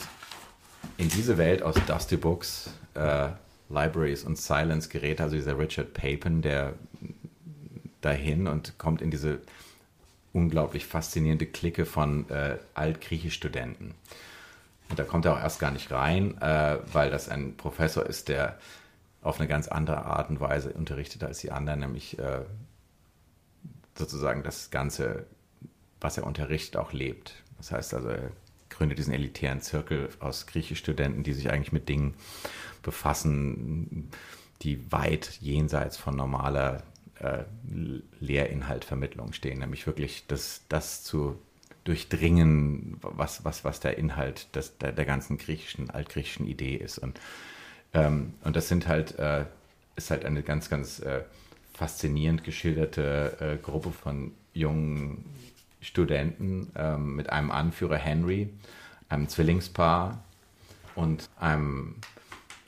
in 0.97 1.09
diese 1.09 1.39
Welt 1.39 1.63
aus 1.63 1.77
Dusty 1.87 2.17
Books, 2.17 2.71
äh, 2.95 3.29
Libraries 3.69 4.25
und 4.25 4.39
Silence 4.39 4.89
gerät 4.89 5.21
also 5.21 5.37
dieser 5.37 5.59
Richard 5.59 5.93
Papen, 5.95 6.43
der 6.43 6.75
dahin 8.01 8.47
und 8.47 8.79
kommt 8.79 9.03
in 9.03 9.11
diese 9.11 9.41
unglaublich 10.33 10.87
faszinierende 10.87 11.47
Clique 11.47 11.85
von 11.85 12.29
äh, 12.31 12.59
Altgriechisch-Studenten. 12.75 13.95
Und 14.89 14.99
da 14.99 15.05
kommt 15.05 15.27
er 15.27 15.35
auch 15.35 15.41
erst 15.41 15.61
gar 15.61 15.71
nicht 15.71 15.91
rein, 15.91 16.41
äh, 16.41 16.79
weil 16.93 17.11
das 17.11 17.29
ein 17.29 17.57
Professor 17.57 18.07
ist, 18.07 18.29
der 18.29 18.59
auf 19.23 19.41
eine 19.41 19.49
ganz 19.49 19.69
andere 19.69 20.05
Art 20.05 20.31
und 20.31 20.41
Weise 20.41 20.73
unterrichtet 20.73 21.25
als 21.25 21.41
die 21.41 21.51
anderen, 21.51 21.81
nämlich 21.81 22.19
äh, 22.19 22.43
sozusagen 23.97 24.43
das 24.43 24.71
Ganze, 24.71 25.27
was 26.01 26.17
er 26.17 26.27
unterrichtet, 26.27 26.77
auch 26.77 26.93
lebt. 26.93 27.35
Das 27.57 27.73
heißt 27.73 27.95
also, 27.95 28.09
er 28.09 28.31
gründet 28.71 28.99
diesen 28.99 29.13
elitären 29.13 29.61
Zirkel 29.61 30.09
aus 30.21 30.47
Griechisch-Studenten, 30.47 31.25
die 31.25 31.33
sich 31.33 31.51
eigentlich 31.51 31.73
mit 31.73 31.89
Dingen 31.89 32.15
befassen, 32.83 34.11
die 34.63 34.91
weit 34.93 35.39
jenseits 35.41 35.97
von 35.97 36.15
normaler 36.15 36.85
äh, 37.19 37.43
Lehrinhaltvermittlung 38.21 39.33
stehen, 39.33 39.59
nämlich 39.59 39.87
wirklich 39.87 40.27
das, 40.29 40.63
das 40.69 41.03
zu 41.03 41.41
durchdringen, 41.83 42.99
was, 43.01 43.45
was, 43.45 43.65
was 43.65 43.81
der 43.81 43.99
Inhalt 43.99 44.55
des, 44.55 44.79
der, 44.79 44.93
der 44.93 45.05
ganzen 45.05 45.39
griechischen, 45.39 45.91
altgriechischen 45.91 46.47
Idee 46.47 46.77
ist. 46.77 46.99
Und, 46.99 47.19
ähm, 47.95 48.35
und 48.45 48.57
das 48.57 48.69
sind 48.69 48.89
halt, 48.89 49.19
äh, 49.19 49.45
ist 49.97 50.11
halt 50.11 50.25
eine 50.25 50.43
ganz, 50.43 50.69
ganz 50.69 51.01
äh, 51.01 51.23
faszinierend 51.75 52.45
geschilderte 52.45 53.37
äh, 53.41 53.57
Gruppe 53.57 53.93
von 53.93 54.33
jungen 54.53 55.25
Studenten 55.81 56.71
ähm, 56.77 57.17
mit 57.17 57.31
einem 57.31 57.51
Anführer 57.51 57.97
Henry, 57.97 58.51
einem 59.09 59.29
Zwillingspaar 59.29 60.23
und 60.95 61.29
einem 61.39 61.95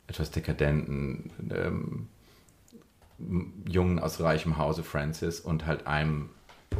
etwas 0.06 0.30
dekadenten 0.30 1.30
ähm, 1.50 2.08
Jungen 3.66 3.98
aus 3.98 4.20
reichem 4.20 4.56
Hause, 4.56 4.82
Francis, 4.82 5.40
und 5.40 5.66
halt 5.66 5.86
einem 5.86 6.30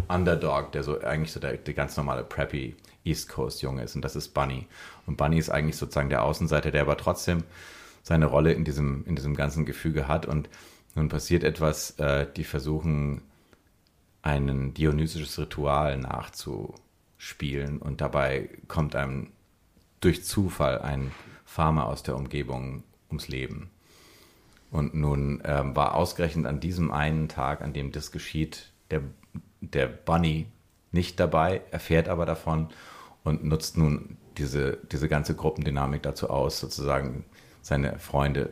Underdog, 0.09 0.73
der 0.73 0.83
so 0.83 1.01
eigentlich 1.01 1.33
so 1.33 1.41
der, 1.41 1.57
der 1.57 1.75
ganz 1.75 1.97
normale 1.97 2.25
preppy 2.25 2.77
East 3.05 3.29
Coast 3.29 3.63
Junge 3.63 3.83
ist. 3.83 3.97
Und 3.97 4.03
das 4.03 4.17
ist 4.17 4.29
Bunny. 4.35 4.67
Und 5.07 5.17
Bunny 5.17 5.39
ist 5.39 5.51
eigentlich 5.51 5.77
sozusagen 5.77 6.09
der 6.09 6.23
Außenseiter, 6.23 6.71
der 6.71 6.83
aber 6.83 6.97
trotzdem 6.97 7.45
seine 8.03 8.27
Rolle 8.27 8.53
in 8.53 8.65
diesem, 8.65 9.05
in 9.07 9.17
diesem 9.17 9.35
ganzen 9.35 9.65
Gefüge 9.65 10.09
hat. 10.09 10.27
Und 10.27 10.49
nun 10.95 11.09
passiert 11.09 11.45
etwas, 11.45 11.93
äh, 11.99 12.27
die 12.37 12.45
versuchen, 12.45 13.23
ein 14.23 14.75
dionysisches 14.75 15.39
Ritual 15.39 15.99
nachzuspielen. 15.99 17.79
Und 17.79 18.01
dabei 18.01 18.51
kommt 18.69 18.95
einem 18.95 19.29
durch 20.01 20.25
Zufall 20.25 20.81
ein 20.81 21.13
Farmer 21.45 21.87
aus 21.87 22.03
der 22.03 22.17
Umgebung 22.17 22.85
ums 23.09 23.29
Leben. 23.29 23.71
Und 24.71 24.95
nun 24.95 25.43
ähm, 25.45 25.75
war 25.75 25.95
ausgerechnet 25.95 26.47
an 26.47 26.61
diesem 26.61 26.93
einen 26.93 27.29
Tag, 27.29 27.61
an 27.61 27.73
dem 27.73 27.93
das 27.93 28.13
geschieht, 28.13 28.71
der, 28.91 29.03
der 29.61 29.87
Bunny 29.87 30.47
nicht 30.93 31.19
dabei, 31.19 31.63
erfährt 31.71 32.09
aber 32.09 32.25
davon 32.25 32.69
und 33.25 33.45
nutzt 33.45 33.77
nun 33.77 34.17
diese, 34.39 34.79
diese 34.91 35.09
ganze 35.09 35.35
Gruppendynamik 35.35 36.03
dazu 36.03 36.31
aus, 36.31 36.61
sozusagen 36.61 37.25
seine 37.63 37.99
Freunde 37.99 38.51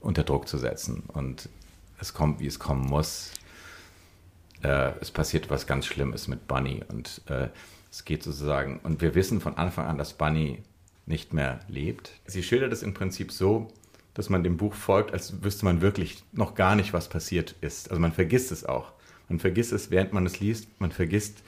unter 0.00 0.24
Druck 0.24 0.48
zu 0.48 0.58
setzen. 0.58 1.04
Und 1.08 1.48
es 1.98 2.14
kommt, 2.14 2.40
wie 2.40 2.46
es 2.46 2.58
kommen 2.58 2.86
muss. 2.86 3.30
Äh, 4.62 4.92
es 5.00 5.10
passiert 5.10 5.50
was 5.50 5.66
ganz 5.66 5.86
Schlimmes 5.86 6.28
mit 6.28 6.46
Bunny 6.46 6.82
und 6.88 7.22
äh, 7.28 7.48
es 7.90 8.04
geht 8.04 8.22
sozusagen, 8.22 8.80
und 8.84 9.02
wir 9.02 9.14
wissen 9.14 9.40
von 9.40 9.58
Anfang 9.58 9.86
an, 9.86 9.98
dass 9.98 10.14
Bunny 10.14 10.62
nicht 11.04 11.34
mehr 11.34 11.60
lebt. 11.68 12.12
Sie 12.26 12.42
schildert 12.42 12.72
es 12.72 12.82
im 12.82 12.94
Prinzip 12.94 13.32
so, 13.32 13.68
dass 14.14 14.30
man 14.30 14.44
dem 14.44 14.56
Buch 14.56 14.74
folgt, 14.74 15.12
als 15.12 15.42
wüsste 15.42 15.64
man 15.64 15.80
wirklich 15.80 16.22
noch 16.32 16.54
gar 16.54 16.74
nicht, 16.74 16.92
was 16.92 17.08
passiert 17.08 17.54
ist. 17.60 17.90
Also 17.90 18.00
man 18.00 18.12
vergisst 18.12 18.52
es 18.52 18.64
auch. 18.64 18.92
Man 19.28 19.38
vergisst 19.38 19.72
es, 19.72 19.90
während 19.90 20.12
man 20.12 20.26
es 20.26 20.40
liest. 20.40 20.68
Man 20.80 20.92
vergisst, 20.92 21.42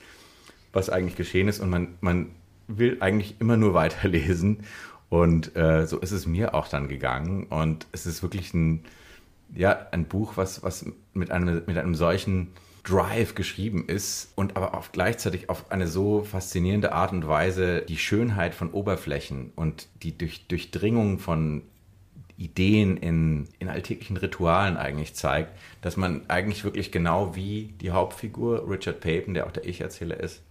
was 0.72 0.90
eigentlich 0.90 1.16
geschehen 1.16 1.48
ist 1.48 1.60
und 1.60 1.70
man, 1.70 1.94
man 2.00 2.30
will 2.68 2.98
eigentlich 3.00 3.36
immer 3.40 3.56
nur 3.56 3.74
weiterlesen. 3.82 4.64
Und 5.14 5.54
äh, 5.54 5.86
so 5.86 6.00
ist 6.00 6.10
es 6.10 6.26
mir 6.26 6.54
auch 6.54 6.66
dann 6.66 6.88
gegangen. 6.88 7.44
Und 7.44 7.86
es 7.92 8.04
ist 8.04 8.24
wirklich 8.24 8.52
ein, 8.52 8.82
ja, 9.54 9.86
ein 9.92 10.06
Buch, 10.06 10.32
was, 10.34 10.64
was 10.64 10.86
mit, 11.12 11.30
einem, 11.30 11.62
mit 11.66 11.78
einem 11.78 11.94
solchen 11.94 12.48
Drive 12.82 13.36
geschrieben 13.36 13.84
ist 13.86 14.32
und 14.34 14.56
aber 14.56 14.74
auch 14.74 14.90
gleichzeitig 14.90 15.48
auf 15.50 15.70
eine 15.70 15.86
so 15.86 16.24
faszinierende 16.24 16.90
Art 16.90 17.12
und 17.12 17.28
Weise 17.28 17.82
die 17.82 17.96
Schönheit 17.96 18.56
von 18.56 18.72
Oberflächen 18.72 19.52
und 19.54 19.86
die 20.02 20.18
Durch, 20.18 20.48
Durchdringung 20.48 21.20
von 21.20 21.62
Ideen 22.36 22.96
in, 22.96 23.46
in 23.60 23.68
alltäglichen 23.68 24.16
Ritualen 24.16 24.76
eigentlich 24.76 25.14
zeigt, 25.14 25.52
dass 25.80 25.96
man 25.96 26.28
eigentlich 26.28 26.64
wirklich 26.64 26.90
genau 26.90 27.36
wie 27.36 27.72
die 27.80 27.92
Hauptfigur 27.92 28.68
Richard 28.68 28.98
Papen, 28.98 29.34
der 29.34 29.46
auch 29.46 29.52
der 29.52 29.64
Ich-Erzähler 29.64 30.18
ist, 30.18 30.42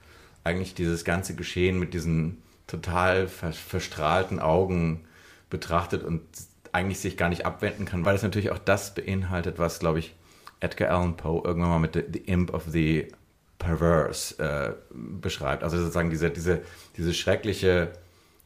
eigentlich 0.45 0.73
dieses 0.73 1.03
ganze 1.03 1.35
Geschehen 1.35 1.79
mit 1.79 1.93
diesen 1.93 2.37
total 2.67 3.27
ver 3.27 3.53
verstrahlten 3.53 4.39
Augen 4.39 5.05
betrachtet 5.49 6.03
und 6.03 6.21
eigentlich 6.71 6.99
sich 6.99 7.17
gar 7.17 7.29
nicht 7.29 7.45
abwenden 7.45 7.85
kann, 7.85 8.05
weil 8.05 8.15
es 8.15 8.23
natürlich 8.23 8.51
auch 8.51 8.59
das 8.59 8.95
beinhaltet, 8.95 9.59
was, 9.59 9.79
glaube 9.79 9.99
ich, 9.99 10.15
Edgar 10.59 10.89
Allan 10.89 11.17
Poe 11.17 11.43
irgendwann 11.43 11.69
mal 11.69 11.79
mit 11.79 11.93
The, 11.93 12.03
the 12.11 12.19
Imp 12.19 12.53
of 12.53 12.63
the 12.67 13.07
Perverse 13.59 14.39
äh, 14.39 14.73
beschreibt. 14.91 15.63
Also 15.63 15.77
sozusagen 15.77 16.09
diese, 16.09 16.29
diese, 16.29 16.61
diese 16.97 17.13
schreckliche 17.13 17.93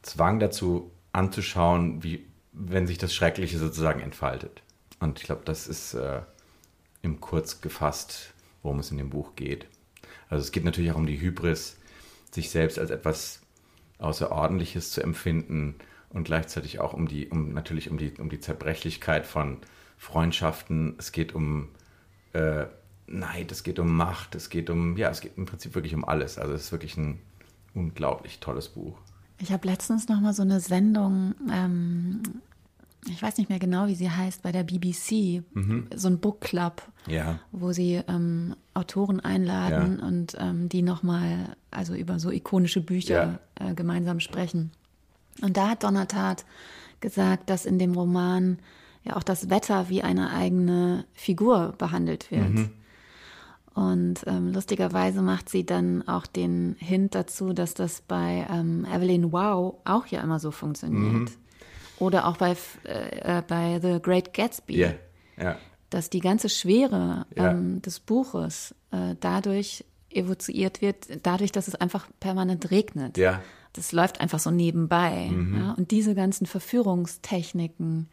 Zwang 0.01 0.39
dazu, 0.39 0.91
anzuschauen, 1.13 2.03
wie 2.03 2.25
wenn 2.53 2.87
sich 2.87 2.97
das 2.97 3.13
Schreckliche 3.13 3.57
sozusagen 3.57 4.01
entfaltet. 4.01 4.61
Und 4.99 5.19
ich 5.19 5.25
glaube, 5.25 5.41
das 5.45 5.67
ist 5.67 5.93
äh, 5.93 6.21
im 7.01 7.21
Kurz 7.21 7.61
gefasst, 7.61 8.33
worum 8.63 8.79
es 8.79 8.91
in 8.91 8.97
dem 8.97 9.09
Buch 9.09 9.35
geht. 9.35 9.67
Also 10.29 10.43
es 10.43 10.51
geht 10.51 10.65
natürlich 10.65 10.91
auch 10.91 10.97
um 10.97 11.05
die 11.05 11.19
Hybris, 11.19 11.77
sich 12.31 12.49
selbst 12.49 12.79
als 12.79 12.89
etwas 12.89 13.41
Außerordentliches 13.99 14.91
zu 14.91 15.01
empfinden 15.01 15.75
und 16.09 16.23
gleichzeitig 16.23 16.79
auch 16.79 16.93
um 16.93 17.07
die, 17.07 17.27
um 17.27 17.53
natürlich 17.53 17.89
um 17.89 17.97
die, 17.97 18.13
um 18.19 18.29
die 18.29 18.39
Zerbrechlichkeit 18.39 19.25
von 19.25 19.57
Freundschaften. 19.97 20.95
Es 20.97 21.11
geht 21.11 21.33
um 21.33 21.69
äh, 22.33 22.65
Neid, 23.07 23.51
es 23.51 23.63
geht 23.63 23.79
um 23.79 23.95
Macht, 23.95 24.35
es 24.35 24.49
geht 24.49 24.69
um, 24.69 24.97
ja, 24.97 25.09
es 25.09 25.21
geht 25.21 25.37
im 25.37 25.45
Prinzip 25.45 25.75
wirklich 25.75 25.95
um 25.95 26.05
alles. 26.05 26.37
Also 26.37 26.53
es 26.53 26.65
ist 26.65 26.71
wirklich 26.71 26.97
ein 26.97 27.19
unglaublich 27.73 28.39
tolles 28.39 28.69
Buch. 28.69 28.97
Ich 29.39 29.51
habe 29.51 29.67
letztens 29.67 30.07
noch 30.07 30.19
mal 30.19 30.33
so 30.33 30.41
eine 30.41 30.59
Sendung 30.59 31.35
ähm, 31.51 32.21
ich 33.09 33.21
weiß 33.21 33.37
nicht 33.37 33.49
mehr 33.49 33.59
genau, 33.59 33.87
wie 33.87 33.95
sie 33.95 34.09
heißt, 34.09 34.41
bei 34.41 34.51
der 34.51 34.63
BBC, 34.63 35.43
mhm. 35.53 35.87
so 35.95 36.07
ein 36.07 36.19
Book 36.19 36.41
Club, 36.41 36.81
ja. 37.07 37.39
wo 37.51 37.71
sie 37.71 38.01
ähm, 38.07 38.55
Autoren 38.73 39.19
einladen 39.19 39.97
ja. 39.99 40.07
und 40.07 40.35
ähm, 40.39 40.69
die 40.69 40.81
nochmal, 40.81 41.55
also 41.71 41.93
über 41.93 42.19
so 42.19 42.31
ikonische 42.31 42.81
Bücher 42.81 43.39
ja. 43.59 43.69
äh, 43.69 43.73
gemeinsam 43.73 44.19
sprechen. 44.19 44.71
Und 45.41 45.57
da 45.57 45.69
hat 45.69 45.83
Donnertat 45.83 46.45
gesagt, 46.99 47.49
dass 47.49 47.65
in 47.65 47.79
dem 47.79 47.93
Roman 47.93 48.59
ja 49.03 49.15
auch 49.15 49.23
das 49.23 49.49
Wetter 49.49 49.89
wie 49.89 50.01
eine 50.01 50.31
eigene 50.31 51.05
Figur 51.13 51.75
behandelt 51.77 52.31
wird. 52.31 52.49
Mhm. 52.49 52.69
Und 53.73 54.23
ähm, 54.25 54.51
lustigerweise 54.51 55.21
macht 55.21 55.49
sie 55.49 55.63
dann 55.63 56.07
auch 56.07 56.25
den 56.25 56.75
Hint 56.79 57.13
dazu, 57.13 57.53
dass 57.53 57.75
das 57.75 58.01
bei 58.01 58.47
ähm, 58.49 58.87
Evelyn 58.91 59.31
Wow 59.31 59.75
auch 59.85 60.07
ja 60.07 60.21
immer 60.21 60.39
so 60.39 60.49
funktioniert. 60.49 61.13
Mhm. 61.13 61.46
Oder 61.99 62.27
auch 62.27 62.37
bei, 62.37 62.55
äh, 62.85 63.39
äh, 63.39 63.43
bei 63.47 63.79
The 63.81 63.99
Great 64.01 64.33
Gatsby. 64.33 64.77
Yeah. 64.77 64.93
Ja. 65.39 65.57
Dass 65.89 66.09
die 66.09 66.19
ganze 66.19 66.49
Schwere 66.49 67.25
ja. 67.35 67.51
ähm, 67.51 67.81
des 67.81 67.99
Buches 67.99 68.75
äh, 68.91 69.15
dadurch 69.19 69.85
evoziert 70.09 70.81
wird, 70.81 71.07
dadurch, 71.23 71.51
dass 71.51 71.67
es 71.67 71.75
einfach 71.75 72.07
permanent 72.19 72.71
regnet. 72.71 73.17
Ja. 73.17 73.41
Das 73.73 73.91
läuft 73.91 74.19
einfach 74.19 74.39
so 74.39 74.51
nebenbei. 74.51 75.29
Mhm. 75.29 75.59
Ja? 75.59 75.73
Und 75.73 75.91
diese 75.91 76.15
ganzen 76.15 76.45
Verführungstechniken, 76.45 78.09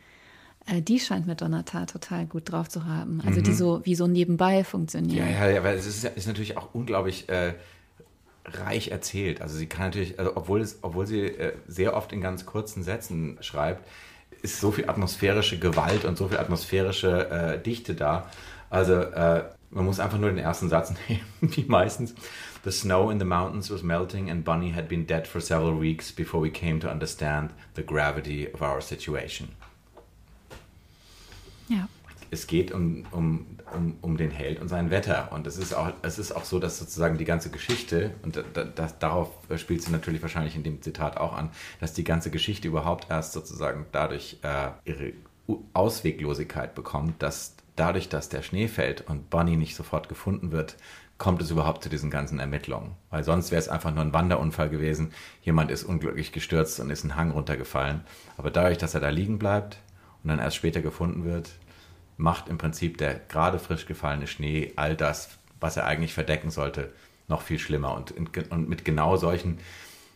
äh, 0.66 0.82
die 0.82 1.00
scheint 1.00 1.26
mir 1.26 1.34
Donata 1.34 1.86
total 1.86 2.26
gut 2.26 2.52
drauf 2.52 2.68
zu 2.68 2.84
haben. 2.84 3.20
Also 3.24 3.40
mhm. 3.40 3.44
die 3.44 3.52
so 3.54 3.80
wie 3.84 3.94
so 3.94 4.06
nebenbei 4.06 4.64
funktionieren. 4.64 5.26
Ja, 5.26 5.46
ja, 5.46 5.50
ja, 5.50 5.58
aber 5.58 5.72
es 5.72 5.86
ist, 5.86 6.04
ist 6.04 6.26
natürlich 6.26 6.56
auch 6.56 6.74
unglaublich 6.74 7.28
äh, 7.28 7.54
reich 8.44 8.88
erzählt. 8.88 9.40
Also 9.40 9.56
sie 9.56 9.66
kann 9.66 9.86
natürlich, 9.86 10.18
also 10.18 10.36
obwohl, 10.36 10.60
es, 10.60 10.78
obwohl 10.82 11.06
sie 11.06 11.22
äh, 11.22 11.54
sehr 11.66 11.96
oft 11.96 12.12
in 12.12 12.20
ganz 12.20 12.46
kurzen 12.46 12.82
Sätzen 12.82 13.38
schreibt, 13.40 13.86
ist 14.42 14.60
so 14.60 14.70
viel 14.70 14.88
atmosphärische 14.88 15.58
Gewalt 15.58 16.04
und 16.04 16.18
so 16.18 16.28
viel 16.28 16.38
atmosphärische 16.38 17.30
äh, 17.30 17.62
Dichte 17.62 17.94
da. 17.94 18.30
Also 18.68 18.94
äh, 18.94 19.44
man 19.70 19.84
muss 19.84 20.00
einfach 20.00 20.18
nur 20.18 20.30
den 20.30 20.38
ersten 20.38 20.68
Satz 20.68 20.92
nehmen, 21.08 21.24
wie 21.40 21.64
meistens. 21.64 22.14
The 22.64 22.70
snow 22.70 23.10
in 23.10 23.18
the 23.18 23.26
mountains 23.26 23.70
was 23.70 23.82
melting 23.82 24.30
and 24.30 24.44
Bunny 24.44 24.72
had 24.72 24.88
been 24.88 25.06
dead 25.06 25.26
for 25.26 25.40
several 25.40 25.78
weeks 25.78 26.10
before 26.12 26.42
we 26.42 26.50
came 26.50 26.80
to 26.80 26.88
understand 26.88 27.50
the 27.76 27.82
gravity 27.82 28.48
of 28.52 28.62
our 28.62 28.80
situation. 28.80 29.48
Ja 31.68 31.88
es 32.34 32.46
geht 32.46 32.72
um, 32.72 33.06
um, 33.10 33.46
um, 33.74 33.96
um 34.02 34.16
den 34.16 34.30
Held 34.30 34.60
und 34.60 34.68
sein 34.68 34.90
Wetter. 34.90 35.32
Und 35.32 35.46
es 35.46 35.56
ist, 35.56 35.72
auch, 35.72 35.92
es 36.02 36.18
ist 36.18 36.32
auch 36.32 36.44
so, 36.44 36.58
dass 36.58 36.78
sozusagen 36.78 37.16
die 37.16 37.24
ganze 37.24 37.50
Geschichte, 37.50 38.10
und 38.22 38.36
da, 38.36 38.64
da, 38.64 38.88
darauf 38.98 39.30
spielt 39.56 39.82
sie 39.82 39.92
natürlich 39.92 40.20
wahrscheinlich 40.20 40.56
in 40.56 40.62
dem 40.62 40.82
Zitat 40.82 41.16
auch 41.16 41.32
an, 41.32 41.50
dass 41.80 41.94
die 41.94 42.04
ganze 42.04 42.30
Geschichte 42.30 42.68
überhaupt 42.68 43.10
erst 43.10 43.32
sozusagen 43.32 43.86
dadurch 43.92 44.38
äh, 44.42 44.70
ihre 44.84 45.12
Ausweglosigkeit 45.72 46.74
bekommt, 46.74 47.22
dass 47.22 47.54
dadurch, 47.76 48.08
dass 48.08 48.28
der 48.28 48.42
Schnee 48.42 48.68
fällt 48.68 49.08
und 49.08 49.30
Bonnie 49.30 49.56
nicht 49.56 49.76
sofort 49.76 50.08
gefunden 50.08 50.52
wird, 50.52 50.76
kommt 51.18 51.40
es 51.40 51.50
überhaupt 51.50 51.82
zu 51.82 51.88
diesen 51.88 52.10
ganzen 52.10 52.40
Ermittlungen. 52.40 52.92
Weil 53.10 53.24
sonst 53.24 53.50
wäre 53.50 53.60
es 53.60 53.68
einfach 53.68 53.94
nur 53.94 54.02
ein 54.02 54.12
Wanderunfall 54.12 54.68
gewesen. 54.68 55.12
Jemand 55.42 55.70
ist 55.70 55.84
unglücklich 55.84 56.32
gestürzt 56.32 56.80
und 56.80 56.90
ist 56.90 57.04
einen 57.04 57.16
Hang 57.16 57.30
runtergefallen. 57.30 58.02
Aber 58.36 58.50
dadurch, 58.50 58.78
dass 58.78 58.94
er 58.94 59.00
da 59.00 59.10
liegen 59.10 59.38
bleibt 59.38 59.78
und 60.22 60.30
dann 60.30 60.38
erst 60.38 60.56
später 60.56 60.80
gefunden 60.80 61.24
wird, 61.24 61.50
macht 62.16 62.48
im 62.48 62.58
Prinzip 62.58 62.98
der 62.98 63.14
gerade 63.14 63.58
frisch 63.58 63.86
gefallene 63.86 64.26
Schnee 64.26 64.72
all 64.76 64.96
das, 64.96 65.30
was 65.60 65.76
er 65.76 65.86
eigentlich 65.86 66.14
verdecken 66.14 66.50
sollte, 66.50 66.92
noch 67.28 67.42
viel 67.42 67.58
schlimmer. 67.58 67.94
Und, 67.94 68.14
und 68.50 68.68
mit 68.68 68.84
genau 68.84 69.16
solchen 69.16 69.58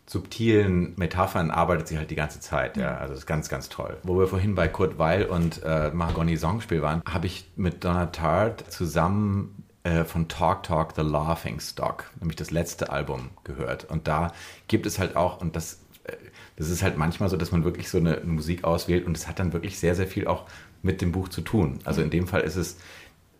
subtilen 0.09 0.94
Metaphern 0.96 1.51
arbeitet 1.51 1.88
sie 1.88 1.99
halt 1.99 2.11
die 2.11 2.14
ganze 2.14 2.40
Zeit. 2.40 2.76
Ja, 2.76 2.96
also 2.96 3.12
das 3.12 3.20
ist 3.20 3.26
ganz, 3.26 3.49
ganz 3.49 3.68
toll. 3.68 3.99
Wo 4.03 4.18
wir 4.18 4.26
vorhin 4.26 4.55
bei 4.55 4.68
Kurt 4.68 4.99
Weil 4.99 5.24
und 5.24 5.62
äh, 5.62 5.90
Mahagoni 5.90 6.36
Songspiel 6.36 6.82
waren, 6.82 7.03
habe 7.07 7.26
ich 7.26 7.51
mit 7.57 7.84
Donna 7.84 8.07
Tart 8.07 8.70
zusammen 8.70 9.64
äh, 9.82 10.05
von 10.05 10.28
Talk 10.28 10.62
Talk 10.62 10.94
The 10.96 11.03
Laughing 11.03 11.61
Stock, 11.61 12.05
nämlich 12.20 12.36
das 12.36 12.51
letzte 12.51 12.90
Album, 12.90 13.30
gehört. 13.44 13.84
Und 13.84 14.09
da 14.09 14.32
gibt 14.66 14.86
es 14.86 14.99
halt 14.99 15.14
auch, 15.14 15.40
und 15.42 15.57
das, 15.57 15.80
äh, 16.05 16.16
das 16.57 16.70
ist 16.70 16.82
halt 16.82 16.96
manchmal 16.96 17.28
so, 17.28 17.36
dass 17.36 17.53
man 17.53 17.64
wirklich 17.64 17.90
so 17.90 17.99
eine, 17.99 18.16
eine 18.16 18.32
Musik 18.32 18.64
auswählt 18.64 19.07
und 19.07 19.16
es 19.16 19.28
hat 19.28 19.38
dann 19.38 19.53
wirklich 19.53 19.78
sehr, 19.78 19.94
sehr 19.94 20.07
viel 20.07 20.26
auch 20.26 20.44
mit 20.82 21.00
dem 21.00 21.12
Buch 21.12 21.28
zu 21.28 21.40
tun. 21.40 21.78
Also 21.84 22.02
in 22.02 22.10
dem 22.10 22.26
Fall 22.26 22.42
ist 22.42 22.56
es 22.56 22.76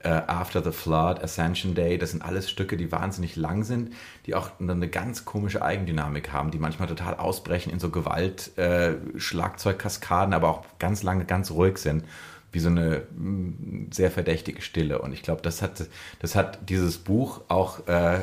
äh, 0.01 0.09
After 0.09 0.63
the 0.63 0.71
Flood, 0.71 1.23
Ascension 1.23 1.75
Day, 1.75 1.99
das 1.99 2.13
sind 2.13 2.23
alles 2.23 2.49
Stücke, 2.49 2.77
die 2.77 2.93
wahnsinnig 2.93 3.37
lang 3.37 3.65
sind, 3.65 3.93
die 4.27 4.35
auch 4.35 4.51
eine 4.61 4.89
ganz 4.89 5.25
komische 5.25 5.63
Eigendynamik 5.63 6.33
haben, 6.33 6.51
die 6.51 6.59
manchmal 6.59 6.89
total 6.89 7.15
ausbrechen 7.15 7.73
in 7.73 7.81
so 7.81 7.91
Gewalt, 7.91 8.57
äh, 8.59 8.95
Schlagzeugkaskaden, 9.17 10.35
aber 10.35 10.51
auch 10.51 10.65
ganz 10.79 11.03
lange 11.03 11.25
ganz 11.25 11.51
ruhig 11.51 11.79
sind, 11.79 12.05
wie 12.53 12.61
so 12.61 12.69
eine 12.69 13.03
mm, 13.17 13.91
sehr 13.91 14.11
verdächtige 14.11 14.63
Stille. 14.63 15.01
Und 15.01 15.13
ich 15.13 15.23
glaube, 15.23 15.43
das 15.43 15.63
hat, 15.63 15.87
das 16.21 16.35
hat 16.35 16.69
dieses 16.69 16.99
Buch 16.99 17.43
auch, 17.49 17.87
äh, 17.89 18.21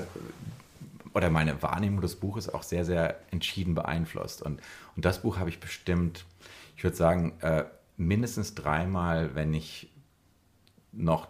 oder 1.14 1.30
meine 1.30 1.62
Wahrnehmung 1.62 2.02
des 2.02 2.16
Buches 2.16 2.54
auch 2.54 2.64
sehr, 2.64 2.86
sehr 2.86 3.18
entschieden 3.32 3.76
beeinflusst. 3.76 4.42
Und, 4.42 4.62
und 4.96 5.06
das 5.06 5.22
Buch 5.22 5.40
habe 5.40 5.50
ich 5.50 5.60
bestimmt, 5.60 6.26
ich 6.78 6.84
würde 6.84 6.96
sagen, 6.96 7.34
äh, 7.42 7.64
mindestens 7.98 8.56
dreimal, 8.56 9.36
wenn 9.36 9.52
nicht 9.52 9.90
noch 10.92 11.28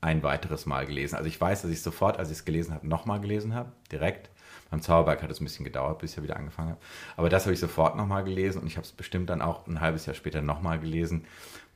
ein 0.00 0.22
weiteres 0.22 0.66
Mal 0.66 0.86
gelesen. 0.86 1.16
Also 1.16 1.28
ich 1.28 1.40
weiß, 1.40 1.62
dass 1.62 1.70
ich 1.70 1.82
sofort, 1.82 2.18
als 2.18 2.30
ich 2.30 2.38
es 2.38 2.44
gelesen 2.44 2.74
habe, 2.74 2.86
nochmal 2.86 3.20
gelesen 3.20 3.54
habe, 3.54 3.72
direkt. 3.90 4.30
Beim 4.70 4.82
Zauberberg 4.82 5.22
hat 5.22 5.30
es 5.30 5.40
ein 5.40 5.44
bisschen 5.44 5.64
gedauert, 5.64 5.98
bis 5.98 6.10
ich 6.10 6.16
ja 6.16 6.22
wieder 6.22 6.36
angefangen 6.36 6.70
habe. 6.70 6.80
Aber 7.16 7.28
das 7.28 7.44
habe 7.44 7.54
ich 7.54 7.60
sofort 7.60 7.96
nochmal 7.96 8.24
gelesen 8.24 8.60
und 8.60 8.66
ich 8.66 8.76
habe 8.76 8.84
es 8.84 8.92
bestimmt 8.92 9.30
dann 9.30 9.42
auch 9.42 9.66
ein 9.66 9.80
halbes 9.80 10.06
Jahr 10.06 10.14
später 10.14 10.42
nochmal 10.42 10.78
gelesen, 10.78 11.24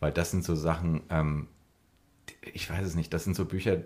weil 0.00 0.12
das 0.12 0.30
sind 0.30 0.44
so 0.44 0.54
Sachen, 0.54 1.02
ähm, 1.08 1.48
ich 2.52 2.68
weiß 2.68 2.86
es 2.86 2.94
nicht, 2.94 3.12
das 3.12 3.24
sind 3.24 3.36
so 3.36 3.44
Bücher, 3.44 3.78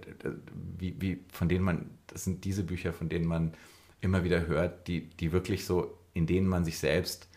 wie, 0.78 1.00
wie, 1.00 1.24
von 1.32 1.48
denen 1.48 1.64
man, 1.64 1.90
das 2.06 2.24
sind 2.24 2.44
diese 2.44 2.64
Bücher, 2.64 2.92
von 2.92 3.08
denen 3.08 3.26
man 3.26 3.52
immer 4.00 4.24
wieder 4.24 4.46
hört, 4.46 4.88
die, 4.88 5.08
die 5.10 5.32
wirklich 5.32 5.64
so, 5.64 5.98
in 6.12 6.26
denen 6.26 6.46
man 6.46 6.64
sich 6.64 6.78
selbst 6.78 7.28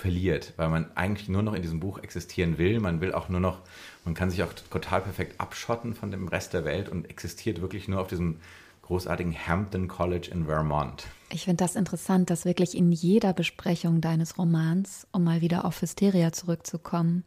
verliert, 0.00 0.54
weil 0.56 0.68
man 0.68 0.86
eigentlich 0.96 1.28
nur 1.28 1.42
noch 1.42 1.54
in 1.54 1.62
diesem 1.62 1.78
Buch 1.78 1.98
existieren 1.98 2.58
will. 2.58 2.80
Man 2.80 3.00
will 3.00 3.12
auch 3.12 3.28
nur 3.28 3.40
noch, 3.40 3.60
man 4.04 4.14
kann 4.14 4.30
sich 4.30 4.42
auch 4.42 4.52
total 4.70 5.02
perfekt 5.02 5.40
abschotten 5.40 5.94
von 5.94 6.10
dem 6.10 6.26
Rest 6.26 6.54
der 6.54 6.64
Welt 6.64 6.88
und 6.88 7.08
existiert 7.08 7.60
wirklich 7.60 7.86
nur 7.86 8.00
auf 8.00 8.08
diesem 8.08 8.38
großartigen 8.82 9.36
Hampton 9.46 9.86
College 9.86 10.30
in 10.32 10.46
Vermont. 10.46 11.06
Ich 11.30 11.44
finde 11.44 11.62
das 11.62 11.76
interessant, 11.76 12.30
dass 12.30 12.44
wirklich 12.44 12.76
in 12.76 12.90
jeder 12.90 13.32
Besprechung 13.32 14.00
deines 14.00 14.36
Romans, 14.36 15.06
um 15.12 15.22
mal 15.22 15.42
wieder 15.42 15.64
auf 15.64 15.80
Hysteria 15.80 16.32
zurückzukommen, 16.32 17.22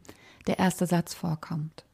der 0.46 0.58
erste 0.58 0.86
Satz 0.86 1.14
vorkommt. 1.14 1.84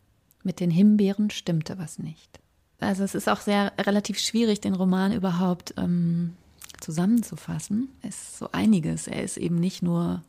Mit 0.42 0.58
den 0.58 0.70
Himbeeren 0.70 1.30
stimmte 1.30 1.78
was 1.78 1.98
nicht. 1.98 2.40
Also 2.80 3.04
es 3.04 3.14
ist 3.14 3.28
auch 3.28 3.40
sehr 3.40 3.72
relativ 3.78 4.18
schwierig, 4.18 4.60
den 4.60 4.74
Roman 4.74 5.12
überhaupt 5.12 5.74
ähm, 5.76 6.34
zusammenzufassen. 6.80 7.90
Es 8.02 8.16
ist 8.16 8.38
so 8.38 8.48
einiges. 8.52 9.06
Er 9.06 9.22
ist 9.22 9.36
eben 9.36 9.56
nicht 9.56 9.82
nur 9.82 10.22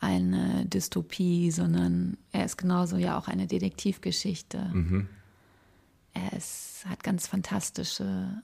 eine 0.00 0.64
Dystopie, 0.66 1.50
sondern 1.50 2.16
er 2.32 2.46
ist 2.46 2.56
genauso 2.56 2.96
ja 2.96 3.18
auch 3.18 3.28
eine 3.28 3.46
Detektivgeschichte. 3.46 4.70
Mhm. 4.72 5.08
Er 6.14 6.36
ist, 6.36 6.84
hat 6.88 7.04
ganz 7.04 7.26
fantastische 7.26 8.42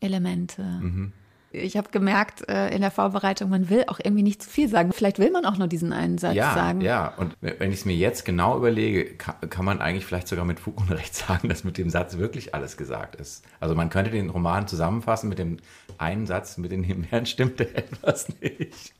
Elemente. 0.00 0.62
Mhm. 0.62 1.12
Ich 1.50 1.78
habe 1.78 1.88
gemerkt 1.90 2.46
äh, 2.48 2.68
in 2.74 2.82
der 2.82 2.90
Vorbereitung, 2.90 3.48
man 3.48 3.70
will 3.70 3.84
auch 3.86 4.00
irgendwie 4.02 4.22
nicht 4.22 4.42
zu 4.42 4.50
viel 4.50 4.68
sagen. 4.68 4.92
Vielleicht 4.92 5.18
will 5.18 5.30
man 5.30 5.46
auch 5.46 5.56
nur 5.56 5.66
diesen 5.66 5.94
einen 5.94 6.18
Satz 6.18 6.34
ja, 6.34 6.52
sagen. 6.52 6.82
Ja, 6.82 7.14
und 7.16 7.36
wenn 7.40 7.70
ich 7.70 7.78
es 7.78 7.84
mir 7.86 7.96
jetzt 7.96 8.26
genau 8.26 8.58
überlege, 8.58 9.16
kann, 9.16 9.36
kann, 9.48 9.64
man 9.64 9.80
eigentlich 9.80 10.04
vielleicht 10.04 10.28
sogar 10.28 10.44
mit 10.44 10.60
Fug 10.60 10.78
und 10.78 10.90
Recht 10.90 11.14
sagen, 11.14 11.48
dass 11.48 11.64
mit 11.64 11.78
dem 11.78 11.88
Satz 11.88 12.18
wirklich 12.18 12.54
alles 12.54 12.76
gesagt 12.76 13.16
ist. 13.16 13.46
Also 13.60 13.74
man 13.74 13.88
könnte 13.88 14.10
den 14.10 14.28
Roman 14.28 14.68
zusammenfassen 14.68 15.30
mit 15.30 15.38
dem 15.38 15.56
einen 15.96 16.26
Satz, 16.26 16.58
mit 16.58 16.70
den 16.70 16.82
Himbeeren 16.82 17.24
stimmte 17.24 17.74
etwas 17.74 18.28
nicht. 18.40 18.92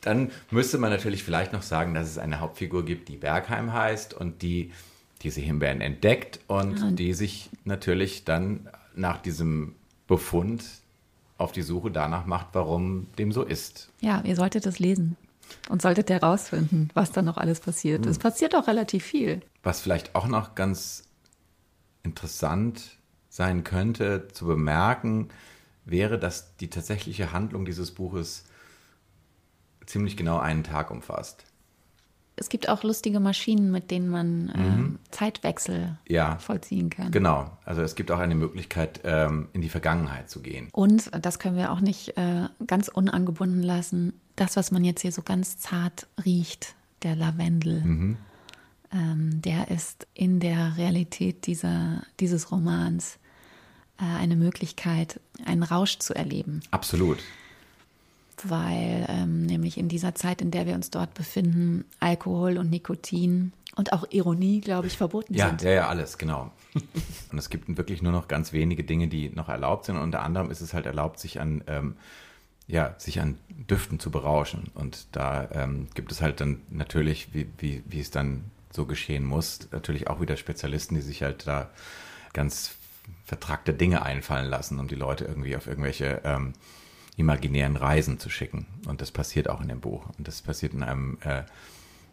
Dann 0.00 0.30
müsste 0.50 0.78
man 0.78 0.90
natürlich 0.90 1.22
vielleicht 1.22 1.52
noch 1.52 1.62
sagen, 1.62 1.94
dass 1.94 2.08
es 2.08 2.18
eine 2.18 2.40
Hauptfigur 2.40 2.84
gibt, 2.84 3.08
die 3.08 3.16
Bergheim 3.16 3.72
heißt 3.72 4.14
und 4.14 4.42
die 4.42 4.72
diese 5.22 5.40
Himbeeren 5.40 5.80
entdeckt 5.80 6.40
und 6.48 6.80
ja. 6.80 6.90
die 6.90 7.12
sich 7.14 7.48
natürlich 7.64 8.24
dann 8.24 8.68
nach 8.94 9.18
diesem 9.18 9.74
Befund 10.08 10.64
auf 11.38 11.52
die 11.52 11.62
Suche 11.62 11.90
danach 11.90 12.26
macht, 12.26 12.48
warum 12.52 13.06
dem 13.18 13.32
so 13.32 13.42
ist. 13.42 13.88
Ja, 14.00 14.22
ihr 14.24 14.36
solltet 14.36 14.66
das 14.66 14.78
lesen. 14.78 15.16
Und 15.68 15.82
solltet 15.82 16.08
herausfinden, 16.08 16.88
was 16.94 17.12
da 17.12 17.20
noch 17.20 17.36
alles 17.36 17.60
passiert. 17.60 18.06
Es 18.06 18.18
passiert 18.18 18.54
auch 18.54 18.68
relativ 18.68 19.04
viel. 19.04 19.42
Was 19.62 19.80
vielleicht 19.80 20.14
auch 20.14 20.26
noch 20.26 20.54
ganz 20.54 21.04
interessant 22.02 22.96
sein 23.28 23.62
könnte 23.62 24.28
zu 24.32 24.46
bemerken, 24.46 25.28
wäre, 25.84 26.18
dass 26.18 26.56
die 26.56 26.68
tatsächliche 26.68 27.32
Handlung 27.32 27.64
dieses 27.64 27.90
Buches 27.90 28.44
ziemlich 29.86 30.16
genau 30.16 30.38
einen 30.38 30.64
Tag 30.64 30.90
umfasst. 30.90 31.44
Es 32.34 32.48
gibt 32.48 32.68
auch 32.68 32.82
lustige 32.82 33.20
Maschinen, 33.20 33.70
mit 33.70 33.90
denen 33.90 34.08
man 34.08 34.52
ähm, 34.56 34.98
Zeitwechsel 35.10 35.98
Ja. 36.08 36.38
vollziehen 36.38 36.88
kann. 36.88 37.10
Genau, 37.10 37.50
also 37.64 37.82
es 37.82 37.94
gibt 37.94 38.10
auch 38.10 38.18
eine 38.18 38.34
Möglichkeit, 38.34 39.00
ähm, 39.04 39.48
in 39.52 39.60
die 39.60 39.68
Vergangenheit 39.68 40.30
zu 40.30 40.40
gehen. 40.40 40.68
Und, 40.72 41.10
das 41.20 41.38
können 41.38 41.56
wir 41.56 41.70
auch 41.70 41.80
nicht 41.80 42.16
äh, 42.16 42.48
ganz 42.66 42.88
unangebunden 42.88 43.62
lassen, 43.62 44.14
das, 44.34 44.56
was 44.56 44.70
man 44.70 44.82
jetzt 44.82 45.02
hier 45.02 45.12
so 45.12 45.20
ganz 45.22 45.58
zart 45.58 46.06
riecht, 46.24 46.74
der 47.02 47.16
Lavendel, 47.16 48.16
ähm, 48.92 49.42
der 49.42 49.70
ist 49.70 50.06
in 50.14 50.40
der 50.40 50.76
Realität 50.78 51.46
dieser, 51.46 52.02
dieses 52.18 52.50
Romans 52.50 53.18
äh, 53.98 54.04
eine 54.04 54.36
Möglichkeit, 54.36 55.20
einen 55.44 55.62
Rausch 55.62 55.98
zu 55.98 56.14
erleben. 56.14 56.60
Absolut. 56.70 57.18
Weil 58.48 59.06
ähm, 59.08 59.42
nämlich 59.46 59.78
in 59.78 59.88
dieser 59.88 60.14
Zeit, 60.14 60.40
in 60.42 60.50
der 60.50 60.66
wir 60.66 60.74
uns 60.74 60.90
dort 60.90 61.14
befinden, 61.14 61.84
Alkohol 62.00 62.58
und 62.58 62.70
Nikotin 62.70 63.52
und 63.76 63.92
auch 63.92 64.04
Ironie, 64.10 64.60
glaube 64.60 64.86
ich, 64.86 64.96
verboten 64.96 65.34
Ja, 65.34 65.48
sind. 65.48 65.62
ja, 65.62 65.70
ja, 65.70 65.88
alles, 65.88 66.18
genau. 66.18 66.50
Und 67.32 67.38
es 67.38 67.48
gibt 67.50 67.74
wirklich 67.76 68.02
nur 68.02 68.12
noch 68.12 68.28
ganz 68.28 68.52
wenige 68.52 68.84
Dinge, 68.84 69.08
die 69.08 69.30
noch 69.30 69.48
erlaubt 69.48 69.86
sind. 69.86 69.96
Und 69.96 70.02
unter 70.02 70.22
anderem 70.22 70.50
ist 70.50 70.60
es 70.60 70.74
halt 70.74 70.84
erlaubt, 70.86 71.18
sich 71.18 71.40
an, 71.40 71.62
ähm, 71.66 71.96
ja, 72.66 72.94
sich 72.98 73.20
an 73.20 73.38
Düften 73.48 73.98
zu 73.98 74.10
berauschen. 74.10 74.70
Und 74.74 75.06
da 75.12 75.48
ähm, 75.52 75.88
gibt 75.94 76.12
es 76.12 76.20
halt 76.20 76.40
dann 76.40 76.60
natürlich, 76.70 77.32
wie, 77.34 77.46
wie, 77.58 77.82
wie 77.86 78.00
es 78.00 78.10
dann 78.10 78.44
so 78.70 78.84
geschehen 78.86 79.24
muss, 79.24 79.68
natürlich 79.70 80.08
auch 80.08 80.20
wieder 80.20 80.36
Spezialisten, 80.36 80.94
die 80.94 81.02
sich 81.02 81.22
halt 81.22 81.46
da 81.46 81.70
ganz 82.32 82.76
vertrackte 83.24 83.74
Dinge 83.74 84.02
einfallen 84.02 84.48
lassen, 84.48 84.78
um 84.78 84.88
die 84.88 84.94
Leute 84.94 85.24
irgendwie 85.24 85.56
auf 85.56 85.66
irgendwelche 85.66 86.20
ähm, 86.24 86.52
imaginären 87.16 87.76
Reisen 87.76 88.18
zu 88.18 88.30
schicken. 88.30 88.66
Und 88.86 89.00
das 89.00 89.10
passiert 89.10 89.48
auch 89.48 89.60
in 89.60 89.68
dem 89.68 89.80
Buch. 89.80 90.06
Und 90.18 90.26
das 90.28 90.42
passiert 90.42 90.72
in 90.72 90.82
einem 90.82 91.18
äh, 91.22 91.42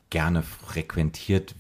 gerne 0.10 0.44
frequentiert 0.44 1.56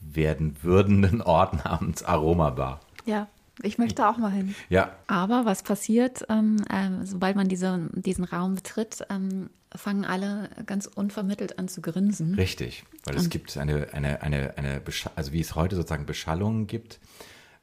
werden 0.00 0.56
würdenden 0.62 1.20
Ort 1.22 1.64
namens 1.64 2.02
Aromabar. 2.02 2.80
Ja, 3.04 3.28
ich 3.62 3.78
möchte 3.78 4.08
auch 4.08 4.18
mal 4.18 4.30
hin. 4.30 4.54
Ja, 4.68 4.92
Aber 5.06 5.44
was 5.44 5.62
passiert, 5.62 6.24
ähm, 6.28 6.56
ähm, 6.72 7.04
sobald 7.04 7.36
man 7.36 7.48
diese, 7.48 7.88
diesen 7.92 8.24
Raum 8.24 8.54
betritt, 8.54 9.04
ähm, 9.10 9.50
fangen 9.74 10.04
alle 10.04 10.48
ganz 10.64 10.86
unvermittelt 10.86 11.58
an 11.58 11.68
zu 11.68 11.82
grinsen. 11.82 12.34
richtig. 12.34 12.84
Weil 13.04 13.16
es 13.16 13.28
gibt 13.28 13.56
eine, 13.58 13.92
eine, 13.92 14.22
eine, 14.22 14.56
eine 14.56 14.82
also 15.14 15.32
wie 15.32 15.40
es 15.40 15.54
heute 15.54 15.76
sozusagen 15.76 16.06
Beschallungen 16.06 16.66
gibt, 16.66 17.00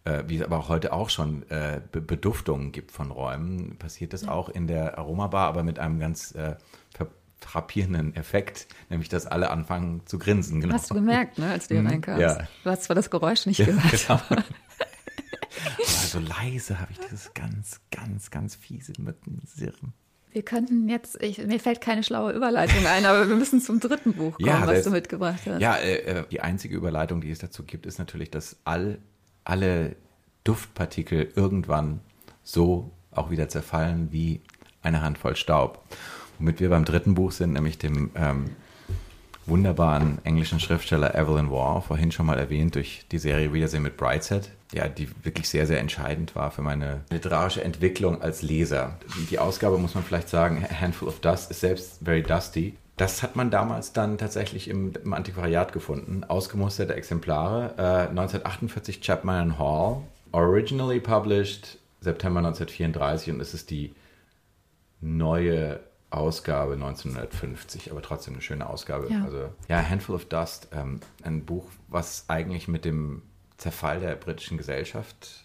äh, 0.05 0.23
wie 0.27 0.37
es 0.37 0.43
aber 0.43 0.57
auch 0.59 0.69
heute 0.69 0.93
auch 0.93 1.09
schon 1.09 1.43
äh, 1.49 1.81
Be 1.91 1.99
Beduftungen 2.01 2.71
gibt 2.71 2.91
von 2.91 3.11
Räumen, 3.11 3.75
passiert 3.77 4.13
das 4.13 4.27
auch 4.27 4.49
in 4.49 4.67
der 4.67 4.97
Aromabar, 4.97 5.47
aber 5.47 5.63
mit 5.63 5.77
einem 5.79 5.99
ganz 5.99 6.31
äh, 6.35 6.55
frappierenden 7.41 8.15
Effekt, 8.15 8.65
nämlich 8.89 9.07
dass 9.09 9.27
alle 9.27 9.51
anfangen 9.51 10.01
zu 10.07 10.17
grinsen. 10.17 10.61
Genau. 10.61 10.73
Hast 10.73 10.89
du 10.89 10.95
gemerkt, 10.95 11.37
ne, 11.37 11.51
als 11.51 11.67
du 11.67 11.75
hier 11.79 11.87
reinkamst? 11.87 12.21
ja. 12.21 12.47
Du 12.63 12.69
hast 12.71 12.83
zwar 12.85 12.95
das 12.95 13.11
Geräusch 13.11 13.45
nicht 13.45 13.59
Ja, 13.59 13.65
gehört. 13.65 13.91
genau. 14.07 14.19
Aber 14.29 16.07
so 16.07 16.19
leise 16.19 16.79
habe 16.79 16.91
ich 16.91 16.99
dieses 16.99 17.33
ganz, 17.33 17.79
ganz, 17.91 18.31
ganz 18.31 18.55
fiese 18.55 18.93
Müttensirren. 18.99 19.93
Wir 20.31 20.43
könnten 20.43 20.89
jetzt, 20.89 21.21
ich, 21.21 21.37
mir 21.45 21.59
fällt 21.59 21.79
keine 21.81 22.03
schlaue 22.03 22.33
Überleitung 22.33 22.85
ein, 22.87 23.05
aber 23.05 23.29
wir 23.29 23.35
müssen 23.37 23.61
zum 23.61 23.79
dritten 23.79 24.13
Buch 24.13 24.37
kommen, 24.37 24.61
was 24.61 24.67
das- 24.77 24.83
du 24.85 24.89
mitgebracht 24.91 25.39
hast. 25.45 25.61
Ja, 25.61 25.75
äh, 25.75 25.95
äh, 25.97 26.23
die 26.29 26.41
einzige 26.41 26.75
Überleitung, 26.75 27.21
die 27.21 27.31
es 27.31 27.39
dazu 27.39 27.63
gibt, 27.63 27.85
ist 27.85 27.99
natürlich, 27.99 28.31
dass 28.31 28.57
all, 28.65 28.97
alle 29.45 29.95
Duftpartikel 30.43 31.31
irgendwann 31.35 32.01
so 32.43 32.91
auch 33.11 33.29
wieder 33.29 33.49
zerfallen 33.49 34.11
wie 34.11 34.41
eine 34.81 35.01
Handvoll 35.01 35.35
Staub. 35.35 35.83
Womit 36.37 36.59
wir 36.59 36.69
beim 36.69 36.85
dritten 36.85 37.15
Buch 37.15 37.31
sind, 37.31 37.53
nämlich 37.53 37.77
dem 37.77 38.11
ähm, 38.15 38.51
wunderbaren 39.45 40.19
englischen 40.23 40.59
Schriftsteller 40.59 41.15
Evelyn 41.15 41.49
Waugh, 41.49 41.81
vorhin 41.81 42.11
schon 42.11 42.25
mal 42.25 42.37
erwähnt 42.37 42.75
durch 42.75 43.05
die 43.11 43.19
Serie 43.19 43.53
Wiedersehen 43.53 43.83
mit 43.83 43.95
Brightside, 43.95 44.47
ja, 44.73 44.87
die 44.87 45.07
wirklich 45.23 45.47
sehr, 45.47 45.67
sehr 45.67 45.79
entscheidend 45.79 46.35
war 46.35 46.51
für 46.51 46.61
meine 46.61 47.01
literarische 47.09 47.63
Entwicklung 47.63 48.21
als 48.21 48.41
Leser. 48.41 48.97
Die, 49.15 49.25
die 49.25 49.39
Ausgabe, 49.39 49.77
muss 49.77 49.95
man 49.95 50.03
vielleicht 50.03 50.29
sagen, 50.29 50.65
A 50.69 50.81
Handful 50.81 51.07
of 51.07 51.19
Dust, 51.19 51.51
ist 51.51 51.61
selbst 51.61 51.99
very 52.03 52.23
dusty. 52.23 52.75
Das 52.97 53.23
hat 53.23 53.35
man 53.35 53.51
damals 53.51 53.91
dann 53.91 54.17
tatsächlich 54.17 54.69
im, 54.69 54.93
im 55.03 55.13
Antiquariat 55.13 55.73
gefunden. 55.73 56.23
Ausgemusterte 56.23 56.95
Exemplare. 56.95 57.73
Äh, 57.77 58.09
1948 58.09 59.01
Chapman 59.01 59.49
and 59.51 59.59
Hall. 59.59 60.01
Originally 60.31 60.99
published 60.99 61.77
September 61.99 62.39
1934 62.39 63.33
und 63.33 63.41
es 63.41 63.53
ist 63.53 63.69
die 63.69 63.93
neue 65.01 65.81
Ausgabe 66.09 66.73
1950, 66.73 67.91
aber 67.91 68.01
trotzdem 68.01 68.35
eine 68.35 68.41
schöne 68.41 68.69
Ausgabe. 68.69 69.11
Ja. 69.11 69.23
Also 69.23 69.49
ja, 69.67 69.81
Handful 69.81 70.15
of 70.15 70.25
Dust, 70.25 70.69
ähm, 70.71 71.01
ein 71.23 71.43
Buch, 71.45 71.65
was 71.89 72.25
eigentlich 72.29 72.67
mit 72.67 72.85
dem 72.85 73.21
Zerfall 73.57 73.99
der 73.99 74.15
britischen 74.15 74.57
Gesellschaft 74.57 75.43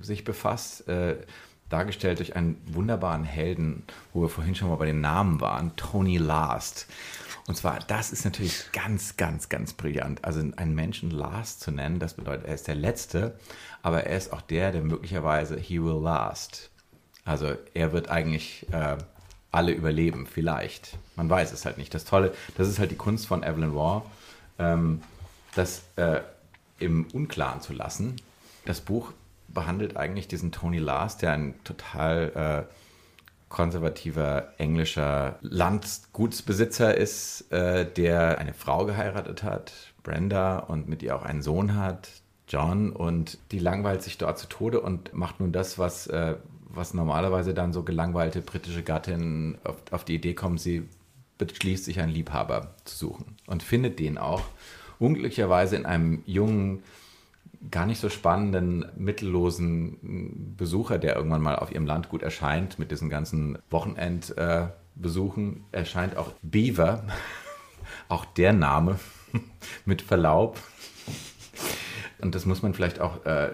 sich 0.00 0.24
befasst, 0.24 0.88
äh, 0.88 1.16
dargestellt 1.74 2.20
durch 2.20 2.36
einen 2.36 2.56
wunderbaren 2.66 3.24
Helden, 3.24 3.82
wo 4.12 4.22
wir 4.22 4.28
vorhin 4.28 4.54
schon 4.54 4.68
mal 4.68 4.76
bei 4.76 4.86
den 4.86 5.00
Namen 5.00 5.40
waren, 5.40 5.74
Tony 5.74 6.18
Last. 6.18 6.86
Und 7.48 7.56
zwar, 7.56 7.80
das 7.80 8.12
ist 8.12 8.24
natürlich 8.24 8.70
ganz, 8.72 9.16
ganz, 9.16 9.48
ganz 9.48 9.72
brillant. 9.72 10.24
Also 10.24 10.40
einen 10.56 10.74
Menschen 10.74 11.10
Last 11.10 11.60
zu 11.60 11.72
nennen, 11.72 11.98
das 11.98 12.14
bedeutet, 12.14 12.46
er 12.46 12.54
ist 12.54 12.68
der 12.68 12.76
Letzte, 12.76 13.38
aber 13.82 14.04
er 14.04 14.16
ist 14.16 14.32
auch 14.32 14.40
der, 14.40 14.70
der 14.70 14.82
möglicherweise 14.82 15.58
he 15.58 15.82
will 15.82 16.00
last. 16.00 16.70
Also 17.24 17.54
er 17.74 17.92
wird 17.92 18.08
eigentlich 18.08 18.66
äh, 18.70 18.96
alle 19.50 19.72
überleben, 19.72 20.26
vielleicht. 20.26 20.96
Man 21.16 21.28
weiß 21.28 21.52
es 21.52 21.64
halt 21.64 21.76
nicht. 21.76 21.92
Das 21.92 22.04
Tolle, 22.04 22.32
das 22.56 22.68
ist 22.68 22.78
halt 22.78 22.92
die 22.92 22.96
Kunst 22.96 23.26
von 23.26 23.42
Evelyn 23.42 23.74
Waugh, 23.74 24.06
ähm, 24.58 25.02
das 25.54 25.82
äh, 25.96 26.20
im 26.78 27.06
Unklaren 27.12 27.60
zu 27.60 27.72
lassen. 27.72 28.16
Das 28.64 28.80
Buch 28.80 29.12
behandelt 29.54 29.96
eigentlich 29.96 30.28
diesen 30.28 30.52
Tony 30.52 30.78
Last, 30.78 31.22
der 31.22 31.32
ein 31.32 31.54
total 31.64 32.66
äh, 32.68 32.74
konservativer 33.48 34.48
englischer 34.58 35.38
Landgutsbesitzer 35.42 36.96
ist, 36.96 37.52
äh, 37.52 37.86
der 37.90 38.38
eine 38.38 38.52
Frau 38.52 38.84
geheiratet 38.84 39.44
hat, 39.44 39.72
Brenda, 40.02 40.58
und 40.58 40.88
mit 40.88 41.02
ihr 41.02 41.14
auch 41.14 41.22
einen 41.22 41.40
Sohn 41.40 41.76
hat, 41.76 42.08
John, 42.48 42.90
und 42.90 43.38
die 43.52 43.58
langweilt 43.58 44.02
sich 44.02 44.18
dort 44.18 44.38
zu 44.38 44.48
Tode 44.48 44.80
und 44.80 45.14
macht 45.14 45.40
nun 45.40 45.52
das, 45.52 45.78
was, 45.78 46.08
äh, 46.08 46.34
was 46.68 46.94
normalerweise 46.94 47.54
dann 47.54 47.72
so 47.72 47.84
gelangweilte 47.84 48.42
britische 48.42 48.82
Gattinnen 48.82 49.58
auf, 49.64 49.76
auf 49.92 50.04
die 50.04 50.16
Idee 50.16 50.34
kommen, 50.34 50.58
sie 50.58 50.88
beschließt 51.38 51.84
sich 51.84 52.00
einen 52.00 52.12
Liebhaber 52.12 52.74
zu 52.84 52.96
suchen 52.96 53.36
und 53.46 53.62
findet 53.62 53.98
den 53.98 54.18
auch. 54.18 54.42
Unglücklicherweise 54.98 55.76
in 55.76 55.86
einem 55.86 56.22
jungen, 56.26 56.82
gar 57.70 57.86
nicht 57.86 58.00
so 58.00 58.08
spannenden, 58.08 58.86
mittellosen 58.96 60.54
Besucher, 60.56 60.98
der 60.98 61.16
irgendwann 61.16 61.42
mal 61.42 61.56
auf 61.56 61.72
ihrem 61.72 61.86
Landgut 61.86 62.22
erscheint, 62.22 62.78
mit 62.78 62.90
diesen 62.90 63.08
ganzen 63.08 63.58
Wochenendbesuchen, 63.70 65.64
erscheint 65.72 66.16
auch 66.16 66.32
Beaver, 66.42 67.04
auch 68.08 68.24
der 68.24 68.52
Name, 68.52 68.98
mit 69.84 70.02
Verlaub. 70.02 70.58
Und 72.24 72.34
das 72.34 72.46
muss 72.46 72.62
man 72.62 72.72
vielleicht 72.72 73.00
auch 73.00 73.26
äh, 73.26 73.50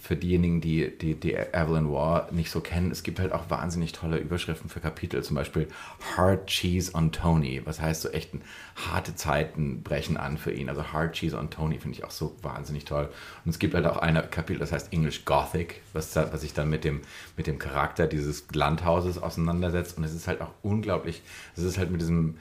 für 0.00 0.16
diejenigen, 0.16 0.62
die, 0.62 0.96
die, 0.96 1.14
die 1.14 1.34
Evelyn 1.34 1.90
Waugh 1.90 2.32
nicht 2.32 2.50
so 2.50 2.60
kennen. 2.60 2.90
Es 2.90 3.02
gibt 3.02 3.20
halt 3.20 3.32
auch 3.32 3.50
wahnsinnig 3.50 3.92
tolle 3.92 4.16
Überschriften 4.16 4.70
für 4.70 4.80
Kapitel, 4.80 5.22
zum 5.22 5.36
Beispiel 5.36 5.68
Hard 6.16 6.46
Cheese 6.46 6.94
on 6.94 7.12
Tony, 7.12 7.60
was 7.66 7.78
heißt 7.78 8.00
so 8.00 8.08
echt 8.08 8.30
harte 8.74 9.14
Zeiten 9.14 9.82
brechen 9.82 10.16
an 10.16 10.38
für 10.38 10.50
ihn. 10.50 10.70
Also 10.70 10.94
Hard 10.94 11.12
Cheese 11.12 11.36
on 11.36 11.50
Tony 11.50 11.78
finde 11.78 11.98
ich 11.98 12.04
auch 12.04 12.10
so 12.10 12.34
wahnsinnig 12.40 12.86
toll. 12.86 13.10
Und 13.44 13.50
es 13.50 13.58
gibt 13.58 13.74
halt 13.74 13.84
auch 13.84 13.98
ein 13.98 14.14
Kapitel, 14.30 14.60
das 14.60 14.72
heißt 14.72 14.94
English 14.94 15.26
Gothic, 15.26 15.82
was, 15.92 16.16
was 16.16 16.40
sich 16.40 16.54
dann 16.54 16.70
mit 16.70 16.84
dem, 16.84 17.02
mit 17.36 17.46
dem 17.46 17.58
Charakter 17.58 18.06
dieses 18.06 18.46
Landhauses 18.50 19.18
auseinandersetzt. 19.18 19.98
Und 19.98 20.04
es 20.04 20.14
ist 20.14 20.26
halt 20.26 20.40
auch 20.40 20.52
unglaublich, 20.62 21.20
es 21.54 21.64
ist 21.64 21.76
halt 21.76 21.90
mit 21.90 22.00
diesem 22.00 22.38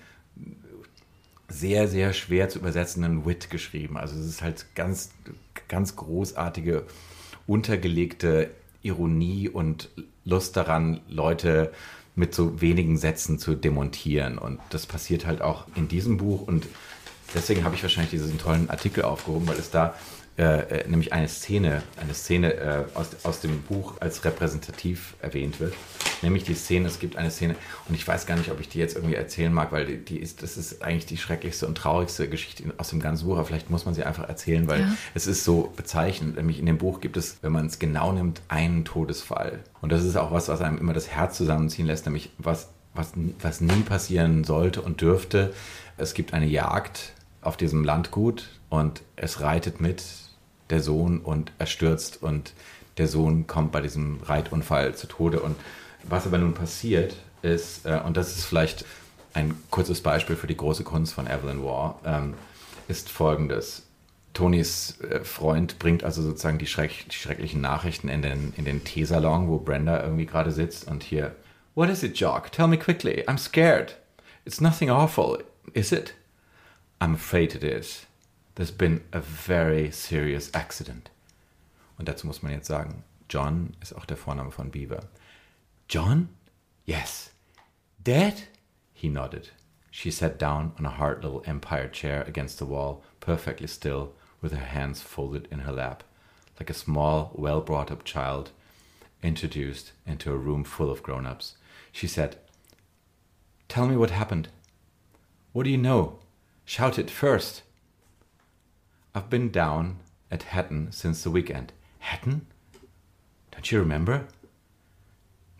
sehr, 1.49 1.89
sehr 1.89 2.13
schwer 2.13 2.47
zu 2.47 2.59
übersetzenden 2.59 3.25
Wit 3.25 3.49
geschrieben. 3.49 3.97
Also 3.97 4.17
es 4.17 4.25
ist 4.25 4.41
halt 4.41 4.65
ganz, 4.73 5.11
ganz 5.67 5.95
großartige, 5.95 6.83
untergelegte 7.47 8.51
Ironie 8.81 9.49
und 9.49 9.89
Lust 10.23 10.57
daran, 10.57 11.01
Leute 11.07 11.71
mit 12.15 12.33
so 12.33 12.61
wenigen 12.61 12.97
Sätzen 12.97 13.39
zu 13.39 13.55
demontieren. 13.55 14.37
Und 14.37 14.59
das 14.69 14.85
passiert 14.85 15.25
halt 15.25 15.41
auch 15.41 15.65
in 15.75 15.87
diesem 15.87 16.17
Buch. 16.17 16.47
Und 16.47 16.65
deswegen 17.33 17.63
habe 17.63 17.75
ich 17.75 17.83
wahrscheinlich 17.83 18.11
diesen 18.11 18.37
tollen 18.37 18.69
Artikel 18.69 19.03
aufgehoben, 19.03 19.47
weil 19.47 19.57
es 19.57 19.69
da 19.69 19.95
äh, 20.37 20.81
äh, 20.81 20.87
nämlich 20.89 21.13
eine 21.13 21.29
Szene, 21.29 21.81
eine 21.95 22.13
Szene 22.13 22.53
äh, 22.55 22.83
aus, 22.93 23.07
aus 23.23 23.39
dem 23.39 23.61
Buch 23.61 23.93
als 24.01 24.25
repräsentativ 24.25 25.15
erwähnt 25.21 25.61
wird. 25.61 25.73
nämlich 26.21 26.43
die 26.43 26.55
Szene, 26.55 26.89
es 26.89 26.99
gibt 26.99 27.15
eine 27.15 27.31
Szene, 27.31 27.55
und 27.87 27.95
ich 27.95 28.05
weiß 28.05 28.25
gar 28.25 28.35
nicht, 28.35 28.51
ob 28.51 28.59
ich 28.59 28.67
die 28.67 28.79
jetzt 28.79 28.97
irgendwie 28.97 29.15
erzählen 29.15 29.53
mag, 29.53 29.71
weil 29.71 29.85
die, 29.85 29.97
die 29.97 30.17
ist, 30.17 30.43
das 30.43 30.57
ist 30.57 30.81
eigentlich 30.81 31.05
die 31.05 31.15
schrecklichste 31.15 31.67
und 31.67 31.77
traurigste 31.77 32.27
Geschichte 32.27 32.65
aus 32.77 32.89
dem 32.89 32.99
ganzen 32.99 33.27
Buch, 33.27 33.35
aber 33.35 33.45
vielleicht 33.45 33.69
muss 33.69 33.85
man 33.85 33.93
sie 33.93 34.03
einfach 34.03 34.27
erzählen, 34.27 34.67
weil 34.67 34.81
ja. 34.81 34.97
es 35.13 35.25
ist 35.25 35.45
so 35.45 35.71
bezeichnend. 35.73 36.35
Nämlich 36.35 36.59
in 36.59 36.65
dem 36.65 36.79
Buch 36.79 36.99
gibt 36.99 37.15
es, 37.15 37.37
wenn 37.41 37.53
man 37.53 37.67
es 37.67 37.79
genau 37.79 38.11
nimmt, 38.11 38.41
einen 38.49 38.83
Todesfall. 38.83 39.59
Und 39.79 39.93
das 39.93 40.03
ist 40.03 40.17
auch 40.17 40.33
was, 40.33 40.49
was 40.49 40.59
einem 40.59 40.77
immer 40.77 40.91
das 40.91 41.07
Herz 41.07 41.37
zusammenziehen 41.37 41.87
lässt, 41.87 42.07
nämlich 42.07 42.31
was, 42.39 42.67
was, 42.93 43.13
was 43.39 43.61
nie 43.61 43.83
passieren 43.83 44.43
sollte 44.43 44.81
und 44.81 44.99
dürfte. 44.99 45.53
Es 45.95 46.13
gibt 46.13 46.33
eine 46.33 46.45
Jagd 46.45 47.13
auf 47.39 47.55
diesem 47.55 47.85
Landgut 47.85 48.49
und 48.69 49.01
es 49.15 49.39
reitet 49.39 49.79
mit 49.79 50.03
der 50.69 50.81
Sohn 50.81 51.19
und 51.19 51.51
er 51.59 51.65
stürzt 51.65 52.21
und 52.21 52.53
der 52.97 53.07
Sohn 53.07 53.47
kommt 53.47 53.71
bei 53.71 53.81
diesem 53.81 54.21
Reitunfall 54.23 54.95
zu 54.95 55.07
Tode. 55.07 55.39
Und 55.39 55.55
was 56.03 56.25
aber 56.25 56.37
nun 56.37 56.53
passiert 56.53 57.15
ist, 57.41 57.85
äh, 57.85 57.99
und 58.05 58.17
das 58.17 58.35
ist 58.35 58.45
vielleicht 58.45 58.85
ein 59.33 59.55
kurzes 59.69 60.01
Beispiel 60.01 60.35
für 60.35 60.47
die 60.47 60.57
große 60.57 60.83
Kunst 60.83 61.13
von 61.13 61.27
Evelyn 61.27 61.63
Waugh, 61.63 61.99
ähm, 62.05 62.35
ist 62.87 63.09
folgendes. 63.09 63.83
Tonys 64.33 64.99
äh, 65.01 65.23
Freund 65.23 65.79
bringt 65.79 66.03
also 66.03 66.21
sozusagen 66.21 66.57
die, 66.57 66.67
schreck, 66.67 67.05
die 67.09 67.15
schrecklichen 67.15 67.61
Nachrichten 67.61 68.09
in 68.09 68.21
den, 68.21 68.53
in 68.57 68.65
den 68.65 68.83
Teesalon, 68.83 69.47
wo 69.47 69.57
Brenda 69.57 70.01
irgendwie 70.01 70.25
gerade 70.25 70.51
sitzt 70.51 70.87
und 70.87 71.03
hier, 71.03 71.35
What 71.73 71.89
is 71.89 72.03
it, 72.03 72.17
Jock? 72.17 72.53
Tell 72.53 72.67
me 72.67 72.77
quickly. 72.77 73.25
I'm 73.27 73.37
scared. 73.37 73.97
It's 74.45 74.61
nothing 74.61 74.89
awful, 74.89 75.39
is 75.73 75.91
it? 75.91 76.13
I'm 77.01 77.15
afraid 77.15 77.53
it 77.53 77.63
is. 77.63 78.05
There's 78.55 78.71
been 78.71 79.03
a 79.11 79.19
very 79.19 79.91
serious 79.91 80.49
accident. 80.53 81.09
Und 81.97 82.07
dazu 82.07 82.25
muss 82.25 82.41
man 82.41 82.53
jetzt 82.53 82.67
sagen, 82.67 83.03
John 83.29 83.75
ist 83.81 83.93
auch 83.93 84.05
der 84.05 84.17
Vorname 84.17 84.51
von 84.51 84.71
Beaver. 84.71 85.01
John? 85.89 86.29
Yes. 86.85 87.31
Dead? 88.03 88.47
He 88.93 89.09
nodded. 89.09 89.51
She 89.91 90.11
sat 90.11 90.37
down 90.37 90.73
on 90.77 90.85
a 90.85 90.97
hard 90.97 91.23
little 91.23 91.43
empire 91.45 91.87
chair 91.87 92.23
against 92.27 92.59
the 92.59 92.65
wall, 92.65 93.03
perfectly 93.19 93.67
still, 93.67 94.13
with 94.41 94.51
her 94.51 94.65
hands 94.65 95.01
folded 95.01 95.47
in 95.51 95.59
her 95.59 95.71
lap, 95.71 96.03
like 96.59 96.69
a 96.69 96.73
small, 96.73 97.31
well 97.33 97.61
brought 97.61 97.91
up 97.91 98.03
child 98.03 98.51
introduced 99.23 99.91
into 100.05 100.31
a 100.31 100.37
room 100.37 100.63
full 100.63 100.91
of 100.91 101.01
grown 101.01 101.25
ups. 101.25 101.55
She 101.91 102.07
said, 102.07 102.37
Tell 103.67 103.87
me 103.87 103.97
what 103.97 104.11
happened. 104.11 104.49
What 105.51 105.63
do 105.63 105.69
you 105.69 105.77
know? 105.77 106.19
Shout 106.65 106.99
it 106.99 107.09
first. 107.09 107.63
I've 109.15 109.29
been 109.29 109.49
down 109.49 109.99
at 110.29 110.43
Hatton 110.43 110.91
since 110.91 111.23
the 111.23 111.31
weekend. 111.31 111.71
Hatton? 111.99 112.47
Don't 113.49 113.71
you 113.71 113.79
remember? 113.79 114.27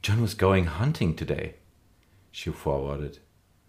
John 0.01 0.21
was 0.21 0.33
going 0.33 0.65
hunting 0.65 1.15
today. 1.15 1.55
She 2.31 2.49
forwarded, 2.51 3.19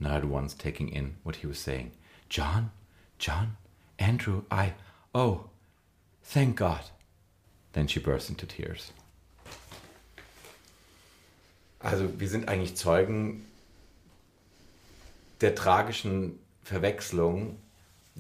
not 0.00 0.16
at 0.16 0.24
once 0.24 0.54
taking 0.54 0.88
in 0.88 1.18
what 1.22 1.36
he 1.36 1.46
was 1.46 1.60
saying. 1.60 1.92
John? 2.28 2.72
John? 3.20 3.58
Andrew? 3.96 4.42
I. 4.50 4.72
Oh, 5.14 5.50
thank 6.24 6.56
God. 6.56 6.82
Then 7.72 7.86
she 7.86 8.00
burst 8.00 8.28
into 8.28 8.44
tears. 8.44 8.92
Also, 11.80 12.08
wir 12.18 12.28
sind 12.28 12.48
eigentlich 12.48 12.74
Zeugen 12.74 13.42
der 15.40 15.54
tragischen 15.54 16.40
Verwechslung, 16.64 17.58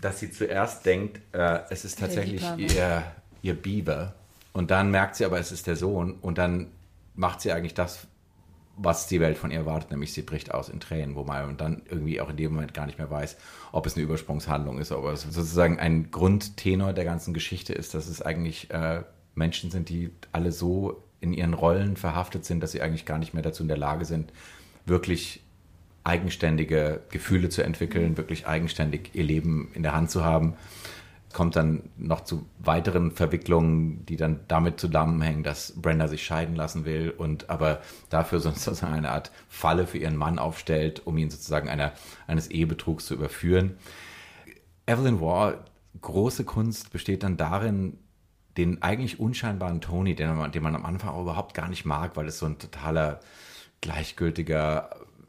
dass 0.00 0.20
sie 0.20 0.30
zuerst 0.30 0.84
denkt, 0.84 1.20
äh, 1.34 1.60
es 1.70 1.84
ist 1.84 1.98
tatsächlich 1.98 2.42
ihr, 2.56 3.02
ihr 3.42 3.54
Biber. 3.54 4.14
Und 4.52 4.70
dann 4.70 4.90
merkt 4.90 5.16
sie 5.16 5.24
aber, 5.24 5.38
es 5.38 5.52
ist 5.52 5.66
der 5.66 5.76
Sohn. 5.76 6.12
Und 6.20 6.38
dann 6.38 6.68
macht 7.14 7.40
sie 7.40 7.52
eigentlich 7.52 7.74
das, 7.74 8.06
was 8.76 9.06
die 9.06 9.20
Welt 9.20 9.38
von 9.38 9.50
ihr 9.50 9.58
erwartet, 9.58 9.90
nämlich 9.90 10.12
sie 10.12 10.22
bricht 10.22 10.52
aus 10.52 10.68
in 10.68 10.80
Tränen, 10.80 11.14
wo 11.14 11.24
man 11.24 11.56
dann 11.56 11.82
irgendwie 11.88 12.20
auch 12.20 12.28
in 12.28 12.36
dem 12.36 12.52
Moment 12.52 12.74
gar 12.74 12.84
nicht 12.84 12.98
mehr 12.98 13.10
weiß, 13.10 13.36
ob 13.72 13.86
es 13.86 13.96
eine 13.96 14.04
Übersprungshandlung 14.04 14.78
ist, 14.78 14.92
ob 14.92 15.06
es 15.06 15.22
sozusagen 15.22 15.78
ein 15.78 16.10
Grundtenor 16.10 16.92
der 16.92 17.06
ganzen 17.06 17.32
Geschichte 17.32 17.72
ist, 17.72 17.94
dass 17.94 18.06
es 18.06 18.20
eigentlich 18.20 18.70
äh, 18.70 19.02
Menschen 19.34 19.70
sind, 19.70 19.88
die 19.88 20.10
alle 20.32 20.52
so 20.52 21.02
in 21.20 21.32
ihren 21.32 21.54
Rollen 21.54 21.96
verhaftet 21.96 22.44
sind, 22.44 22.62
dass 22.62 22.72
sie 22.72 22.82
eigentlich 22.82 23.06
gar 23.06 23.18
nicht 23.18 23.32
mehr 23.32 23.42
dazu 23.42 23.62
in 23.62 23.68
der 23.68 23.78
Lage 23.78 24.04
sind, 24.04 24.30
wirklich 24.84 25.42
eigenständige 26.06 27.02
Gefühle 27.10 27.48
zu 27.48 27.62
entwickeln, 27.62 28.16
wirklich 28.16 28.46
eigenständig 28.46 29.10
ihr 29.14 29.24
Leben 29.24 29.70
in 29.74 29.82
der 29.82 29.94
Hand 29.94 30.10
zu 30.10 30.24
haben 30.24 30.54
kommt 31.36 31.54
dann 31.54 31.82
noch 31.98 32.22
zu 32.22 32.46
weiteren 32.60 33.10
Verwicklungen, 33.10 34.06
die 34.06 34.16
dann 34.16 34.40
damit 34.48 34.80
zusammenhängen, 34.80 35.42
dass 35.42 35.74
Brenda 35.76 36.08
sich 36.08 36.24
scheiden 36.24 36.56
lassen 36.56 36.86
will 36.86 37.10
und 37.10 37.50
aber 37.50 37.82
dafür 38.08 38.40
sozusagen 38.40 38.94
eine 38.94 39.10
Art 39.10 39.30
Falle 39.46 39.86
für 39.86 39.98
ihren 39.98 40.16
Mann 40.16 40.38
aufstellt, 40.38 41.06
um 41.06 41.18
ihn 41.18 41.28
sozusagen 41.28 41.68
einer, 41.68 41.92
eines 42.26 42.50
Ehebetrugs 42.50 43.04
zu 43.04 43.12
überführen. 43.12 43.76
Evelyn 44.86 45.20
Waugh, 45.20 45.58
große 46.00 46.44
Kunst 46.44 46.90
besteht 46.90 47.22
dann 47.22 47.36
darin, 47.36 47.98
den 48.56 48.80
eigentlich 48.80 49.20
unscheinbaren 49.20 49.82
Tony, 49.82 50.14
den 50.14 50.34
man, 50.34 50.52
den 50.52 50.62
man 50.62 50.74
am 50.74 50.86
Anfang 50.86 51.10
auch 51.10 51.20
überhaupt 51.20 51.52
gar 51.52 51.68
nicht 51.68 51.84
mag, 51.84 52.16
weil 52.16 52.28
es 52.28 52.38
so 52.38 52.46
ein 52.46 52.58
totaler 52.58 53.20
gleichgültiger, 53.82 54.88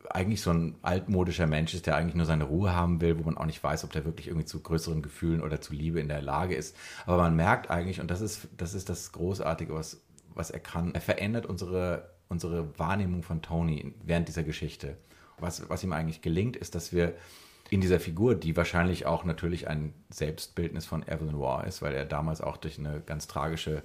eigentlich 0.10 0.42
so 0.42 0.52
ein 0.52 0.76
altmodischer 0.82 1.48
Mensch 1.48 1.74
ist, 1.74 1.88
der 1.88 1.96
eigentlich 1.96 2.16
nur 2.16 2.26
seine 2.26 2.46
Ruhe 2.46 2.74
haben 2.74 3.02
will, 3.02 3.18
wo 3.20 3.24
man 3.24 3.38
auch 3.38 3.46
nicht 3.46 3.64
weiß, 3.64 3.84
ob 3.84 3.92
der 3.92 4.06
wirklich 4.06 4.28
irgendwie 4.28 4.46
zu 4.46 4.60
größeren 4.60 5.02
Gefühlen 5.02 5.42
oder 5.42 5.62
zu 5.62 5.74
Liebe 5.74 6.00
in 6.00 6.08
der 6.08 6.22
Lage 6.22 6.56
ist. 6.56 6.76
Aber 7.06 7.18
man 7.18 7.36
merkt 7.36 7.70
eigentlich, 7.70 8.00
und 8.00 8.12
das 8.12 8.22
ist 8.22 8.48
das, 8.58 8.74
ist 8.74 8.90
das 8.90 9.12
Großartige, 9.12 9.74
was, 9.74 10.02
was 10.34 10.52
er 10.52 10.60
kann, 10.60 10.94
er 10.94 11.02
verändert 11.02 11.46
unsere, 11.46 12.10
unsere 12.30 12.78
Wahrnehmung 12.80 13.24
von 13.24 13.42
Tony 13.42 13.94
während 14.04 14.28
dieser 14.28 14.44
Geschichte. 14.44 14.98
Was, 15.40 15.70
was 15.70 15.84
ihm 15.84 15.94
eigentlich 15.94 16.22
gelingt, 16.22 16.56
ist, 16.56 16.74
dass 16.74 16.94
wir 16.94 17.14
in 17.70 17.82
dieser 17.82 18.00
Figur, 18.00 18.36
die 18.36 18.56
wahrscheinlich 18.56 19.06
auch 19.06 19.26
natürlich 19.26 19.68
ein 19.68 19.94
Selbstbildnis 20.10 20.86
von 20.86 21.04
Evelyn 21.08 21.38
Waugh 21.38 21.68
ist, 21.68 21.82
weil 21.82 21.94
er 21.94 22.06
damals 22.06 22.42
auch 22.42 22.58
durch 22.58 22.80
eine 22.80 23.02
ganz 23.02 23.28
tragische 23.28 23.84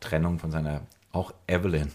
Trennung 0.00 0.38
von 0.38 0.50
seiner 0.50 0.86
auch 1.12 1.32
Evelyn 1.46 1.92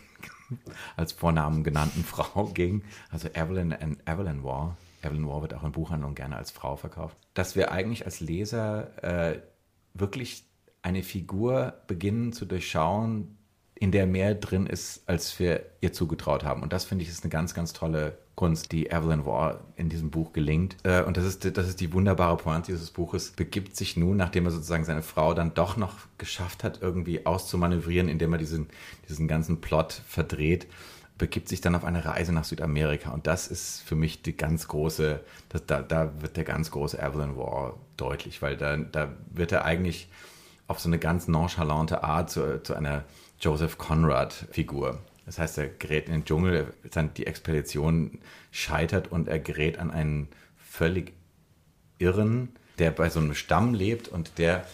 als 0.96 1.12
Vornamen 1.12 1.64
genannten 1.64 2.04
Frau 2.04 2.46
ging, 2.54 2.84
also 3.10 3.28
Evelyn 3.34 3.74
and 3.74 4.00
Evelyn 4.08 4.44
Waugh. 4.44 4.76
Evelyn 5.02 5.28
Waugh 5.28 5.42
wird 5.42 5.54
auch 5.54 5.64
in 5.64 5.72
Buchhandlungen 5.72 6.16
gerne 6.16 6.38
als 6.38 6.52
Frau 6.52 6.76
verkauft. 6.76 7.18
Dass 7.34 7.56
wir 7.56 7.72
eigentlich 7.72 8.06
als 8.06 8.20
Leser 8.22 9.04
äh, 9.04 9.40
wirklich 9.94 10.46
eine 10.82 11.04
Figur 11.04 11.74
beginnen 11.88 12.34
zu 12.34 12.46
durchschauen, 12.46 13.38
in 13.76 13.92
der 13.92 14.08
mehr 14.08 14.36
drin 14.36 14.66
ist, 14.66 15.04
als 15.10 15.38
wir 15.40 15.66
ihr 15.82 15.92
zugetraut 15.92 16.44
haben. 16.44 16.62
Und 16.62 16.72
das 16.72 16.86
finde 16.86 17.04
ich 17.04 17.10
ist 17.10 17.24
eine 17.24 17.32
ganz, 17.32 17.54
ganz 17.54 17.74
tolle 17.74 18.18
Kunst, 18.36 18.72
die 18.72 18.90
Evelyn 18.90 19.26
Waugh 19.26 19.60
in 19.76 19.90
diesem 19.90 20.10
Buch 20.10 20.34
gelingt. 20.34 20.78
Äh, 20.84 21.04
und 21.04 21.18
das 21.18 21.26
ist, 21.26 21.58
das 21.58 21.68
ist 21.68 21.80
die 21.80 21.94
wunderbare 21.94 22.38
Pointe 22.38 22.72
dieses 22.72 22.90
Buches, 22.90 23.32
begibt 23.32 23.76
sich 23.76 23.96
nun, 23.96 24.18
nachdem 24.18 24.46
er 24.46 24.52
sozusagen 24.52 24.86
seine 24.86 25.04
Frau 25.04 25.34
dann 25.34 25.54
doch 25.54 25.78
noch 25.78 25.98
geschafft 26.18 26.64
hat, 26.64 26.82
irgendwie 26.82 27.26
auszumanövrieren, 27.26 28.10
indem 28.10 28.34
er 28.34 28.40
diesen, 28.40 28.68
diesen 29.08 29.28
ganzen 29.28 29.62
Plot 29.62 30.02
verdreht, 30.08 30.68
begibt 31.18 31.48
sich 31.48 31.62
dann 31.62 31.76
auf 31.76 31.86
eine 31.86 32.06
Reise 32.06 32.34
nach 32.34 32.44
Südamerika. 32.44 33.12
Und 33.12 33.28
das 33.28 33.48
ist 33.48 33.82
für 33.82 33.96
mich 33.96 34.24
die 34.24 34.36
ganz 34.36 34.68
große, 34.68 35.20
das, 35.50 35.66
da, 35.68 35.82
da 35.84 36.12
wird 36.22 36.36
der 36.36 36.44
ganz 36.44 36.72
große 36.72 37.00
Evelyn 37.00 37.38
Waugh 37.38 37.76
deutlich, 37.98 38.42
weil 38.42 38.58
da, 38.58 38.78
da 38.78 39.10
wird 39.32 39.52
er 39.52 39.64
eigentlich 39.64 40.10
auf 40.68 40.80
so 40.80 40.90
eine 40.90 40.98
ganz 40.98 41.28
nonchalante 41.28 42.04
Art 42.04 42.32
zu, 42.32 42.64
zu 42.64 42.74
einer 42.74 43.04
Joseph 43.40 43.78
Conrad-Figur. 43.78 45.00
Das 45.26 45.40
heißt, 45.40 45.58
er 45.58 45.68
gerät 45.68 46.08
in 46.08 46.14
den 46.14 46.26
Dschungel, 46.26 46.74
die 47.18 47.28
Expedition 47.28 48.20
scheitert 48.52 49.12
und 49.12 49.28
er 49.28 49.40
gerät 49.40 49.80
an 49.80 49.92
einen 49.92 50.28
völlig 50.58 51.14
Irren, 51.98 52.50
der 52.80 52.92
bei 52.92 53.10
so 53.10 53.20
einem 53.20 53.34
Stamm 53.34 53.74
lebt 53.74 54.08
und 54.08 54.38
der, 54.38 54.66